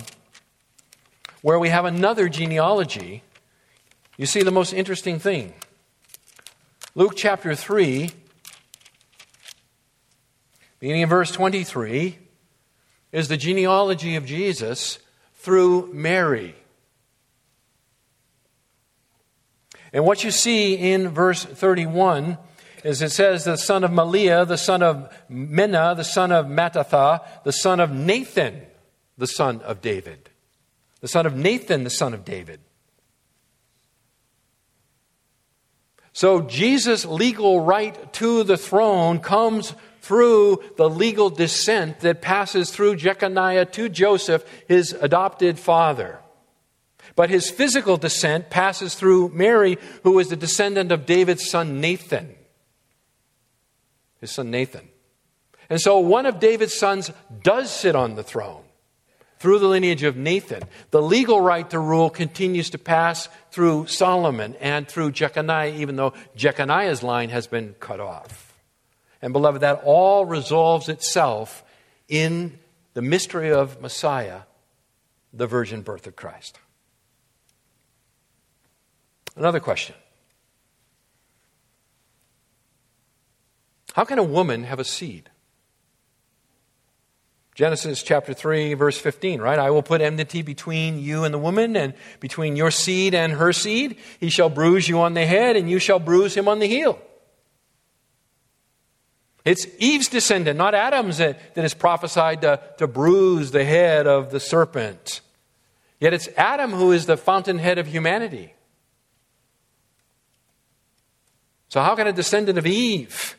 where 1.41 1.57
we 1.57 1.69
have 1.69 1.85
another 1.85 2.29
genealogy, 2.29 3.23
you 4.17 4.25
see 4.25 4.43
the 4.43 4.51
most 4.51 4.73
interesting 4.73 5.19
thing. 5.19 5.53
Luke 6.93 7.13
chapter 7.15 7.55
3, 7.55 8.11
beginning 10.79 11.01
in 11.01 11.09
verse 11.09 11.31
23 11.31 12.17
is 13.17 13.29
the 13.29 13.35
genealogy 13.35 14.15
of 14.15 14.27
Jesus 14.27 14.99
through 15.33 15.91
Mary. 15.91 16.55
And 19.91 20.05
what 20.05 20.23
you 20.23 20.29
see 20.29 20.75
in 20.75 21.09
verse 21.09 21.43
31 21.43 22.37
is 22.83 23.01
it 23.01 23.11
says 23.11 23.43
the 23.43 23.55
son 23.55 23.83
of 23.83 23.89
Melea, 23.89 24.47
the 24.47 24.55
son 24.55 24.83
of 24.83 25.11
Menna, 25.31 25.95
the 25.95 26.03
son 26.03 26.31
of 26.31 26.45
Mattatha, 26.45 27.25
the 27.43 27.51
son 27.51 27.79
of 27.79 27.91
Nathan, 27.91 28.61
the 29.17 29.25
son 29.25 29.61
of 29.61 29.81
David. 29.81 30.29
The 31.01 31.07
son 31.07 31.25
of 31.25 31.35
Nathan, 31.35 31.85
the 31.85 31.89
son 31.89 32.13
of 32.13 32.23
David. 32.23 32.59
So 36.13 36.41
Jesus' 36.41 37.03
legal 37.03 37.61
right 37.61 38.13
to 38.13 38.43
the 38.43 38.57
throne 38.57 39.21
comes 39.21 39.73
through 40.07 40.63
the 40.77 40.89
legal 40.89 41.29
descent 41.29 41.99
that 41.99 42.21
passes 42.21 42.71
through 42.71 42.95
Jeconiah 42.95 43.65
to 43.65 43.89
Joseph, 43.89 44.45
his 44.65 44.93
adopted 44.93 45.59
father. 45.59 46.19
But 47.17 47.29
his 47.29 47.49
physical 47.49 47.97
descent 47.97 48.49
passes 48.49 48.95
through 48.95 49.29
Mary, 49.33 49.77
who 50.03 50.17
is 50.19 50.29
the 50.29 50.37
descendant 50.37 50.93
of 50.93 51.05
David's 51.05 51.49
son 51.49 51.81
Nathan. 51.81 52.33
His 54.21 54.31
son 54.31 54.49
Nathan. 54.49 54.87
And 55.69 55.81
so 55.81 55.99
one 55.99 56.25
of 56.25 56.39
David's 56.39 56.77
sons 56.77 57.11
does 57.43 57.69
sit 57.69 57.93
on 57.93 58.15
the 58.15 58.23
throne 58.23 58.63
through 59.39 59.59
the 59.59 59.67
lineage 59.67 60.03
of 60.03 60.15
Nathan. 60.15 60.63
The 60.91 61.01
legal 61.01 61.41
right 61.41 61.69
to 61.71 61.79
rule 61.79 62.09
continues 62.09 62.69
to 62.69 62.77
pass 62.77 63.27
through 63.51 63.87
Solomon 63.87 64.55
and 64.61 64.87
through 64.87 65.11
Jeconiah, 65.11 65.75
even 65.75 65.97
though 65.97 66.13
Jeconiah's 66.37 67.03
line 67.03 67.29
has 67.29 67.45
been 67.45 67.75
cut 67.81 67.99
off. 67.99 68.46
And 69.21 69.33
beloved, 69.33 69.61
that 69.61 69.81
all 69.83 70.25
resolves 70.25 70.89
itself 70.89 71.63
in 72.07 72.59
the 72.93 73.01
mystery 73.01 73.51
of 73.51 73.81
Messiah, 73.81 74.41
the 75.33 75.47
virgin 75.47 75.81
birth 75.81 76.07
of 76.07 76.15
Christ. 76.15 76.59
Another 79.35 79.59
question 79.59 79.95
How 83.93 84.05
can 84.05 84.19
a 84.19 84.23
woman 84.23 84.63
have 84.63 84.79
a 84.79 84.83
seed? 84.83 85.29
Genesis 87.57 88.03
chapter 88.03 88.35
3, 88.35 88.75
verse 88.75 88.99
15, 88.99 89.41
right? 89.41 89.57
I 89.57 89.71
will 89.71 89.81
put 89.81 89.99
enmity 89.99 90.43
between 90.43 90.99
you 90.99 91.23
and 91.23 91.33
the 91.33 91.39
woman, 91.39 91.75
and 91.75 91.95
between 92.19 92.55
your 92.55 92.69
seed 92.69 93.15
and 93.15 93.33
her 93.33 93.51
seed. 93.51 93.97
He 94.19 94.29
shall 94.29 94.49
bruise 94.49 94.87
you 94.87 95.01
on 95.01 95.15
the 95.15 95.25
head, 95.25 95.55
and 95.55 95.67
you 95.67 95.79
shall 95.79 95.97
bruise 95.97 96.37
him 96.37 96.47
on 96.47 96.59
the 96.59 96.67
heel. 96.67 97.01
It's 99.47 99.65
Eve's 99.79 100.09
descendant, 100.09 100.57
not 100.57 100.75
Adam's, 100.75 101.19
that, 101.19 101.55
that 101.55 101.63
is 101.63 101.73
prophesied 101.73 102.41
to, 102.41 102.59
to 102.79 102.85
bruise 102.85 103.51
the 103.51 103.63
head 103.63 104.05
of 104.05 104.29
the 104.29 104.41
serpent. 104.41 105.21
Yet 106.01 106.13
it's 106.13 106.27
Adam 106.35 106.71
who 106.71 106.91
is 106.91 107.05
the 107.05 107.15
fountainhead 107.15 107.77
of 107.77 107.87
humanity. 107.87 108.53
So, 111.69 111.81
how 111.81 111.95
can 111.95 112.07
a 112.07 112.11
descendant 112.11 112.57
of 112.57 112.67
Eve, 112.67 113.37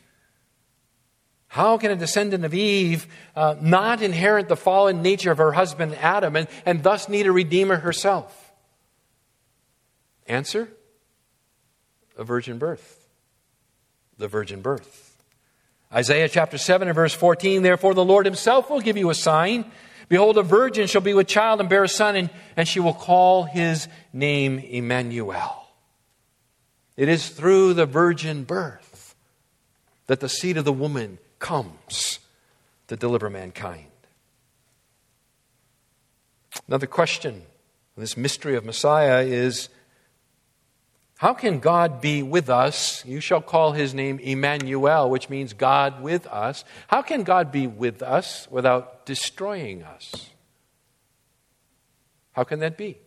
how 1.47 1.77
can 1.77 1.91
a 1.91 1.95
descendant 1.95 2.43
of 2.43 2.55
Eve 2.55 3.05
uh, 3.35 3.57
not 3.61 4.01
inherit 4.01 4.47
the 4.49 4.57
fallen 4.57 5.03
nature 5.03 5.31
of 5.31 5.37
her 5.37 5.51
husband 5.51 5.93
Adam 5.93 6.35
and, 6.35 6.47
and 6.65 6.81
thus 6.81 7.07
need 7.07 7.27
a 7.27 7.31
redeemer 7.31 7.75
herself? 7.75 8.51
Answer 10.25 10.69
a 12.17 12.23
virgin 12.23 12.57
birth. 12.57 13.07
The 14.17 14.27
virgin 14.27 14.61
birth. 14.61 15.08
Isaiah 15.93 16.29
chapter 16.29 16.57
7 16.57 16.87
and 16.87 16.95
verse 16.95 17.13
14 17.13 17.63
Therefore, 17.63 17.93
the 17.93 18.05
Lord 18.05 18.25
himself 18.25 18.69
will 18.69 18.81
give 18.81 18.97
you 18.97 19.09
a 19.09 19.15
sign. 19.15 19.65
Behold, 20.07 20.37
a 20.37 20.43
virgin 20.43 20.87
shall 20.87 21.01
be 21.01 21.13
with 21.13 21.27
child 21.27 21.59
and 21.59 21.69
bear 21.69 21.83
a 21.83 21.89
son, 21.89 22.15
and, 22.15 22.29
and 22.55 22.67
she 22.67 22.79
will 22.79 22.93
call 22.93 23.43
his 23.43 23.87
name 24.13 24.59
Emmanuel. 24.59 25.67
It 26.97 27.09
is 27.09 27.29
through 27.29 27.75
the 27.75 27.85
virgin 27.85 28.43
birth 28.43 29.15
that 30.07 30.19
the 30.19 30.29
seed 30.29 30.57
of 30.57 30.65
the 30.65 30.73
woman 30.73 31.19
comes 31.37 32.19
to 32.87 32.95
deliver 32.95 33.29
mankind. 33.29 33.85
Another 36.67 36.87
question 36.87 37.43
this 37.95 38.15
mystery 38.15 38.55
of 38.55 38.63
Messiah 38.63 39.21
is 39.23 39.69
how 41.19 41.33
can 41.33 41.59
God 41.59 41.99
be 41.99 42.23
with 42.23 42.49
us? 42.49 43.03
You 43.03 43.19
shall 43.19 43.41
call 43.41 43.73
his 43.73 43.93
name 43.93 44.19
Emmanuel, 44.19 45.09
which 45.09 45.29
means 45.29 45.51
God 45.51 46.01
with 46.01 46.25
us. 46.27 46.63
How 46.87 47.01
can 47.01 47.23
God 47.23 47.51
be 47.51 47.67
with 47.67 48.01
us 48.01 48.47
without 48.49 49.05
destroying 49.05 49.83
us? 49.83 50.29
How 52.31 52.45
can 52.45 52.59
that 52.59 52.77
be? 52.77 52.99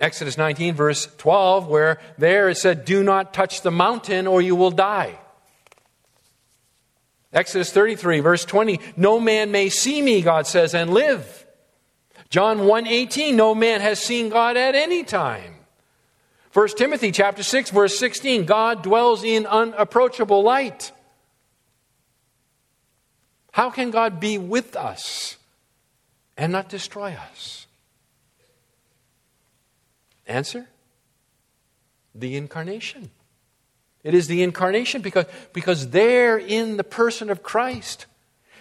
Exodus 0.00 0.36
19, 0.36 0.74
verse 0.74 1.06
12, 1.16 1.68
where 1.68 2.00
there 2.18 2.48
it 2.48 2.56
said, 2.56 2.84
Do 2.84 3.04
not 3.04 3.32
touch 3.32 3.62
the 3.62 3.70
mountain 3.70 4.26
or 4.26 4.42
you 4.42 4.56
will 4.56 4.72
die. 4.72 5.16
Exodus 7.32 7.70
33, 7.70 8.18
verse 8.18 8.44
20, 8.44 8.80
No 8.96 9.20
man 9.20 9.52
may 9.52 9.68
see 9.68 10.02
me, 10.02 10.22
God 10.22 10.48
says, 10.48 10.74
and 10.74 10.92
live. 10.92 11.46
John 12.30 12.66
1 12.66 12.88
18, 12.88 13.36
No 13.36 13.54
man 13.54 13.80
has 13.80 14.00
seen 14.00 14.28
God 14.28 14.56
at 14.56 14.74
any 14.74 15.04
time. 15.04 15.55
1 16.56 16.68
Timothy 16.68 17.12
chapter 17.12 17.42
6, 17.42 17.68
verse 17.68 17.98
16, 17.98 18.46
God 18.46 18.82
dwells 18.82 19.22
in 19.22 19.44
unapproachable 19.44 20.42
light. 20.42 20.90
How 23.52 23.68
can 23.68 23.90
God 23.90 24.20
be 24.20 24.38
with 24.38 24.74
us 24.74 25.36
and 26.34 26.50
not 26.52 26.70
destroy 26.70 27.12
us? 27.12 27.66
Answer 30.26 30.66
the 32.14 32.36
incarnation. 32.36 33.10
It 34.02 34.14
is 34.14 34.26
the 34.26 34.42
incarnation 34.42 35.02
because, 35.02 35.26
because 35.52 35.90
there 35.90 36.38
in 36.38 36.78
the 36.78 36.84
person 36.84 37.28
of 37.28 37.42
Christ 37.42 38.06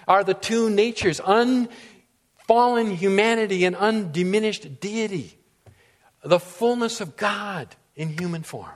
are 0.05 0.25
the 0.25 0.33
two 0.33 0.69
natures 0.69 1.21
unfallen 1.25 2.91
humanity 2.91 3.63
and 3.63 3.73
undiminished 3.73 4.81
deity, 4.81 5.37
the 6.25 6.41
fullness 6.41 6.99
of 6.99 7.15
God 7.15 7.73
in 7.95 8.17
human 8.17 8.43
form. 8.43 8.75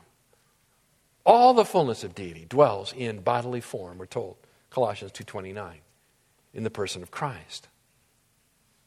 All 1.25 1.53
the 1.53 1.65
fullness 1.65 2.03
of 2.03 2.15
deity 2.15 2.45
dwells 2.45 2.93
in 2.93 3.19
bodily 3.19 3.61
form, 3.61 3.97
we're 3.97 4.05
told, 4.05 4.37
Colossians 4.69 5.11
2:29, 5.11 5.81
in 6.53 6.63
the 6.63 6.69
person 6.69 7.03
of 7.03 7.11
Christ. 7.11 7.67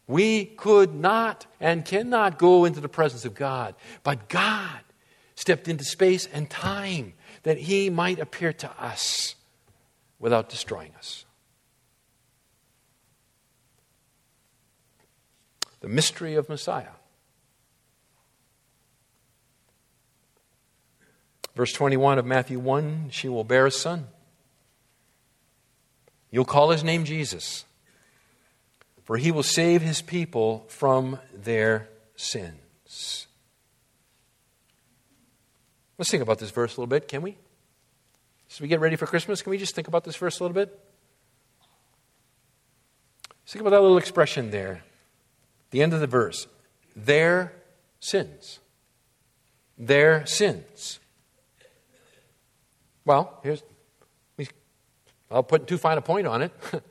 We 0.07 0.45
could 0.45 0.95
not 0.95 1.47
and 1.61 1.85
cannot 1.85 2.39
go 2.39 2.65
into 2.65 2.81
the 2.81 2.89
presence 2.89 3.25
of 3.25 3.35
God, 3.35 3.75
but 4.03 4.29
God 4.29 4.81
stepped 5.35 5.69
into 5.69 5.85
space 5.85 6.27
and 6.27 6.51
time 6.51 7.15
that 7.45 7.59
He 7.59 7.91
might 7.91 8.19
appear 8.19 8.53
to 8.55 8.71
us 8.83 9.37
without 10.19 10.49
destroying 10.49 10.95
us. 10.97 11.25
The 15.81 15.89
mystery 15.89 16.35
of 16.35 16.49
Messiah. 16.49 16.95
Verse 21.55 21.73
21 21.73 22.19
of 22.19 22.27
Matthew 22.27 22.59
1 22.59 23.09
She 23.11 23.29
will 23.29 23.45
bear 23.45 23.67
a 23.67 23.71
son. 23.71 24.07
You'll 26.31 26.45
call 26.45 26.71
his 26.71 26.83
name 26.83 27.05
Jesus 27.05 27.65
for 29.05 29.17
he 29.17 29.31
will 29.31 29.43
save 29.43 29.83
his 29.83 30.01
people 30.01 30.65
from 30.69 31.19
their 31.35 31.89
sins. 32.17 33.27
Let's 35.99 36.11
think 36.11 36.23
about 36.23 36.39
this 36.39 36.51
verse 36.51 36.77
a 36.77 36.81
little 36.81 36.87
bit, 36.89 37.09
can 37.09 37.23
we? 37.23 37.37
As 38.51 38.61
we 38.61 38.69
get 38.69 38.81
ready 38.81 38.97
for 38.97 39.07
Christmas, 39.07 39.43
can 39.43 39.51
we 39.51 39.59
just 39.59 39.75
think 39.75 39.89
about 39.89 40.05
this 40.05 40.17
verse 40.17 40.41
a 40.41 40.45
little 40.45 40.55
bit? 40.55 40.79
Think 43.47 43.61
about 43.61 43.71
that 43.71 43.83
little 43.83 43.99
expression 43.99 44.51
there. 44.51 44.83
The 45.71 45.83
end 45.83 45.93
of 45.93 46.01
the 46.01 46.07
verse. 46.07 46.47
Their 46.97 47.53
sins. 48.01 48.61
Their 49.77 50.25
sins. 50.25 51.01
Well, 53.05 53.41
here's, 53.43 53.63
I'll 55.31 55.43
put 55.43 55.67
too 55.67 55.79
fine 55.79 55.99
a 55.99 56.03
point 56.03 56.27
on 56.27 56.43
it. 56.43 56.53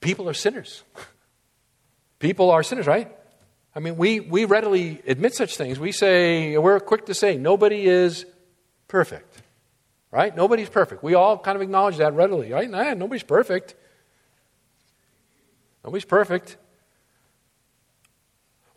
People 0.00 0.28
are 0.28 0.34
sinners. 0.34 0.82
People 2.18 2.50
are 2.50 2.62
sinners, 2.62 2.86
right? 2.86 3.10
I 3.74 3.80
mean, 3.80 3.96
we, 3.96 4.20
we 4.20 4.44
readily 4.44 5.00
admit 5.06 5.34
such 5.34 5.56
things. 5.56 5.78
We 5.78 5.92
say, 5.92 6.56
we're 6.58 6.80
quick 6.80 7.06
to 7.06 7.14
say, 7.14 7.36
nobody 7.36 7.86
is 7.86 8.26
perfect, 8.88 9.42
right? 10.10 10.34
Nobody's 10.34 10.68
perfect. 10.68 11.02
We 11.02 11.14
all 11.14 11.38
kind 11.38 11.56
of 11.56 11.62
acknowledge 11.62 11.98
that 11.98 12.14
readily, 12.14 12.52
right? 12.52 12.68
Nah, 12.68 12.94
nobody's 12.94 13.22
perfect. 13.22 13.74
Nobody's 15.84 16.04
perfect. 16.04 16.56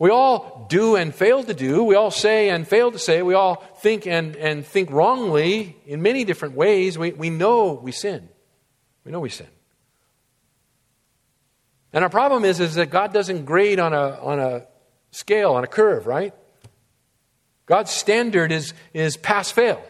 We 0.02 0.10
all 0.10 0.66
do 0.68 0.96
and 0.96 1.14
fail 1.14 1.44
to 1.44 1.54
do. 1.54 1.84
We 1.84 1.94
all 1.94 2.10
say 2.10 2.50
and 2.50 2.66
fail 2.66 2.90
to 2.90 2.98
say. 2.98 3.22
We 3.22 3.34
all 3.34 3.62
think 3.82 4.04
and, 4.04 4.34
and 4.34 4.66
think 4.66 4.90
wrongly 4.90 5.76
in 5.86 6.02
many 6.02 6.24
different 6.24 6.56
ways. 6.56 6.98
We, 6.98 7.12
we 7.12 7.30
know 7.30 7.74
we 7.74 7.92
sin. 7.92 8.28
We 9.04 9.12
know 9.12 9.20
we 9.20 9.28
sin. 9.28 9.46
And 11.92 12.02
our 12.02 12.10
problem 12.10 12.44
is, 12.44 12.58
is 12.58 12.74
that 12.74 12.90
God 12.90 13.12
doesn't 13.12 13.44
grade 13.44 13.78
on 13.78 13.92
a, 13.92 14.18
on 14.20 14.40
a 14.40 14.66
scale, 15.12 15.52
on 15.52 15.62
a 15.62 15.68
curve, 15.68 16.08
right? 16.08 16.34
God's 17.66 17.92
standard 17.92 18.50
is, 18.50 18.74
is 18.92 19.16
pass 19.16 19.52
fail. 19.52 19.80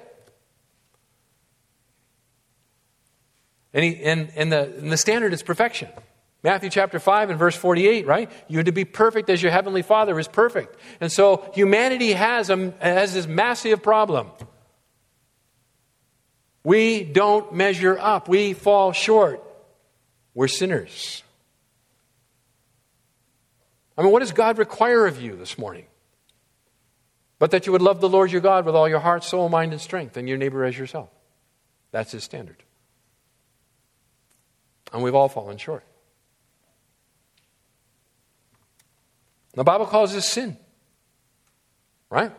And, 3.72 3.82
he, 3.82 3.96
and, 4.02 4.30
and, 4.36 4.52
the, 4.52 4.74
and 4.76 4.92
the 4.92 4.98
standard 4.98 5.32
is 5.32 5.42
perfection. 5.42 5.88
Matthew 6.42 6.70
chapter 6.70 6.98
5 6.98 7.30
and 7.30 7.38
verse 7.38 7.54
48, 7.54 8.06
right? 8.06 8.30
You're 8.48 8.64
to 8.64 8.72
be 8.72 8.84
perfect 8.84 9.30
as 9.30 9.40
your 9.40 9.52
heavenly 9.52 9.82
Father 9.82 10.18
is 10.18 10.26
perfect. 10.26 10.76
And 11.00 11.10
so 11.10 11.48
humanity 11.54 12.12
has, 12.12 12.50
a, 12.50 12.72
has 12.80 13.14
this 13.14 13.28
massive 13.28 13.82
problem. 13.82 14.30
We 16.64 17.04
don't 17.04 17.54
measure 17.54 17.98
up, 17.98 18.28
we 18.28 18.54
fall 18.54 18.92
short. 18.92 19.42
We're 20.34 20.48
sinners. 20.48 21.22
I 23.96 24.02
mean, 24.02 24.10
what 24.10 24.20
does 24.20 24.32
God 24.32 24.58
require 24.58 25.06
of 25.06 25.20
you 25.20 25.36
this 25.36 25.58
morning? 25.58 25.86
But 27.38 27.50
that 27.50 27.66
you 27.66 27.72
would 27.72 27.82
love 27.82 28.00
the 28.00 28.08
Lord 28.08 28.32
your 28.32 28.40
God 28.40 28.64
with 28.64 28.74
all 28.74 28.88
your 28.88 29.00
heart, 29.00 29.24
soul, 29.24 29.48
mind, 29.48 29.72
and 29.72 29.80
strength, 29.80 30.16
and 30.16 30.28
your 30.28 30.38
neighbor 30.38 30.64
as 30.64 30.78
yourself. 30.78 31.10
That's 31.90 32.12
his 32.12 32.24
standard. 32.24 32.62
And 34.92 35.02
we've 35.02 35.14
all 35.14 35.28
fallen 35.28 35.58
short. 35.58 35.84
The 39.54 39.64
Bible 39.64 39.86
calls 39.86 40.14
this 40.14 40.26
sin. 40.26 40.56
Right? 42.10 42.32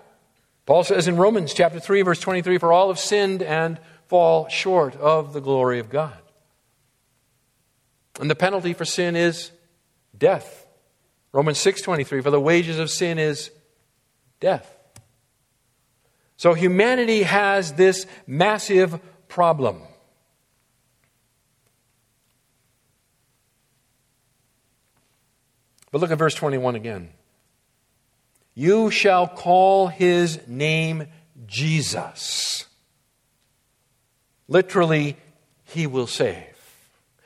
Paul 0.65 0.83
says 0.83 1.07
in 1.07 1.17
Romans 1.17 1.53
chapter 1.53 1.79
3, 1.79 2.01
verse 2.03 2.19
23, 2.19 2.57
For 2.57 2.71
all 2.71 2.87
have 2.87 2.99
sinned 2.99 3.41
and 3.43 3.79
fall 4.07 4.47
short 4.49 4.95
of 4.95 5.33
the 5.33 5.41
glory 5.41 5.79
of 5.79 5.89
God. 5.89 6.17
And 8.19 8.29
the 8.29 8.35
penalty 8.35 8.73
for 8.73 8.85
sin 8.85 9.15
is 9.15 9.51
death. 10.17 10.65
Romans 11.31 11.57
6:23 11.57 12.21
for 12.21 12.29
the 12.29 12.39
wages 12.39 12.77
of 12.77 12.91
sin 12.91 13.17
is 13.17 13.49
death. 14.39 14.77
So 16.37 16.53
humanity 16.53 17.23
has 17.23 17.73
this 17.73 18.05
massive 18.27 18.99
problem. 19.27 19.81
But 25.93 26.01
look 26.01 26.09
at 26.09 26.17
verse 26.17 26.33
21 26.33 26.73
again. 26.73 27.09
You 28.55 28.89
shall 28.89 29.27
call 29.27 29.89
his 29.89 30.39
name 30.47 31.05
Jesus. 31.45 32.65
Literally, 34.47 35.17
he 35.65 35.85
will 35.85 36.07
save. 36.07 36.47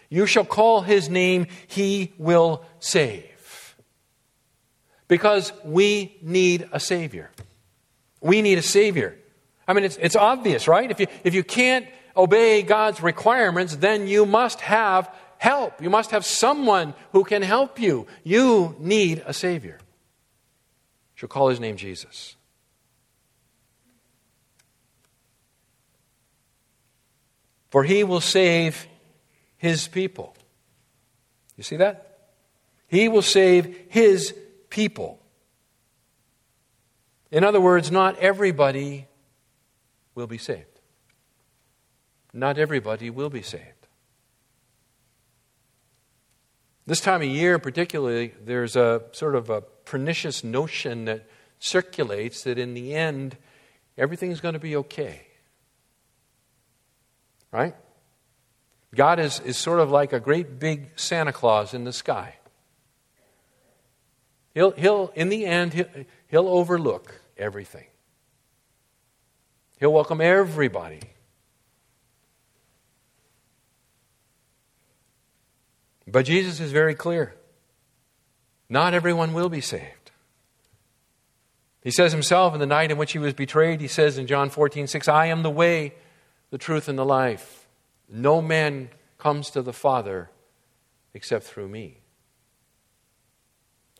You 0.09 0.25
shall 0.25 0.43
call 0.43 0.81
his 0.81 1.09
name, 1.09 1.47
he 1.67 2.13
will 2.17 2.65
save. 2.79 3.77
Because 5.07 5.53
we 5.63 6.17
need 6.21 6.67
a 6.73 6.81
Savior. 6.81 7.31
We 8.19 8.41
need 8.41 8.57
a 8.57 8.61
Savior. 8.61 9.17
I 9.65 9.71
mean, 9.71 9.85
it's, 9.85 9.95
it's 9.95 10.17
obvious, 10.17 10.67
right? 10.67 10.91
If 10.91 10.99
you, 10.99 11.07
if 11.23 11.33
you 11.33 11.45
can't 11.45 11.87
obey 12.17 12.63
God's 12.63 13.01
requirements, 13.01 13.77
then 13.77 14.09
you 14.09 14.25
must 14.25 14.59
have 14.59 15.09
help. 15.37 15.81
You 15.81 15.89
must 15.89 16.11
have 16.11 16.25
someone 16.25 16.93
who 17.11 17.23
can 17.23 17.41
help 17.41 17.79
you. 17.79 18.07
You 18.23 18.75
need 18.79 19.23
a 19.25 19.33
Savior. 19.33 19.79
She'll 21.15 21.29
call 21.29 21.49
his 21.49 21.59
name 21.59 21.77
Jesus. 21.77 22.35
For 27.69 27.83
he 27.83 28.03
will 28.03 28.21
save 28.21 28.87
his 29.57 29.87
people. 29.87 30.35
You 31.57 31.63
see 31.63 31.77
that? 31.77 32.19
He 32.87 33.09
will 33.09 33.21
save 33.21 33.87
his 33.89 34.33
people. 34.69 35.19
In 37.31 37.43
other 37.43 37.59
words, 37.59 37.91
not 37.91 38.17
everybody 38.19 39.07
will 40.15 40.27
be 40.27 40.37
saved. 40.37 40.79
Not 42.31 42.57
everybody 42.57 43.09
will 43.09 43.29
be 43.29 43.41
saved. 43.41 43.76
This 46.87 47.01
time 47.01 47.21
of 47.21 47.27
year, 47.27 47.59
particularly, 47.59 48.33
there's 48.41 48.77
a 48.77 49.03
sort 49.11 49.35
of 49.35 49.49
a 49.49 49.59
pernicious 49.59 50.41
notion 50.41 51.03
that 51.05 51.27
circulates 51.59 52.43
that 52.43 52.57
in 52.57 52.75
the 52.75 52.95
end, 52.95 53.35
everything's 53.97 54.39
going 54.39 54.53
to 54.53 54.59
be 54.59 54.73
okay. 54.77 55.27
Right? 57.51 57.75
God 58.95 59.19
is, 59.19 59.41
is 59.41 59.57
sort 59.57 59.81
of 59.81 59.91
like 59.91 60.13
a 60.13 60.19
great 60.21 60.59
big 60.59 60.91
Santa 60.95 61.33
Claus 61.33 61.73
in 61.73 61.83
the 61.83 61.91
sky. 61.91 62.35
He'll, 64.53 64.71
he'll 64.71 65.11
in 65.13 65.27
the 65.27 65.45
end, 65.45 65.73
he'll, 65.73 65.89
he'll 66.29 66.47
overlook 66.47 67.19
everything. 67.37 67.87
He'll 69.77 69.91
welcome 69.91 70.21
everybody. 70.21 71.01
But 76.07 76.25
Jesus 76.25 76.59
is 76.59 76.71
very 76.71 76.95
clear. 76.95 77.35
Not 78.69 78.93
everyone 78.93 79.33
will 79.33 79.49
be 79.49 79.61
saved. 79.61 80.11
He 81.83 81.91
says 81.91 82.11
himself 82.11 82.53
in 82.53 82.59
the 82.59 82.65
night 82.65 82.91
in 82.91 82.97
which 82.97 83.13
he 83.13 83.19
was 83.19 83.33
betrayed, 83.33 83.79
he 83.81 83.87
says 83.87 84.17
in 84.17 84.27
John 84.27 84.49
14, 84.49 84.87
6, 84.87 85.07
I 85.07 85.27
am 85.27 85.43
the 85.43 85.49
way, 85.49 85.93
the 86.49 86.57
truth, 86.57 86.89
and 86.89 86.97
the 86.97 87.05
life. 87.05 87.67
No 88.09 88.41
man 88.41 88.89
comes 89.17 89.49
to 89.51 89.61
the 89.61 89.73
Father 89.73 90.29
except 91.13 91.45
through 91.45 91.67
me. 91.67 91.99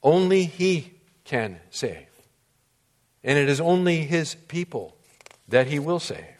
Only 0.04 0.46
He 0.46 0.94
can 1.24 1.60
save. 1.70 2.08
And 3.24 3.38
it 3.38 3.50
is 3.50 3.60
only 3.60 4.04
His 4.04 4.36
people 4.36 4.96
that 5.48 5.68
He 5.68 5.80
will 5.80 6.00
save. 6.00 6.37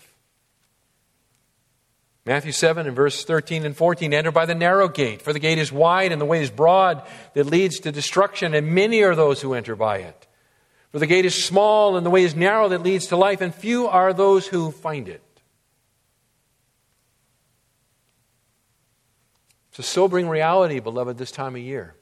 Matthew 2.28 2.52
7 2.52 2.86
and 2.86 2.94
verse 2.94 3.24
13 3.24 3.66
and 3.66 3.74
14 3.74 4.14
enter 4.14 4.34
by 4.34 4.46
the 4.46 4.54
narrow 4.54 4.90
gate, 4.90 5.22
for 5.22 5.32
the 5.32 5.40
gate 5.40 5.58
is 5.58 5.72
wide 5.72 6.12
and 6.12 6.20
the 6.20 6.26
way 6.26 6.42
is 6.42 6.52
broad 6.52 7.08
that 7.36 7.46
leads 7.46 7.80
to 7.80 7.92
destruction, 7.94 8.54
and 8.54 8.68
many 8.76 9.02
are 9.02 9.16
those 9.16 9.42
who 9.42 9.54
enter 9.54 9.78
by 9.78 10.00
it. 10.00 10.28
For 10.92 11.00
the 11.00 11.08
gate 11.08 11.24
is 11.24 11.42
small 11.42 11.96
and 11.96 12.06
the 12.06 12.10
way 12.10 12.26
is 12.26 12.36
narrow 12.36 12.68
that 12.68 12.84
leads 12.84 13.08
to 13.08 13.16
life, 13.16 13.40
and 13.40 13.56
few 13.56 13.88
are 13.88 14.12
those 14.12 14.46
who 14.46 14.72
find 14.72 15.08
it. 15.08 15.24
It's 19.70 19.80
a 19.80 19.84
sobering 19.84 20.28
reality, 20.28 20.82
beloved, 20.82 21.18
this 21.18 21.32
time 21.32 21.56
of 21.56 21.62
year. 21.62 21.96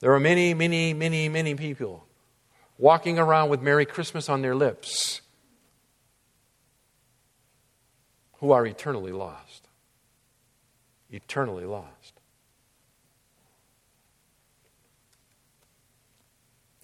There 0.00 0.12
are 0.14 0.20
many, 0.20 0.52
many, 0.52 0.94
many, 0.94 1.28
many 1.28 1.54
people 1.54 2.08
walking 2.76 3.20
around 3.20 3.50
with 3.50 3.62
Merry 3.62 3.86
Christmas 3.86 4.28
on 4.28 4.42
their 4.42 4.56
lips 4.56 5.19
who 8.40 8.52
are 8.52 8.66
eternally 8.66 9.12
lost. 9.12 9.68
Eternally 11.10 11.64
lost. 11.64 12.20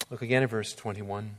Look 0.09 0.21
again 0.21 0.43
at 0.43 0.49
verse 0.49 0.73
21. 0.73 1.35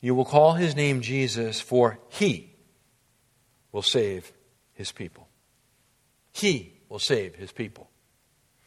You 0.00 0.14
will 0.14 0.24
call 0.24 0.54
his 0.54 0.74
name 0.74 1.02
Jesus, 1.02 1.60
for 1.60 1.98
he 2.08 2.54
will 3.72 3.82
save 3.82 4.32
his 4.72 4.92
people. 4.92 5.28
He 6.32 6.72
will 6.88 6.98
save 6.98 7.34
his 7.34 7.52
people. 7.52 7.90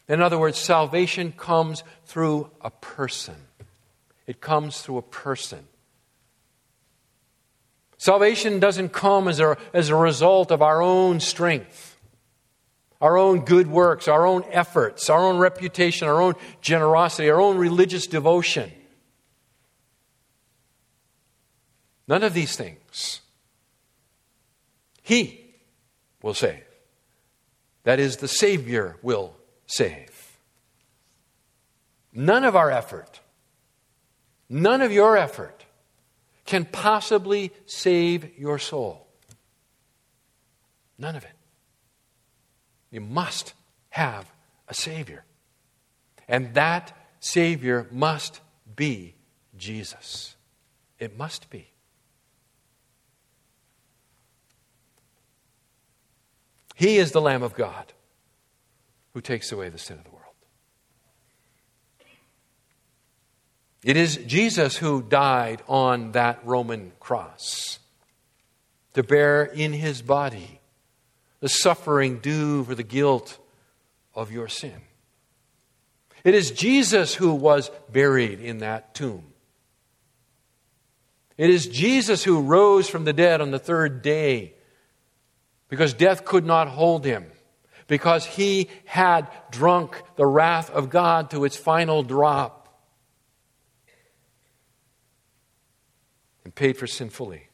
In 0.06 0.20
other 0.20 0.38
words, 0.38 0.58
salvation 0.58 1.32
comes 1.32 1.82
through 2.04 2.50
a 2.60 2.70
person. 2.70 3.36
It 4.26 4.40
comes 4.40 4.80
through 4.80 4.98
a 4.98 5.02
person. 5.02 5.66
Salvation 8.04 8.60
doesn't 8.60 8.90
come 8.90 9.28
as 9.28 9.40
a, 9.40 9.56
as 9.72 9.88
a 9.88 9.96
result 9.96 10.50
of 10.50 10.60
our 10.60 10.82
own 10.82 11.20
strength, 11.20 11.98
our 13.00 13.16
own 13.16 13.46
good 13.46 13.66
works, 13.66 14.08
our 14.08 14.26
own 14.26 14.44
efforts, 14.50 15.08
our 15.08 15.20
own 15.20 15.38
reputation, 15.38 16.06
our 16.06 16.20
own 16.20 16.34
generosity, 16.60 17.30
our 17.30 17.40
own 17.40 17.56
religious 17.56 18.06
devotion. 18.06 18.70
None 22.06 22.22
of 22.22 22.34
these 22.34 22.56
things. 22.56 23.22
He 25.00 25.54
will 26.20 26.34
save. 26.34 26.62
That 27.84 28.00
is, 28.00 28.18
the 28.18 28.28
Savior 28.28 28.98
will 29.00 29.34
save. 29.66 30.36
None 32.12 32.44
of 32.44 32.54
our 32.54 32.70
effort, 32.70 33.20
none 34.50 34.82
of 34.82 34.92
your 34.92 35.16
effort 35.16 35.63
can 36.44 36.64
possibly 36.64 37.52
save 37.66 38.38
your 38.38 38.58
soul. 38.58 39.06
None 40.98 41.16
of 41.16 41.24
it. 41.24 41.32
You 42.90 43.00
must 43.00 43.54
have 43.90 44.30
a 44.68 44.74
Savior. 44.74 45.24
And 46.28 46.54
that 46.54 46.96
Savior 47.20 47.88
must 47.90 48.40
be 48.76 49.14
Jesus. 49.56 50.36
It 50.98 51.18
must 51.18 51.50
be. 51.50 51.70
He 56.74 56.98
is 56.98 57.12
the 57.12 57.20
Lamb 57.20 57.42
of 57.42 57.54
God 57.54 57.92
who 59.12 59.20
takes 59.20 59.52
away 59.52 59.68
the 59.68 59.78
sin 59.78 59.98
of 59.98 60.04
the 60.04 60.10
world. 60.10 60.13
It 63.84 63.98
is 63.98 64.16
Jesus 64.16 64.78
who 64.78 65.02
died 65.02 65.62
on 65.68 66.12
that 66.12 66.40
Roman 66.44 66.92
cross 66.98 67.78
to 68.94 69.02
bear 69.02 69.44
in 69.44 69.74
his 69.74 70.00
body 70.00 70.60
the 71.40 71.50
suffering 71.50 72.18
due 72.18 72.64
for 72.64 72.74
the 72.74 72.82
guilt 72.82 73.38
of 74.14 74.32
your 74.32 74.48
sin. 74.48 74.80
It 76.24 76.34
is 76.34 76.50
Jesus 76.50 77.14
who 77.14 77.34
was 77.34 77.70
buried 77.92 78.40
in 78.40 78.58
that 78.58 78.94
tomb. 78.94 79.26
It 81.36 81.50
is 81.50 81.66
Jesus 81.66 82.24
who 82.24 82.40
rose 82.40 82.88
from 82.88 83.04
the 83.04 83.12
dead 83.12 83.42
on 83.42 83.50
the 83.50 83.58
third 83.58 84.00
day 84.00 84.54
because 85.68 85.92
death 85.92 86.24
could 86.24 86.46
not 86.46 86.68
hold 86.68 87.04
him, 87.04 87.26
because 87.86 88.24
he 88.24 88.70
had 88.84 89.28
drunk 89.50 90.00
the 90.16 90.26
wrath 90.26 90.70
of 90.70 90.88
God 90.88 91.30
to 91.30 91.44
its 91.44 91.56
final 91.56 92.02
drop 92.02 92.63
and 96.44 96.54
paid 96.54 96.76
for 96.76 96.86
sin 96.86 97.10
fully. 97.10 97.48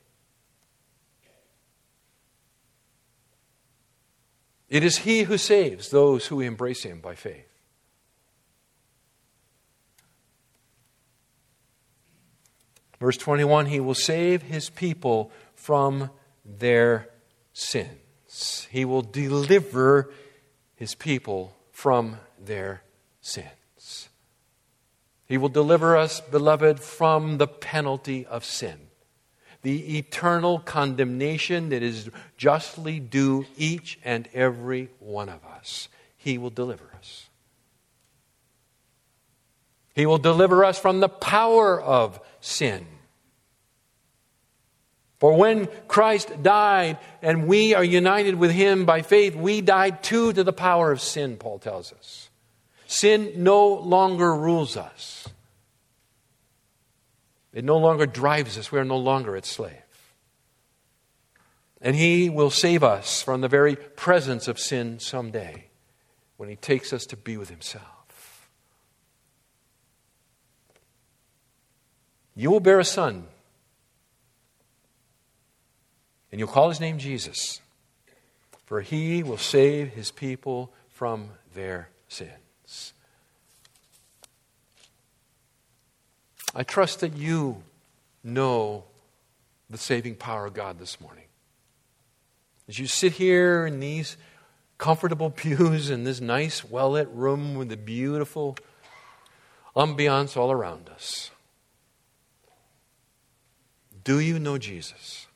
It 4.68 4.84
is 4.84 4.98
he 4.98 5.22
who 5.22 5.38
saves 5.38 5.90
those 5.90 6.26
who 6.26 6.40
embrace 6.40 6.84
him 6.84 7.00
by 7.00 7.14
faith. 7.14 7.46
Verse 13.00 13.16
21 13.16 13.66
He 13.66 13.80
will 13.80 13.94
save 13.94 14.42
his 14.42 14.70
people 14.70 15.32
from 15.54 16.10
their 16.44 17.08
sins, 17.52 18.68
He 18.70 18.84
will 18.84 19.02
deliver 19.02 20.12
his 20.76 20.94
people 20.94 21.56
from 21.72 22.18
their 22.38 22.82
sins. 23.20 24.09
He 25.30 25.38
will 25.38 25.48
deliver 25.48 25.96
us, 25.96 26.20
beloved, 26.20 26.80
from 26.80 27.38
the 27.38 27.46
penalty 27.46 28.26
of 28.26 28.44
sin, 28.44 28.88
the 29.62 29.96
eternal 29.96 30.58
condemnation 30.58 31.68
that 31.68 31.84
is 31.84 32.10
justly 32.36 32.98
due 32.98 33.46
each 33.56 34.00
and 34.04 34.28
every 34.34 34.88
one 34.98 35.28
of 35.28 35.44
us. 35.44 35.88
He 36.16 36.36
will 36.36 36.50
deliver 36.50 36.90
us. 36.96 37.28
He 39.94 40.04
will 40.04 40.18
deliver 40.18 40.64
us 40.64 40.80
from 40.80 40.98
the 40.98 41.08
power 41.08 41.80
of 41.80 42.18
sin. 42.40 42.84
For 45.20 45.36
when 45.36 45.68
Christ 45.86 46.42
died 46.42 46.98
and 47.22 47.46
we 47.46 47.72
are 47.72 47.84
united 47.84 48.34
with 48.34 48.50
him 48.50 48.84
by 48.84 49.02
faith, 49.02 49.36
we 49.36 49.60
died 49.60 50.02
too 50.02 50.32
to 50.32 50.42
the 50.42 50.52
power 50.52 50.90
of 50.90 51.00
sin, 51.00 51.36
Paul 51.36 51.60
tells 51.60 51.92
us. 51.92 52.29
Sin 52.90 53.34
no 53.36 53.68
longer 53.68 54.34
rules 54.34 54.76
us, 54.76 55.28
it 57.52 57.64
no 57.64 57.78
longer 57.78 58.04
drives 58.04 58.58
us. 58.58 58.72
We 58.72 58.80
are 58.80 58.84
no 58.84 58.96
longer 58.96 59.36
its 59.36 59.48
slave. 59.48 59.76
And 61.80 61.94
he 61.94 62.28
will 62.28 62.50
save 62.50 62.82
us 62.82 63.22
from 63.22 63.42
the 63.42 63.48
very 63.48 63.76
presence 63.76 64.48
of 64.48 64.58
sin 64.58 64.98
someday 64.98 65.66
when 66.36 66.48
he 66.48 66.56
takes 66.56 66.92
us 66.92 67.06
to 67.06 67.16
be 67.16 67.36
with 67.36 67.48
himself. 67.48 68.48
You 72.34 72.50
will 72.50 72.58
bear 72.58 72.80
a 72.80 72.84
son 72.84 73.28
and 76.32 76.40
you'll 76.40 76.48
call 76.48 76.70
his 76.70 76.80
name 76.80 76.98
Jesus, 76.98 77.60
for 78.66 78.80
he 78.80 79.22
will 79.22 79.38
save 79.38 79.90
his 79.90 80.10
people 80.10 80.72
from 80.88 81.28
their 81.54 81.90
sins. 82.08 82.49
I 86.54 86.62
trust 86.64 87.00
that 87.00 87.16
you 87.16 87.62
know 88.24 88.84
the 89.68 89.78
saving 89.78 90.16
power 90.16 90.46
of 90.46 90.54
God 90.54 90.78
this 90.78 91.00
morning. 91.00 91.24
As 92.68 92.78
you 92.78 92.86
sit 92.86 93.12
here 93.12 93.66
in 93.66 93.80
these 93.80 94.16
comfortable 94.78 95.30
pews 95.30 95.90
in 95.90 96.04
this 96.04 96.20
nice, 96.20 96.64
well 96.64 96.90
lit 96.92 97.08
room 97.10 97.54
with 97.54 97.68
the 97.68 97.76
beautiful 97.76 98.56
ambiance 99.76 100.36
all 100.36 100.50
around 100.50 100.88
us, 100.88 101.30
do 104.02 104.18
you 104.18 104.38
know 104.38 104.58
Jesus? 104.58 105.26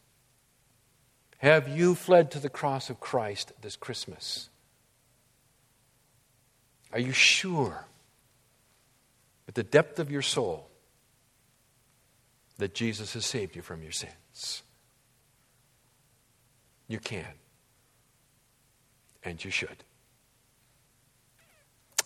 Have 1.39 1.69
you 1.69 1.95
fled 1.95 2.31
to 2.33 2.41
the 2.41 2.49
cross 2.49 2.91
of 2.91 2.99
Christ 2.99 3.53
this 3.61 3.77
Christmas? 3.77 4.49
Are 6.93 6.99
you 6.99 7.13
sure, 7.13 7.85
at 9.47 9.55
the 9.55 9.63
depth 9.63 9.99
of 9.99 10.11
your 10.11 10.23
soul, 10.23 10.71
that 12.59 12.75
Jesus 12.75 13.15
has 13.15 13.25
saved 13.25 13.57
you 13.57 13.63
from 13.63 13.83
your 13.83 13.93
sins? 13.93 14.63
You 16.87 16.99
can, 16.99 17.27
and 19.23 19.43
you 19.45 19.51
should. 19.51 19.85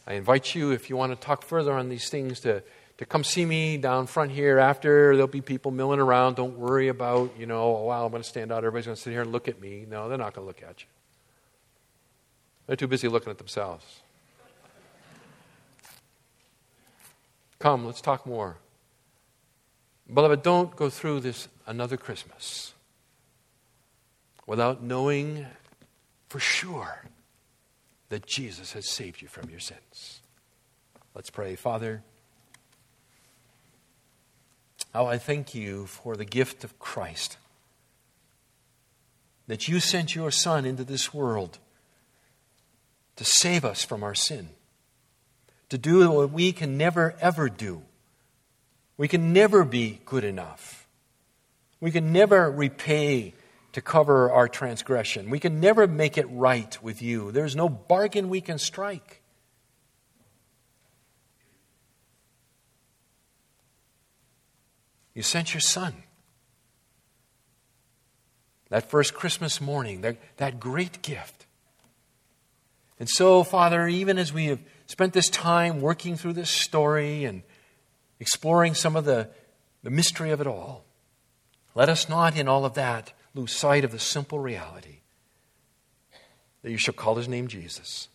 I 0.07 0.15
invite 0.15 0.55
you, 0.55 0.71
if 0.71 0.89
you 0.89 0.97
want 0.97 1.13
to 1.13 1.17
talk 1.17 1.43
further 1.43 1.73
on 1.73 1.89
these 1.89 2.09
things, 2.09 2.41
to 2.41 2.63
to 2.99 3.07
come 3.07 3.25
see 3.25 3.45
me 3.47 3.77
down 3.79 4.07
front 4.07 4.33
here 4.33 4.59
after. 4.59 5.15
There'll 5.15 5.29
be 5.29 5.41
people 5.41 5.71
milling 5.71 6.01
around. 6.01 6.35
Don't 6.35 6.59
worry 6.59 6.89
about, 6.89 7.33
you 7.39 7.47
know, 7.47 7.77
oh, 7.77 7.85
wow, 7.85 8.05
I'm 8.05 8.11
going 8.11 8.23
to 8.23 8.29
stand 8.29 8.53
out. 8.53 8.59
Everybody's 8.59 8.87
going 8.87 8.97
to 8.97 9.01
sit 9.01 9.13
here 9.13 9.23
and 9.23 9.33
look 9.33 9.49
at 9.49 9.61
me. 9.61 9.87
No, 9.89 10.09
they're 10.09 10.19
not 10.19 10.35
going 10.35 10.45
to 10.45 10.49
look 10.49 10.63
at 10.69 10.83
you. 10.83 10.89
They're 12.67 12.77
too 12.77 12.89
busy 12.89 13.09
looking 13.09 13.31
at 13.31 13.39
themselves. 13.39 13.85
Come, 17.61 17.87
let's 17.87 18.01
talk 18.01 18.27
more. 18.27 18.57
Beloved, 20.13 20.43
don't 20.43 20.75
go 20.75 20.89
through 20.89 21.21
this 21.21 21.49
another 21.67 21.97
Christmas 21.97 22.73
without 24.47 24.83
knowing 24.83 25.47
for 26.29 26.41
sure 26.41 27.05
that 28.09 28.27
Jesus 28.27 28.73
has 28.73 28.89
saved 28.89 29.21
you 29.21 29.29
from 29.29 29.51
your 29.51 29.61
sins. 29.61 30.21
Let's 31.15 31.31
pray. 31.31 31.57
Father, 31.57 32.03
how 34.95 35.07
I 35.07 35.19
thank 35.19 35.55
you 35.55 35.87
for 35.87 36.17
the 36.17 36.25
gift 36.25 36.65
of 36.65 36.79
Christ. 36.79 37.37
That 39.47 39.69
you 39.69 39.81
sent 39.81 40.15
your 40.15 40.31
Son 40.31 40.65
into 40.65 40.85
this 40.85 41.13
world 41.13 41.59
to 43.17 43.25
save 43.25 43.65
us 43.65 43.85
from 43.85 44.03
our 44.03 44.15
sin, 44.15 44.51
to 45.69 45.77
do 45.77 46.11
what 46.11 46.31
we 46.31 46.53
can 46.53 46.79
never, 46.79 47.15
ever 47.21 47.49
do. 47.49 47.83
We 48.99 49.09
can 49.09 49.33
never 49.33 49.65
be 49.65 50.01
good 50.05 50.25
enough. 50.25 50.87
We 51.81 51.93
can 51.93 52.13
never 52.13 52.51
repay 52.51 53.33
to 53.73 53.81
cover 53.81 54.31
our 54.31 54.49
transgression. 54.49 55.31
We 55.31 55.39
can 55.39 55.61
never 55.61 55.87
make 55.87 56.19
it 56.19 56.27
right 56.31 56.77
with 56.83 57.01
you. 57.01 57.31
There's 57.31 57.55
no 57.55 57.69
bargain 57.69 58.29
we 58.29 58.41
can 58.41 58.59
strike. 58.59 59.23
You 65.15 65.23
sent 65.23 65.55
your 65.55 65.61
son. 65.61 65.95
That 68.71 68.91
first 68.91 69.15
Christmas 69.15 69.61
morning, 69.61 70.03
that, 70.03 70.17
that 70.37 70.61
great 70.61 71.03
gift. 71.03 71.47
And 72.99 73.09
so, 73.09 73.45
Father, 73.45 73.87
even 73.87 74.19
as 74.19 74.33
we 74.33 74.47
have 74.47 74.61
spent 74.87 75.13
this 75.13 75.29
time 75.29 75.81
working 75.81 76.17
through 76.17 76.33
this 76.35 76.51
story 76.51 77.25
and 77.25 77.43
exploring 78.21 78.75
some 78.75 78.97
of 78.97 79.05
the, 79.05 79.29
the 79.83 79.91
mystery 79.91 80.31
of 80.31 80.41
it 80.41 80.47
all, 80.47 80.85
let 81.75 81.89
us 81.89 82.09
not, 82.09 82.37
in 82.37 82.49
all 82.49 82.65
of 82.65 82.75
that, 82.75 83.13
lose 83.35 83.53
sight 83.53 83.85
of 83.85 83.93
the 83.93 83.99
simple 83.99 84.39
reality 84.39 85.01
that 86.63 86.71
you 86.71 86.79
shall 86.79 86.95
call 86.95 87.15
his 87.15 87.29
name 87.29 87.47
Jesus, 87.47 88.09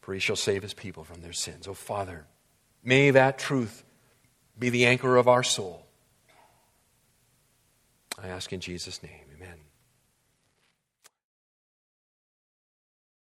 for 0.00 0.12
he 0.12 0.20
shall 0.20 0.36
save 0.36 0.62
his 0.62 0.74
people 0.74 1.04
from 1.04 1.22
their 1.22 1.32
sins. 1.32 1.66
Oh, 1.66 1.74
Father, 1.74 2.26
may 2.84 3.10
that 3.10 3.38
truth 3.38 3.84
be 4.58 4.68
the 4.70 4.86
anchor 4.86 5.16
of 5.16 5.28
our 5.28 5.42
soul. 5.42 5.86
I 8.22 8.28
ask 8.28 8.52
in 8.52 8.60
Jesus' 8.60 9.02
name. 9.02 9.27